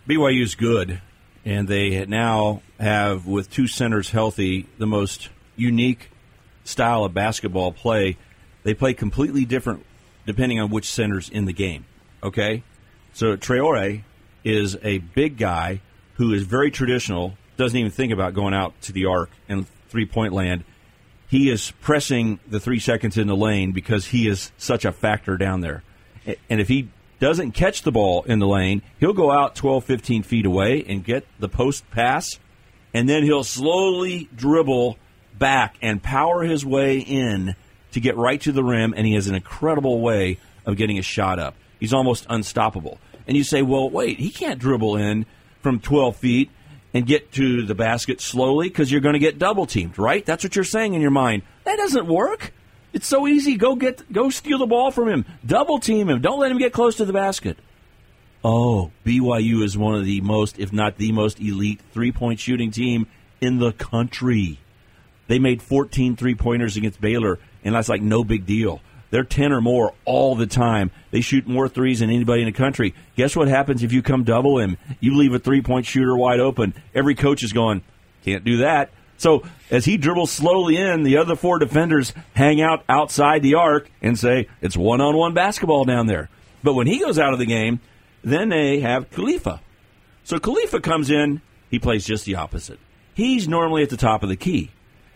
BYU's 0.09 0.54
good, 0.54 1.00
and 1.44 1.66
they 1.68 2.04
now 2.07 2.62
have, 2.78 3.26
with 3.26 3.50
two 3.50 3.66
centers 3.66 4.11
healthy, 4.11 4.66
the 4.78 4.87
most 4.87 5.28
unique 5.57 6.11
style 6.64 7.04
of 7.04 7.14
basketball 7.14 7.72
play. 7.72 8.16
They 8.62 8.74
play 8.74 8.94
completely 8.94 9.44
different 9.44 9.85
depending 10.26 10.59
on 10.59 10.70
which 10.70 10.90
center's 10.90 11.28
in 11.28 11.44
the 11.44 11.52
game. 11.52 11.85
Okay? 12.22 12.62
So 13.14 13.37
Traore 13.37 14.03
is 14.42 14.77
a 14.83 14.98
big 14.98 15.38
guy 15.38 15.81
who 16.14 16.33
is 16.33 16.42
very 16.42 16.72
traditional, 16.72 17.35
doesn't 17.57 17.79
even 17.79 17.92
think 17.92 18.12
about 18.12 18.35
going 18.35 18.55
out 18.55 18.74
to 18.83 18.92
the 18.92 19.07
arc 19.07 19.31
and 19.48 19.66
three 19.88 20.05
point 20.05 20.33
land. 20.33 20.64
He 21.29 21.48
is 21.48 21.70
pressing 21.81 22.40
the 22.48 22.59
three 22.59 22.81
seconds 22.81 23.16
in 23.16 23.29
the 23.29 23.37
lane 23.37 23.70
because 23.70 24.07
he 24.07 24.27
is 24.27 24.50
such 24.59 24.85
a 24.85 24.90
factor 24.90 25.37
down 25.37 25.61
there. 25.61 25.85
And 26.50 26.61
if 26.61 26.66
he 26.66 26.88
doesn't 27.20 27.53
catch 27.53 27.83
the 27.83 27.92
ball 27.92 28.24
in 28.24 28.40
the 28.40 28.48
lane, 28.48 28.83
he'll 28.98 29.12
go 29.12 29.31
out 29.31 29.55
12, 29.55 29.85
15 29.85 30.22
feet 30.24 30.44
away 30.44 30.85
and 30.87 31.05
get 31.05 31.24
the 31.38 31.48
post 31.48 31.88
pass, 31.92 32.40
and 32.92 33.09
then 33.09 33.22
he'll 33.22 33.44
slowly 33.44 34.29
dribble 34.35 34.98
back 35.38 35.77
and 35.81 36.03
power 36.03 36.43
his 36.43 36.66
way 36.66 36.99
in 36.99 37.55
to 37.93 38.01
get 38.01 38.16
right 38.16 38.41
to 38.41 38.51
the 38.51 38.64
rim, 38.64 38.93
and 38.97 39.07
he 39.07 39.14
has 39.14 39.28
an 39.28 39.36
incredible 39.36 40.01
way 40.01 40.38
of 40.66 40.76
getting 40.76 40.99
a 40.99 41.03
shot 41.03 41.38
up. 41.38 41.55
He's 41.78 41.93
almost 41.93 42.26
unstoppable. 42.30 42.99
And 43.27 43.37
you 43.37 43.45
say, 43.45 43.62
well, 43.62 43.89
wait, 43.89 44.18
he 44.18 44.31
can't 44.31 44.59
dribble 44.59 44.97
in 44.97 45.27
from 45.61 45.81
12 45.81 46.16
feet 46.16 46.51
and 46.93 47.07
get 47.07 47.33
to 47.33 47.62
the 47.62 47.75
basket 47.75 48.20
slowly 48.20 48.68
because 48.68 48.91
you're 48.91 49.01
going 49.01 49.14
to 49.14 49.18
get 49.18 49.39
double 49.39 49.66
teamed, 49.66 49.99
right? 49.99 50.25
That's 50.25 50.45
what 50.45 50.55
you're 50.55 50.64
saying 50.64 50.95
in 50.95 51.01
your 51.01 51.11
mind. 51.11 51.43
That 51.64 51.77
doesn't 51.77 52.07
work. 52.07 52.53
It's 52.93 53.09
so 53.09 53.27
easy. 53.27 53.57
Go 53.57 53.75
get, 53.75 54.11
go 54.12 54.31
steal 54.31 54.59
the 54.59 54.66
ball 54.66 54.93
from 54.93 55.09
him. 55.09 55.25
Double 55.45 55.81
team 55.81 56.09
him. 56.09 56.20
Don't 56.20 56.39
let 56.39 56.53
him 56.53 56.59
get 56.59 56.72
close 56.72 56.97
to 56.97 57.05
the 57.05 57.12
basket. 57.12 57.59
Oh, 58.45 58.93
BYU 59.07 59.64
is 59.64 59.77
one 59.77 59.95
of 59.95 60.05
the 60.05 60.20
most, 60.20 60.59
if 60.59 60.72
not 60.72 60.99
the 60.99 61.11
most 61.12 61.41
elite 61.41 61.81
three 61.93 62.12
point 62.12 62.39
shooting 62.39 62.70
team 62.70 63.07
in 63.41 63.59
the 63.59 63.72
country. 63.72 64.59
They 65.27 65.39
made 65.39 65.62
14 65.62 66.16
three 66.16 66.35
pointers 66.35 66.77
against 66.77 67.01
Baylor, 67.01 67.39
and 67.64 67.75
that's 67.75 67.89
like 67.89 68.03
no 68.03 68.22
big 68.22 68.45
deal. 68.45 68.81
They're 69.14 69.22
10 69.22 69.52
or 69.52 69.60
more 69.60 69.94
all 70.04 70.34
the 70.34 70.48
time. 70.48 70.90
They 71.12 71.20
shoot 71.20 71.46
more 71.46 71.68
threes 71.68 72.00
than 72.00 72.10
anybody 72.10 72.42
in 72.42 72.46
the 72.46 72.52
country. 72.52 72.96
Guess 73.14 73.36
what 73.36 73.46
happens 73.46 73.84
if 73.84 73.92
you 73.92 74.02
come 74.02 74.24
double 74.24 74.58
him? 74.58 74.76
You 74.98 75.16
leave 75.16 75.32
a 75.32 75.38
three 75.38 75.62
point 75.62 75.86
shooter 75.86 76.16
wide 76.16 76.40
open. 76.40 76.74
Every 76.96 77.14
coach 77.14 77.44
is 77.44 77.52
going, 77.52 77.84
can't 78.24 78.42
do 78.42 78.56
that. 78.56 78.90
So 79.16 79.44
as 79.70 79.84
he 79.84 79.98
dribbles 79.98 80.32
slowly 80.32 80.76
in, 80.76 81.04
the 81.04 81.18
other 81.18 81.36
four 81.36 81.60
defenders 81.60 82.12
hang 82.34 82.60
out 82.60 82.82
outside 82.88 83.42
the 83.42 83.54
arc 83.54 83.88
and 84.02 84.18
say, 84.18 84.48
it's 84.60 84.76
one 84.76 85.00
on 85.00 85.16
one 85.16 85.32
basketball 85.32 85.84
down 85.84 86.08
there. 86.08 86.28
But 86.64 86.74
when 86.74 86.88
he 86.88 86.98
goes 86.98 87.16
out 87.16 87.32
of 87.32 87.38
the 87.38 87.46
game, 87.46 87.78
then 88.24 88.48
they 88.48 88.80
have 88.80 89.12
Khalifa. 89.12 89.60
So 90.24 90.40
Khalifa 90.40 90.80
comes 90.80 91.08
in, 91.08 91.40
he 91.70 91.78
plays 91.78 92.04
just 92.04 92.24
the 92.24 92.34
opposite. 92.34 92.80
He's 93.14 93.46
normally 93.46 93.84
at 93.84 93.90
the 93.90 93.96
top 93.96 94.24
of 94.24 94.28
the 94.28 94.34
key. 94.34 94.72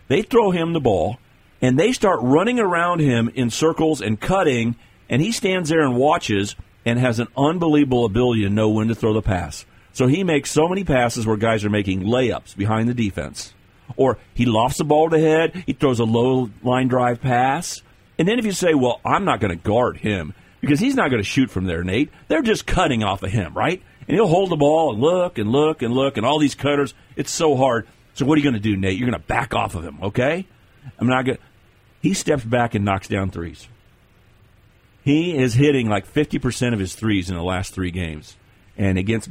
They 0.06 0.22
throw 0.22 0.52
him 0.52 0.72
the 0.72 0.78
ball, 0.78 1.18
and 1.60 1.78
they 1.78 1.92
start 1.92 2.20
running 2.22 2.60
around 2.60 3.00
him 3.00 3.30
in 3.34 3.50
circles 3.50 4.00
and 4.00 4.20
cutting, 4.20 4.76
and 5.08 5.22
he 5.22 5.32
stands 5.32 5.68
there 5.68 5.80
and 5.80 5.96
watches 5.96 6.54
and 6.84 6.98
has 6.98 7.20
an 7.20 7.28
unbelievable 7.36 8.04
ability 8.04 8.42
to 8.42 8.50
know 8.50 8.68
when 8.68 8.88
to 8.88 8.94
throw 8.94 9.12
the 9.12 9.22
pass. 9.22 9.66
So 9.92 10.06
he 10.06 10.22
makes 10.22 10.50
so 10.50 10.68
many 10.68 10.84
passes 10.84 11.26
where 11.26 11.36
guys 11.36 11.64
are 11.64 11.70
making 11.70 12.02
layups 12.02 12.56
behind 12.56 12.88
the 12.88 12.94
defense. 12.94 13.52
Or 13.96 14.18
he 14.34 14.46
lofts 14.46 14.78
the 14.78 14.84
ball 14.84 15.10
to 15.10 15.18
head, 15.18 15.64
he 15.66 15.72
throws 15.72 15.98
a 15.98 16.04
low 16.04 16.50
line 16.62 16.88
drive 16.88 17.20
pass. 17.20 17.82
And 18.18 18.28
then 18.28 18.38
if 18.38 18.44
you 18.44 18.52
say, 18.52 18.74
well, 18.74 19.00
I'm 19.04 19.24
not 19.24 19.40
going 19.40 19.50
to 19.50 19.62
guard 19.62 19.96
him 19.96 20.34
because 20.60 20.80
he's 20.80 20.94
not 20.94 21.10
going 21.10 21.22
to 21.22 21.28
shoot 21.28 21.50
from 21.50 21.64
there, 21.64 21.82
Nate, 21.82 22.10
they're 22.28 22.42
just 22.42 22.66
cutting 22.66 23.02
off 23.02 23.22
of 23.22 23.30
him, 23.30 23.54
right? 23.54 23.82
And 24.06 24.14
he'll 24.14 24.26
hold 24.26 24.50
the 24.50 24.56
ball 24.56 24.92
and 24.92 25.00
look 25.00 25.38
and 25.38 25.50
look 25.50 25.82
and 25.82 25.92
look 25.92 26.16
and 26.16 26.24
all 26.24 26.38
these 26.38 26.54
cutters. 26.54 26.94
It's 27.16 27.30
so 27.30 27.56
hard. 27.56 27.86
So 28.14 28.24
what 28.24 28.34
are 28.34 28.38
you 28.38 28.44
going 28.44 28.54
to 28.54 28.60
do, 28.60 28.76
Nate? 28.76 28.98
You're 28.98 29.08
going 29.08 29.20
to 29.20 29.26
back 29.26 29.54
off 29.54 29.74
of 29.74 29.84
him, 29.84 29.98
okay? 30.02 30.46
I'm 30.98 31.06
not 31.06 31.24
going. 31.24 31.38
He 32.02 32.14
steps 32.14 32.44
back 32.44 32.74
and 32.74 32.84
knocks 32.84 33.08
down 33.08 33.30
threes. 33.30 33.68
He 35.04 35.36
is 35.36 35.54
hitting 35.54 35.88
like 35.88 36.06
50% 36.12 36.72
of 36.74 36.78
his 36.78 36.94
threes 36.94 37.30
in 37.30 37.36
the 37.36 37.42
last 37.42 37.72
three 37.74 37.90
games. 37.90 38.36
And 38.76 38.98
against 38.98 39.30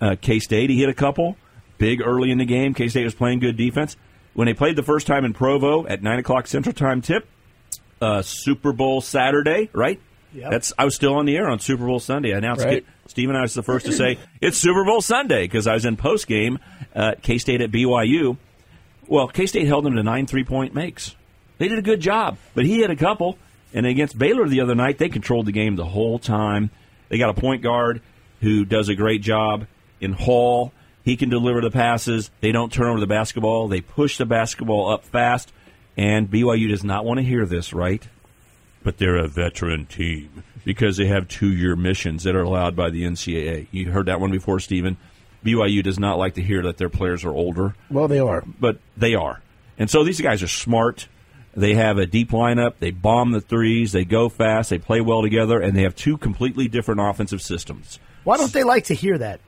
uh, 0.00 0.16
K 0.20 0.38
State, 0.38 0.70
he 0.70 0.78
hit 0.78 0.88
a 0.88 0.94
couple 0.94 1.36
big 1.78 2.00
early 2.02 2.30
in 2.30 2.38
the 2.38 2.44
game. 2.44 2.74
K 2.74 2.88
State 2.88 3.04
was 3.04 3.14
playing 3.14 3.40
good 3.40 3.56
defense. 3.56 3.96
When 4.34 4.46
they 4.46 4.54
played 4.54 4.76
the 4.76 4.82
first 4.82 5.06
time 5.06 5.24
in 5.24 5.32
Provo 5.32 5.86
at 5.86 6.02
nine 6.02 6.18
o'clock 6.18 6.46
Central 6.46 6.72
Time 6.74 7.00
tip, 7.02 7.26
uh, 8.00 8.22
Super 8.22 8.72
Bowl 8.72 9.00
Saturday, 9.00 9.70
right? 9.72 10.00
Yep. 10.32 10.50
That's 10.52 10.72
I 10.78 10.84
was 10.84 10.94
still 10.94 11.14
on 11.14 11.26
the 11.26 11.36
air 11.36 11.48
on 11.48 11.58
Super 11.58 11.84
Bowl 11.86 11.98
Sunday. 11.98 12.32
I 12.34 12.38
announced 12.38 12.64
Right. 12.64 12.78
it. 12.78 12.86
Steve 13.08 13.28
and 13.28 13.36
I 13.36 13.40
was 13.42 13.54
the 13.54 13.64
first 13.64 13.86
to 13.86 13.92
say 13.96 14.18
it's 14.40 14.56
Super 14.58 14.84
Bowl 14.84 15.00
Sunday 15.00 15.42
because 15.44 15.66
I 15.66 15.74
was 15.74 15.84
in 15.84 15.96
post 15.96 16.28
game 16.28 16.58
uh, 16.94 17.14
K 17.22 17.38
State 17.38 17.60
at 17.60 17.72
BYU. 17.72 18.36
Well, 19.10 19.26
K 19.26 19.46
State 19.46 19.66
held 19.66 19.84
them 19.84 19.96
to 19.96 20.02
nine 20.04 20.26
three 20.26 20.44
point 20.44 20.72
makes. 20.72 21.16
They 21.58 21.66
did 21.66 21.78
a 21.78 21.82
good 21.82 22.00
job, 22.00 22.38
but 22.54 22.64
he 22.64 22.80
had 22.80 22.90
a 22.90 22.96
couple. 22.96 23.36
And 23.74 23.84
against 23.84 24.16
Baylor 24.16 24.48
the 24.48 24.60
other 24.60 24.76
night, 24.76 24.98
they 24.98 25.08
controlled 25.08 25.46
the 25.46 25.52
game 25.52 25.74
the 25.74 25.84
whole 25.84 26.20
time. 26.20 26.70
They 27.08 27.18
got 27.18 27.36
a 27.36 27.40
point 27.40 27.60
guard 27.60 28.02
who 28.40 28.64
does 28.64 28.88
a 28.88 28.94
great 28.94 29.20
job 29.20 29.66
in 30.00 30.12
Hall. 30.12 30.72
He 31.04 31.16
can 31.16 31.28
deliver 31.28 31.60
the 31.60 31.72
passes. 31.72 32.30
They 32.40 32.52
don't 32.52 32.72
turn 32.72 32.86
over 32.86 33.00
the 33.00 33.06
basketball. 33.08 33.66
They 33.66 33.80
push 33.80 34.16
the 34.16 34.26
basketball 34.26 34.90
up 34.90 35.04
fast. 35.04 35.52
And 35.96 36.30
BYU 36.30 36.68
does 36.68 36.84
not 36.84 37.04
want 37.04 37.18
to 37.18 37.24
hear 37.24 37.46
this, 37.46 37.72
right? 37.72 38.06
But 38.84 38.98
they're 38.98 39.16
a 39.16 39.28
veteran 39.28 39.86
team 39.86 40.44
because 40.64 40.96
they 40.96 41.06
have 41.06 41.26
two 41.26 41.50
year 41.50 41.74
missions 41.74 42.22
that 42.22 42.36
are 42.36 42.42
allowed 42.42 42.76
by 42.76 42.90
the 42.90 43.02
NCAA. 43.02 43.66
You 43.72 43.90
heard 43.90 44.06
that 44.06 44.20
one 44.20 44.30
before, 44.30 44.60
Stephen. 44.60 44.96
BYU 45.44 45.82
does 45.82 45.98
not 45.98 46.18
like 46.18 46.34
to 46.34 46.42
hear 46.42 46.62
that 46.62 46.76
their 46.76 46.88
players 46.90 47.24
are 47.24 47.32
older 47.32 47.74
Well, 47.90 48.08
they 48.08 48.18
are. 48.20 48.42
but 48.58 48.78
they 48.96 49.14
are. 49.14 49.40
And 49.78 49.88
so 49.90 50.04
these 50.04 50.20
guys 50.20 50.42
are 50.42 50.48
smart. 50.48 51.08
They 51.56 51.74
have 51.74 51.98
a 51.98 52.06
deep 52.06 52.30
lineup. 52.30 52.74
They 52.78 52.90
bomb 52.90 53.32
the 53.32 53.40
threes. 53.40 53.92
They 53.92 54.04
go 54.04 54.28
fast. 54.28 54.70
They 54.70 54.78
play 54.78 55.00
well 55.00 55.22
together, 55.22 55.60
and 55.60 55.76
they 55.76 55.82
have 55.82 55.96
two 55.96 56.16
completely 56.18 56.68
different 56.68 57.00
offensive 57.00 57.42
systems 57.42 57.98
Why 58.24 58.36
don't 58.36 58.52
they 58.52 58.62
like 58.64 58.84
to 58.84 58.94
hear 58.94 59.18
that? 59.18 59.40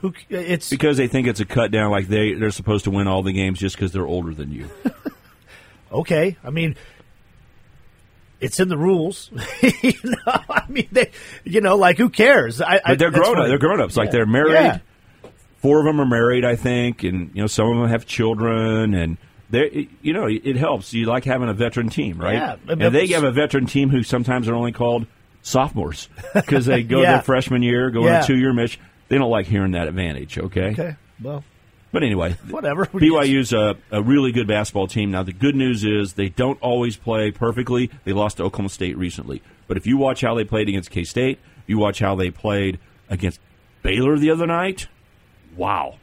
Who? 0.00 0.12
It's 0.28 0.68
because 0.68 0.96
they 0.96 1.06
think 1.08 1.26
it's 1.26 1.40
a 1.40 1.44
cut 1.44 1.70
down. 1.70 1.90
Like 1.90 2.08
they 2.08 2.34
they're 2.34 2.50
supposed 2.50 2.84
to 2.84 2.90
win 2.90 3.06
all 3.06 3.22
the 3.22 3.32
games 3.32 3.58
just 3.58 3.76
because 3.76 3.92
they're 3.92 4.06
older 4.06 4.34
than 4.34 4.50
you. 4.52 4.68
okay. 5.92 6.36
I 6.44 6.50
mean, 6.50 6.76
it's 8.40 8.60
in 8.60 8.68
the 8.68 8.76
rules. 8.78 9.30
you 9.82 9.92
know, 10.04 10.16
I 10.50 10.62
mean, 10.68 10.88
they, 10.92 11.10
you 11.44 11.60
know, 11.60 11.76
like 11.76 11.98
who 11.98 12.08
cares? 12.10 12.60
I, 12.60 12.74
I, 12.76 12.80
But 12.88 12.98
they're 12.98 13.10
that's 13.10 13.22
grown 13.26 13.40
up. 13.40 13.48
They're 13.48 13.58
grown 13.58 13.80
ups. 13.80 13.96
Like 13.96 14.10
they're 14.10 14.26
married. 14.26 14.52
Yeah. 14.52 14.78
Four 15.62 15.80
of 15.80 15.86
them 15.86 16.00
are 16.00 16.06
married, 16.06 16.44
I 16.44 16.54
think, 16.56 17.02
and 17.02 17.30
you 17.34 17.40
know 17.42 17.46
some 17.46 17.66
of 17.70 17.78
them 17.80 17.88
have 17.88 18.06
children, 18.06 18.94
and 18.94 19.16
they 19.50 19.88
you 20.02 20.12
know 20.12 20.26
it 20.28 20.56
helps. 20.56 20.92
You 20.92 21.06
like 21.06 21.24
having 21.24 21.48
a 21.48 21.54
veteran 21.54 21.88
team, 21.88 22.18
right? 22.18 22.34
Yeah, 22.34 22.56
but- 22.64 22.80
and 22.82 22.94
they 22.94 23.06
have 23.08 23.24
a 23.24 23.32
veteran 23.32 23.66
team 23.66 23.88
who 23.88 24.02
sometimes 24.02 24.48
are 24.48 24.54
only 24.54 24.72
called 24.72 25.06
sophomores 25.42 26.08
because 26.34 26.66
they 26.66 26.82
go 26.82 27.00
Yeah. 27.02 27.12
their 27.14 27.22
freshman 27.22 27.62
year, 27.62 27.90
go 27.90 28.06
on 28.06 28.14
a 28.22 28.26
two 28.26 28.36
year 28.36 28.52
mission. 28.52 28.82
They 29.08 29.18
don't 29.18 29.30
like 29.30 29.46
hearing 29.46 29.72
that 29.72 29.88
advantage. 29.88 30.38
Okay. 30.38 30.70
Okay. 30.72 30.96
Well, 31.22 31.42
But 31.92 32.02
anyway, 32.02 32.36
Whatever. 32.50 32.86
BYU's 32.86 33.52
a, 33.52 33.76
a 33.90 34.02
really 34.02 34.32
good 34.32 34.46
basketball 34.46 34.86
team. 34.86 35.10
Now, 35.10 35.22
the 35.22 35.32
good 35.32 35.54
news 35.54 35.84
is 35.84 36.14
they 36.14 36.28
don't 36.28 36.60
always 36.60 36.96
play 36.96 37.30
perfectly. 37.30 37.90
They 38.04 38.12
lost 38.12 38.38
to 38.38 38.44
Oklahoma 38.44 38.68
State 38.68 38.98
recently. 38.98 39.42
But 39.66 39.76
if 39.76 39.86
you 39.86 39.96
watch 39.96 40.20
how 40.20 40.34
they 40.34 40.44
played 40.44 40.68
against 40.68 40.90
K 40.90 41.04
State, 41.04 41.38
you 41.66 41.78
watch 41.78 41.98
how 42.00 42.14
they 42.14 42.30
played 42.30 42.78
against 43.08 43.40
Baylor 43.82 44.18
the 44.18 44.30
other 44.30 44.46
night, 44.46 44.88
wow. 45.56 45.98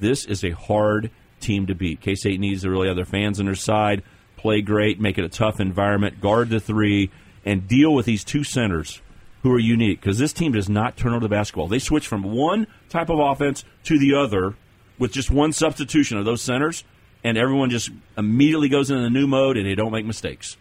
This 0.00 0.24
is 0.24 0.44
a 0.44 0.50
hard 0.50 1.10
team 1.40 1.66
to 1.66 1.74
beat. 1.74 2.00
K 2.00 2.14
State 2.14 2.40
needs 2.40 2.62
to 2.62 2.70
really 2.70 2.88
have 2.88 2.96
their 2.96 3.04
fans 3.04 3.40
on 3.40 3.46
their 3.46 3.54
side, 3.54 4.02
play 4.36 4.60
great, 4.60 5.00
make 5.00 5.18
it 5.18 5.24
a 5.24 5.28
tough 5.28 5.60
environment, 5.60 6.20
guard 6.20 6.50
the 6.50 6.60
three, 6.60 7.10
and 7.44 7.66
deal 7.68 7.94
with 7.94 8.06
these 8.06 8.24
two 8.24 8.44
centers 8.44 9.00
who 9.42 9.52
are 9.52 9.58
unique 9.58 10.00
because 10.00 10.18
this 10.18 10.32
team 10.32 10.52
does 10.52 10.68
not 10.68 10.96
turn 10.96 11.12
over 11.12 11.20
the 11.20 11.28
basketball. 11.28 11.68
They 11.68 11.78
switch 11.78 12.06
from 12.06 12.22
one 12.22 12.66
type 12.88 13.08
of 13.08 13.18
offense 13.18 13.64
to 13.84 13.98
the 13.98 14.14
other 14.14 14.56
with 14.98 15.12
just 15.12 15.30
one 15.30 15.52
substitution 15.52 16.18
of 16.18 16.24
those 16.24 16.42
centers, 16.42 16.84
and 17.24 17.36
everyone 17.36 17.70
just 17.70 17.90
immediately 18.16 18.68
goes 18.68 18.90
into 18.90 19.02
the 19.02 19.10
new 19.10 19.26
mode 19.26 19.56
and 19.56 19.66
they 19.66 19.74
don't 19.74 19.92
make 19.92 20.06
mistakes. 20.06 20.56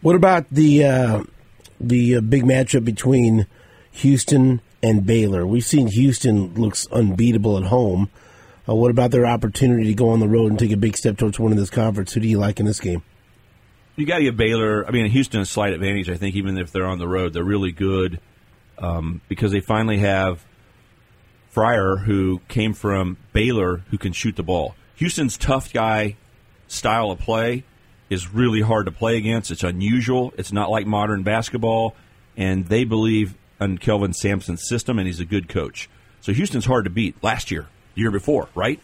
What 0.00 0.16
about 0.16 0.46
the 0.50 0.84
uh, 0.84 1.24
the 1.80 2.16
uh, 2.16 2.20
big 2.20 2.44
matchup 2.44 2.84
between 2.84 3.46
Houston 3.92 4.60
and 4.82 5.06
Baylor? 5.06 5.46
We've 5.46 5.64
seen 5.64 5.88
Houston 5.88 6.54
looks 6.54 6.86
unbeatable 6.88 7.56
at 7.56 7.64
home. 7.64 8.10
Uh, 8.68 8.74
what 8.74 8.90
about 8.90 9.10
their 9.10 9.26
opportunity 9.26 9.84
to 9.84 9.94
go 9.94 10.10
on 10.10 10.20
the 10.20 10.28
road 10.28 10.50
and 10.50 10.58
take 10.58 10.72
a 10.72 10.76
big 10.76 10.96
step 10.96 11.16
towards 11.16 11.38
winning 11.38 11.58
this 11.58 11.70
conference? 11.70 12.12
Who 12.12 12.20
do 12.20 12.28
you 12.28 12.38
like 12.38 12.60
in 12.60 12.66
this 12.66 12.80
game? 12.80 13.02
You 13.96 14.06
got 14.06 14.18
to 14.18 14.24
give 14.24 14.36
Baylor. 14.36 14.86
I 14.86 14.90
mean, 14.90 15.06
Houston 15.10 15.40
a 15.40 15.46
slight 15.46 15.72
advantage. 15.72 16.10
I 16.10 16.16
think 16.16 16.36
even 16.36 16.56
if 16.58 16.70
they're 16.70 16.86
on 16.86 16.98
the 16.98 17.08
road, 17.08 17.32
they're 17.32 17.42
really 17.42 17.72
good 17.72 18.20
um, 18.78 19.20
because 19.28 19.50
they 19.52 19.60
finally 19.60 19.98
have 19.98 20.44
Cryer, 21.58 21.96
who 21.96 22.40
came 22.46 22.72
from 22.72 23.16
Baylor, 23.32 23.78
who 23.90 23.98
can 23.98 24.12
shoot 24.12 24.36
the 24.36 24.44
ball. 24.44 24.76
Houston's 24.94 25.36
tough 25.36 25.72
guy 25.72 26.14
style 26.68 27.10
of 27.10 27.18
play 27.18 27.64
is 28.08 28.32
really 28.32 28.60
hard 28.60 28.86
to 28.86 28.92
play 28.92 29.16
against. 29.16 29.50
It's 29.50 29.64
unusual. 29.64 30.32
It's 30.38 30.52
not 30.52 30.70
like 30.70 30.86
modern 30.86 31.24
basketball, 31.24 31.96
and 32.36 32.66
they 32.66 32.84
believe 32.84 33.34
in 33.60 33.78
Kelvin 33.78 34.12
Sampson's 34.12 34.68
system, 34.68 35.00
and 35.00 35.08
he's 35.08 35.18
a 35.18 35.24
good 35.24 35.48
coach. 35.48 35.90
So 36.20 36.32
Houston's 36.32 36.66
hard 36.66 36.84
to 36.84 36.90
beat. 36.90 37.20
Last 37.24 37.50
year, 37.50 37.66
the 37.96 38.02
year 38.02 38.12
before, 38.12 38.48
right? 38.54 38.78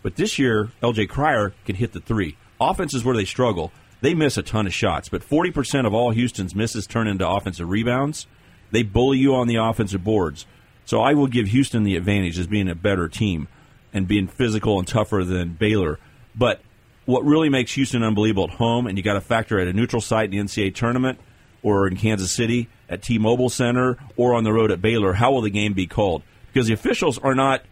But 0.00 0.14
this 0.14 0.38
year, 0.38 0.70
LJ 0.84 1.08
Cryer 1.08 1.52
can 1.64 1.74
hit 1.74 1.94
the 1.94 2.00
three. 2.00 2.36
Offense 2.60 2.94
is 2.94 3.02
where 3.02 3.16
they 3.16 3.24
struggle. 3.24 3.72
They 4.02 4.14
miss 4.14 4.38
a 4.38 4.44
ton 4.44 4.68
of 4.68 4.72
shots, 4.72 5.08
but 5.08 5.28
40% 5.28 5.84
of 5.84 5.94
all 5.94 6.12
Houston's 6.12 6.54
misses 6.54 6.86
turn 6.86 7.08
into 7.08 7.28
offensive 7.28 7.68
rebounds. 7.68 8.28
They 8.70 8.84
bully 8.84 9.18
you 9.18 9.34
on 9.34 9.48
the 9.48 9.56
offensive 9.56 10.04
boards. 10.04 10.46
So 10.90 11.00
I 11.00 11.14
will 11.14 11.28
give 11.28 11.46
Houston 11.46 11.84
the 11.84 11.94
advantage 11.94 12.36
as 12.36 12.48
being 12.48 12.68
a 12.68 12.74
better 12.74 13.08
team 13.08 13.46
and 13.92 14.08
being 14.08 14.26
physical 14.26 14.76
and 14.80 14.88
tougher 14.88 15.22
than 15.22 15.50
Baylor. 15.52 16.00
But 16.34 16.62
what 17.04 17.24
really 17.24 17.48
makes 17.48 17.74
Houston 17.74 18.02
unbelievable 18.02 18.48
at 18.50 18.56
home, 18.56 18.88
and 18.88 18.98
you 18.98 19.04
got 19.04 19.12
to 19.12 19.20
factor 19.20 19.60
at 19.60 19.68
a 19.68 19.72
neutral 19.72 20.02
site 20.02 20.24
in 20.24 20.30
the 20.32 20.38
NCAA 20.38 20.74
tournament 20.74 21.20
or 21.62 21.86
in 21.86 21.94
Kansas 21.94 22.32
City 22.32 22.68
at 22.88 23.02
T-Mobile 23.02 23.50
Center 23.50 23.98
or 24.16 24.34
on 24.34 24.42
the 24.42 24.52
road 24.52 24.72
at 24.72 24.82
Baylor, 24.82 25.12
how 25.12 25.30
will 25.30 25.42
the 25.42 25.50
game 25.50 25.74
be 25.74 25.86
called? 25.86 26.24
Because 26.52 26.66
the 26.66 26.74
officials 26.74 27.18
are 27.18 27.36
not 27.36 27.62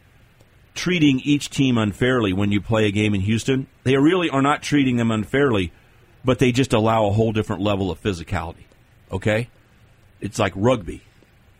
treating 0.77 1.19
each 1.25 1.51
team 1.51 1.77
unfairly 1.77 2.33
when 2.33 2.53
you 2.53 2.61
play 2.61 2.87
a 2.87 2.93
game 2.93 3.17
in 3.17 3.23
Houston. 3.23 3.67
They 3.83 3.97
really 3.97 4.31
are 4.31 4.43
not 4.43 4.63
treating 4.63 4.97
them 4.97 5.11
unfairly, 5.11 5.73
but 6.25 6.39
they 6.39 6.53
just 6.53 6.73
allow 6.73 7.07
a 7.07 7.13
whole 7.13 7.33
different 7.33 7.63
level 7.63 7.91
of 7.91 8.01
physicality. 8.01 8.67
Okay? 9.11 9.49
It's 10.21 10.39
like 10.39 10.53
rugby. 10.55 11.03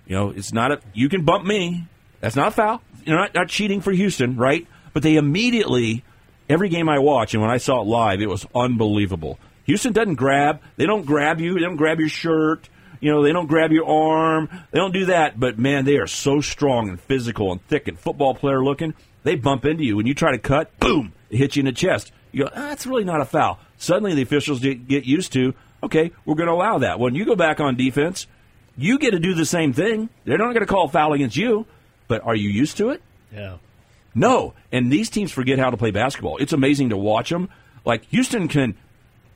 You 0.09 0.17
know, 0.17 0.31
it's 0.31 0.53
not 0.53 0.73
a 0.73 0.81
you 0.95 1.09
can 1.09 1.25
bump 1.25 1.45
me. 1.45 1.87
That's 2.21 2.35
not 2.35 2.49
a 2.49 2.51
foul. 2.51 2.83
You're 3.05 3.19
not, 3.19 3.35
not 3.35 3.49
cheating 3.49 3.81
for 3.81 3.93
Houston, 3.93 4.37
right? 4.37 4.67
But 4.93 5.03
they 5.05 5.17
immediately 5.17 6.03
every 6.49 6.71
game 6.71 6.89
I 6.89 6.99
watch 6.99 7.35
and 7.35 7.43
when 7.43 7.51
I 7.51 7.59
saw 7.59 7.81
it 7.83 7.87
live, 7.87 8.21
it 8.21 8.29
was 8.29 8.47
unbelievable. 8.55 9.39
Houston 9.65 9.93
doesn't 9.93 10.15
grab. 10.15 10.61
They 10.77 10.87
don't 10.87 11.05
grab 11.05 11.41
you. 11.41 11.55
They 11.55 11.61
don't 11.61 11.77
grab 11.77 12.01
your 12.01 12.09
shirt. 12.09 12.69
You 13.01 13.13
know, 13.13 13.23
they 13.23 13.33
don't 13.33 13.47
grab 13.47 13.71
your 13.71 13.87
arm. 13.87 14.49
They 14.71 14.79
don't 14.79 14.95
do 14.95 15.07
that. 15.07 15.39
But 15.39 15.59
man, 15.59 15.85
they 15.85 15.99
are 15.99 16.07
so 16.07 16.41
strong 16.41 16.89
and 16.89 16.99
physical 16.99 17.53
and 17.53 17.65
thick 17.69 17.87
and 17.87 17.99
football 17.99 18.35
player 18.35 18.65
looking. 18.65 18.95
They 19.25 19.37
bump 19.37 19.67
into 19.67 19.85
you. 19.85 19.97
When 19.97 20.07
you 20.07 20.15
try 20.15 20.33
to 20.33 20.39
cut, 20.39 20.77
boom, 20.81 21.13
it 21.29 21.37
hits 21.37 21.55
you 21.55 21.61
in 21.61 21.67
the 21.67 21.73
chest. 21.73 22.13
You 22.33 22.45
go, 22.45 22.51
ah, 22.51 22.69
that's 22.69 22.87
really 22.87 23.05
not 23.05 23.21
a 23.21 23.25
foul. 23.27 23.59
Suddenly 23.77 24.15
the 24.15 24.23
officials 24.23 24.61
get 24.61 25.05
used 25.05 25.33
to, 25.35 25.55
okay, 25.83 26.13
we're 26.25 26.35
going 26.35 26.49
to 26.49 26.55
allow 26.55 26.79
that. 26.79 26.99
When 26.99 27.15
you 27.15 27.25
go 27.25 27.37
back 27.37 27.61
on 27.61 27.77
defense, 27.77 28.27
you 28.79 28.99
get 28.99 29.11
to 29.11 29.19
do 29.19 29.35
the 29.35 29.45
same 29.45 29.73
thing. 29.73 30.09
They're 30.25 30.39
not 30.39 30.55
going 30.55 30.61
to 30.61 30.67
call 30.67 30.87
a 30.87 30.89
foul 30.89 31.13
against 31.13 31.37
you, 31.37 31.67
but 32.07 32.23
are 32.25 32.35
you 32.35 32.49
used 32.49 32.77
to 32.79 32.91
it? 32.91 33.03
Yeah. 33.33 33.57
No. 34.15 34.55
And 34.73 34.91
these 34.91 35.11
teams 35.11 35.33
forget 35.33 35.59
how 35.59 35.71
to 35.71 35.77
play 35.77 35.91
basketball. 35.91 36.39
It's 36.39 36.53
amazing 36.53 36.91
to 36.91 36.97
watch 36.97 37.31
them. 37.31 37.49
Like 37.85 38.05
Houston 38.07 38.49
can 38.49 38.77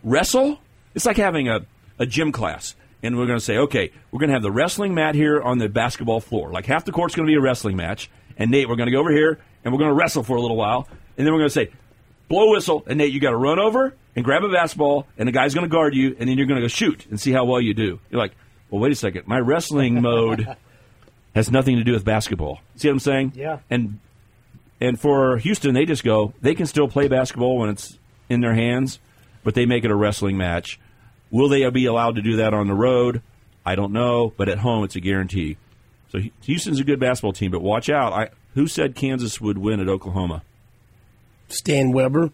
wrestle. 0.04 0.60
It's 0.94 1.04
like 1.04 1.16
having 1.16 1.48
a, 1.48 1.66
a 1.98 2.06
gym 2.06 2.32
class. 2.32 2.76
And 3.02 3.18
we're 3.18 3.26
going 3.26 3.38
to 3.38 3.44
say, 3.44 3.58
okay, 3.58 3.90
we're 4.12 4.20
going 4.20 4.28
to 4.28 4.34
have 4.34 4.42
the 4.42 4.52
wrestling 4.52 4.94
mat 4.94 5.16
here 5.16 5.42
on 5.42 5.58
the 5.58 5.68
basketball 5.68 6.20
floor. 6.20 6.52
Like 6.52 6.66
half 6.66 6.84
the 6.84 6.92
court's 6.92 7.16
going 7.16 7.26
to 7.26 7.30
be 7.30 7.36
a 7.36 7.40
wrestling 7.40 7.76
match. 7.76 8.08
And 8.36 8.50
Nate, 8.50 8.68
we're 8.68 8.76
going 8.76 8.86
to 8.86 8.92
go 8.92 9.00
over 9.00 9.10
here 9.10 9.40
and 9.64 9.72
we're 9.74 9.78
going 9.78 9.90
to 9.90 9.94
wrestle 9.94 10.22
for 10.22 10.36
a 10.36 10.40
little 10.40 10.56
while. 10.56 10.86
And 11.18 11.26
then 11.26 11.34
we're 11.34 11.40
going 11.40 11.50
to 11.50 11.54
say, 11.54 11.70
blow 12.28 12.52
whistle. 12.52 12.84
And 12.86 12.98
Nate, 12.98 13.12
you 13.12 13.18
got 13.18 13.30
to 13.30 13.36
run 13.36 13.58
over 13.58 13.94
and 14.14 14.24
grab 14.24 14.44
a 14.44 14.48
basketball. 14.48 15.08
And 15.18 15.26
the 15.26 15.32
guy's 15.32 15.52
going 15.52 15.68
to 15.68 15.72
guard 15.72 15.96
you. 15.96 16.14
And 16.18 16.28
then 16.28 16.38
you're 16.38 16.46
going 16.46 16.60
to 16.60 16.64
go 16.64 16.68
shoot 16.68 17.06
and 17.10 17.20
see 17.20 17.32
how 17.32 17.44
well 17.44 17.60
you 17.60 17.74
do. 17.74 17.98
You're 18.08 18.20
like, 18.20 18.36
well, 18.72 18.80
wait 18.80 18.90
a 18.90 18.96
second. 18.96 19.28
My 19.28 19.38
wrestling 19.38 20.00
mode 20.00 20.48
has 21.34 21.50
nothing 21.50 21.76
to 21.76 21.84
do 21.84 21.92
with 21.92 22.06
basketball. 22.06 22.60
See 22.76 22.88
what 22.88 22.94
I'm 22.94 22.98
saying? 23.00 23.32
Yeah. 23.36 23.58
And 23.68 24.00
and 24.80 24.98
for 24.98 25.36
Houston, 25.36 25.74
they 25.74 25.84
just 25.84 26.02
go. 26.02 26.32
They 26.40 26.54
can 26.54 26.64
still 26.66 26.88
play 26.88 27.06
basketball 27.06 27.58
when 27.58 27.68
it's 27.68 27.98
in 28.30 28.40
their 28.40 28.54
hands, 28.54 28.98
but 29.44 29.54
they 29.54 29.66
make 29.66 29.84
it 29.84 29.90
a 29.90 29.94
wrestling 29.94 30.38
match. 30.38 30.80
Will 31.30 31.50
they 31.50 31.68
be 31.68 31.84
allowed 31.84 32.16
to 32.16 32.22
do 32.22 32.36
that 32.36 32.54
on 32.54 32.66
the 32.66 32.74
road? 32.74 33.20
I 33.64 33.74
don't 33.74 33.92
know, 33.92 34.32
but 34.36 34.48
at 34.48 34.58
home, 34.58 34.84
it's 34.84 34.96
a 34.96 35.00
guarantee. 35.00 35.58
So 36.10 36.20
Houston's 36.44 36.80
a 36.80 36.84
good 36.84 36.98
basketball 36.98 37.34
team, 37.34 37.50
but 37.50 37.60
watch 37.60 37.90
out. 37.90 38.12
I, 38.14 38.30
who 38.54 38.66
said 38.66 38.94
Kansas 38.94 39.38
would 39.40 39.58
win 39.58 39.80
at 39.80 39.88
Oklahoma? 39.88 40.42
Stan 41.48 41.92
Weber. 41.92 42.30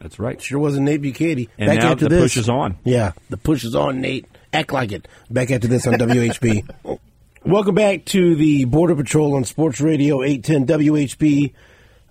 That's 0.00 0.18
right. 0.18 0.40
Sure 0.40 0.58
wasn't 0.58 0.84
Nate 0.84 1.02
Bukaty. 1.02 1.48
And 1.58 1.68
Back 1.68 1.78
now 1.78 1.92
after 1.92 2.04
the 2.08 2.14
this. 2.14 2.22
push 2.22 2.36
is 2.36 2.48
on. 2.48 2.78
Yeah, 2.84 3.12
the 3.28 3.36
push 3.36 3.64
is 3.64 3.74
on, 3.74 4.00
Nate. 4.00 4.26
Act 4.54 4.72
like 4.72 4.92
it. 4.92 5.08
Back 5.28 5.50
after 5.50 5.66
this 5.66 5.84
on 5.84 5.94
WHB. 5.94 7.00
Welcome 7.44 7.74
back 7.74 8.04
to 8.06 8.36
the 8.36 8.66
Border 8.66 8.94
Patrol 8.94 9.34
on 9.34 9.42
Sports 9.42 9.80
Radio 9.80 10.22
810 10.22 10.78
WHB. 10.78 11.52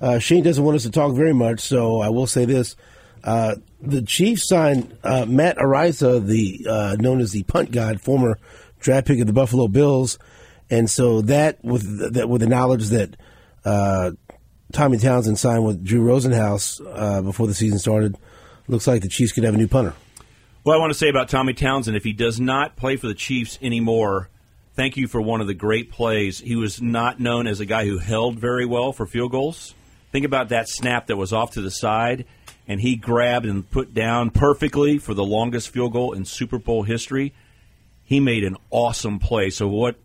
Uh, 0.01 0.19
Shane 0.19 0.43
doesn't 0.43 0.61
want 0.61 0.75
us 0.75 0.83
to 0.83 0.91
talk 0.91 1.13
very 1.13 1.33
much, 1.33 1.61
so 1.61 2.01
I 2.01 2.09
will 2.09 2.27
say 2.27 2.43
this. 2.43 2.75
Uh, 3.23 3.55
the 3.81 4.01
Chiefs 4.01 4.45
signed 4.45 4.97
uh, 5.05 5.25
Matt 5.25 5.55
Araiza, 5.55 6.23
the 6.25 6.67
uh, 6.69 6.95
known 6.99 7.21
as 7.21 7.31
the 7.31 7.43
punt 7.43 7.71
god, 7.71 8.01
former 8.01 8.37
draft 8.81 9.07
pick 9.07 9.21
of 9.21 9.27
the 9.27 9.31
Buffalo 9.31 9.69
Bills, 9.69 10.19
and 10.69 10.89
so 10.89 11.21
that 11.21 11.63
with 11.63 12.13
that 12.13 12.27
with 12.27 12.41
the 12.41 12.47
knowledge 12.47 12.89
that 12.89 13.15
uh, 13.63 14.11
Tommy 14.73 14.97
Townsend 14.97 15.39
signed 15.39 15.65
with 15.65 15.81
Drew 15.81 16.03
Rosenhaus 16.03 16.81
uh, 16.93 17.21
before 17.21 17.47
the 17.47 17.53
season 17.53 17.79
started, 17.79 18.17
looks 18.67 18.85
like 18.85 19.01
the 19.01 19.07
Chiefs 19.07 19.31
could 19.31 19.45
have 19.45 19.53
a 19.53 19.57
new 19.57 19.69
punter. 19.69 19.93
Well, 20.65 20.77
I 20.77 20.79
want 20.79 20.91
to 20.91 20.97
say 20.97 21.09
about 21.09 21.27
Tommy 21.27 21.51
Townsend, 21.53 21.97
if 21.97 22.05
he 22.05 22.13
does 22.13 22.39
not 22.39 22.77
play 22.77 22.95
for 22.95 23.07
the 23.07 23.13
Chiefs 23.13 23.59
anymore, 23.61 24.29
thank 24.75 24.95
you 24.95 25.09
for 25.09 25.19
one 25.19 25.41
of 25.41 25.47
the 25.47 25.53
great 25.53 25.91
plays. 25.91 26.39
He 26.39 26.55
was 26.55 26.81
not 26.81 27.19
known 27.19 27.47
as 27.47 27.59
a 27.59 27.65
guy 27.65 27.85
who 27.85 27.97
held 27.97 28.39
very 28.39 28.65
well 28.65 28.93
for 28.93 29.05
field 29.05 29.31
goals. 29.31 29.75
Think 30.13 30.25
about 30.25 30.47
that 30.49 30.69
snap 30.69 31.07
that 31.07 31.17
was 31.17 31.33
off 31.33 31.51
to 31.51 31.61
the 31.61 31.69
side, 31.69 32.23
and 32.65 32.79
he 32.79 32.95
grabbed 32.95 33.45
and 33.45 33.69
put 33.69 33.93
down 33.93 34.29
perfectly 34.29 34.99
for 34.99 35.13
the 35.13 35.25
longest 35.25 35.67
field 35.67 35.91
goal 35.91 36.13
in 36.13 36.23
Super 36.23 36.57
Bowl 36.57 36.83
history. 36.83 37.33
He 38.05 38.21
made 38.21 38.45
an 38.45 38.55
awesome 38.69 39.19
play. 39.19 39.49
So 39.49 39.67
what, 39.67 39.97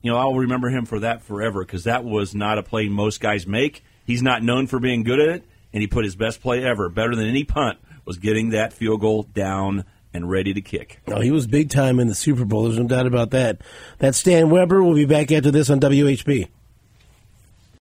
you 0.00 0.10
know, 0.10 0.16
I'll 0.16 0.36
remember 0.36 0.70
him 0.70 0.86
for 0.86 1.00
that 1.00 1.20
forever 1.20 1.66
because 1.66 1.84
that 1.84 2.02
was 2.02 2.34
not 2.34 2.56
a 2.56 2.62
play 2.62 2.88
most 2.88 3.20
guys 3.20 3.46
make. 3.46 3.84
He's 4.06 4.22
not 4.22 4.42
known 4.42 4.68
for 4.68 4.80
being 4.80 5.02
good 5.02 5.20
at 5.20 5.28
it, 5.28 5.44
and 5.74 5.82
he 5.82 5.86
put 5.86 6.06
his 6.06 6.16
best 6.16 6.40
play 6.40 6.64
ever, 6.64 6.88
better 6.88 7.14
than 7.14 7.26
any 7.26 7.44
punt, 7.44 7.78
was 8.06 8.16
getting 8.16 8.48
that 8.50 8.72
field 8.72 9.02
goal 9.02 9.24
down 9.24 9.84
and 10.12 10.30
ready 10.30 10.54
to 10.54 10.60
kick. 10.60 11.00
Oh, 11.08 11.20
he 11.20 11.30
was 11.30 11.46
big 11.46 11.70
time 11.70 12.00
in 12.00 12.08
the 12.08 12.14
Super 12.14 12.44
Bowl. 12.44 12.64
There's 12.64 12.78
no 12.78 12.86
doubt 12.86 13.06
about 13.06 13.30
that. 13.30 13.60
That's 13.98 14.18
Stan 14.18 14.50
Weber. 14.50 14.82
We'll 14.82 14.94
be 14.94 15.04
back 15.04 15.30
after 15.32 15.50
this 15.50 15.70
on 15.70 15.80
WHB. 15.80 16.48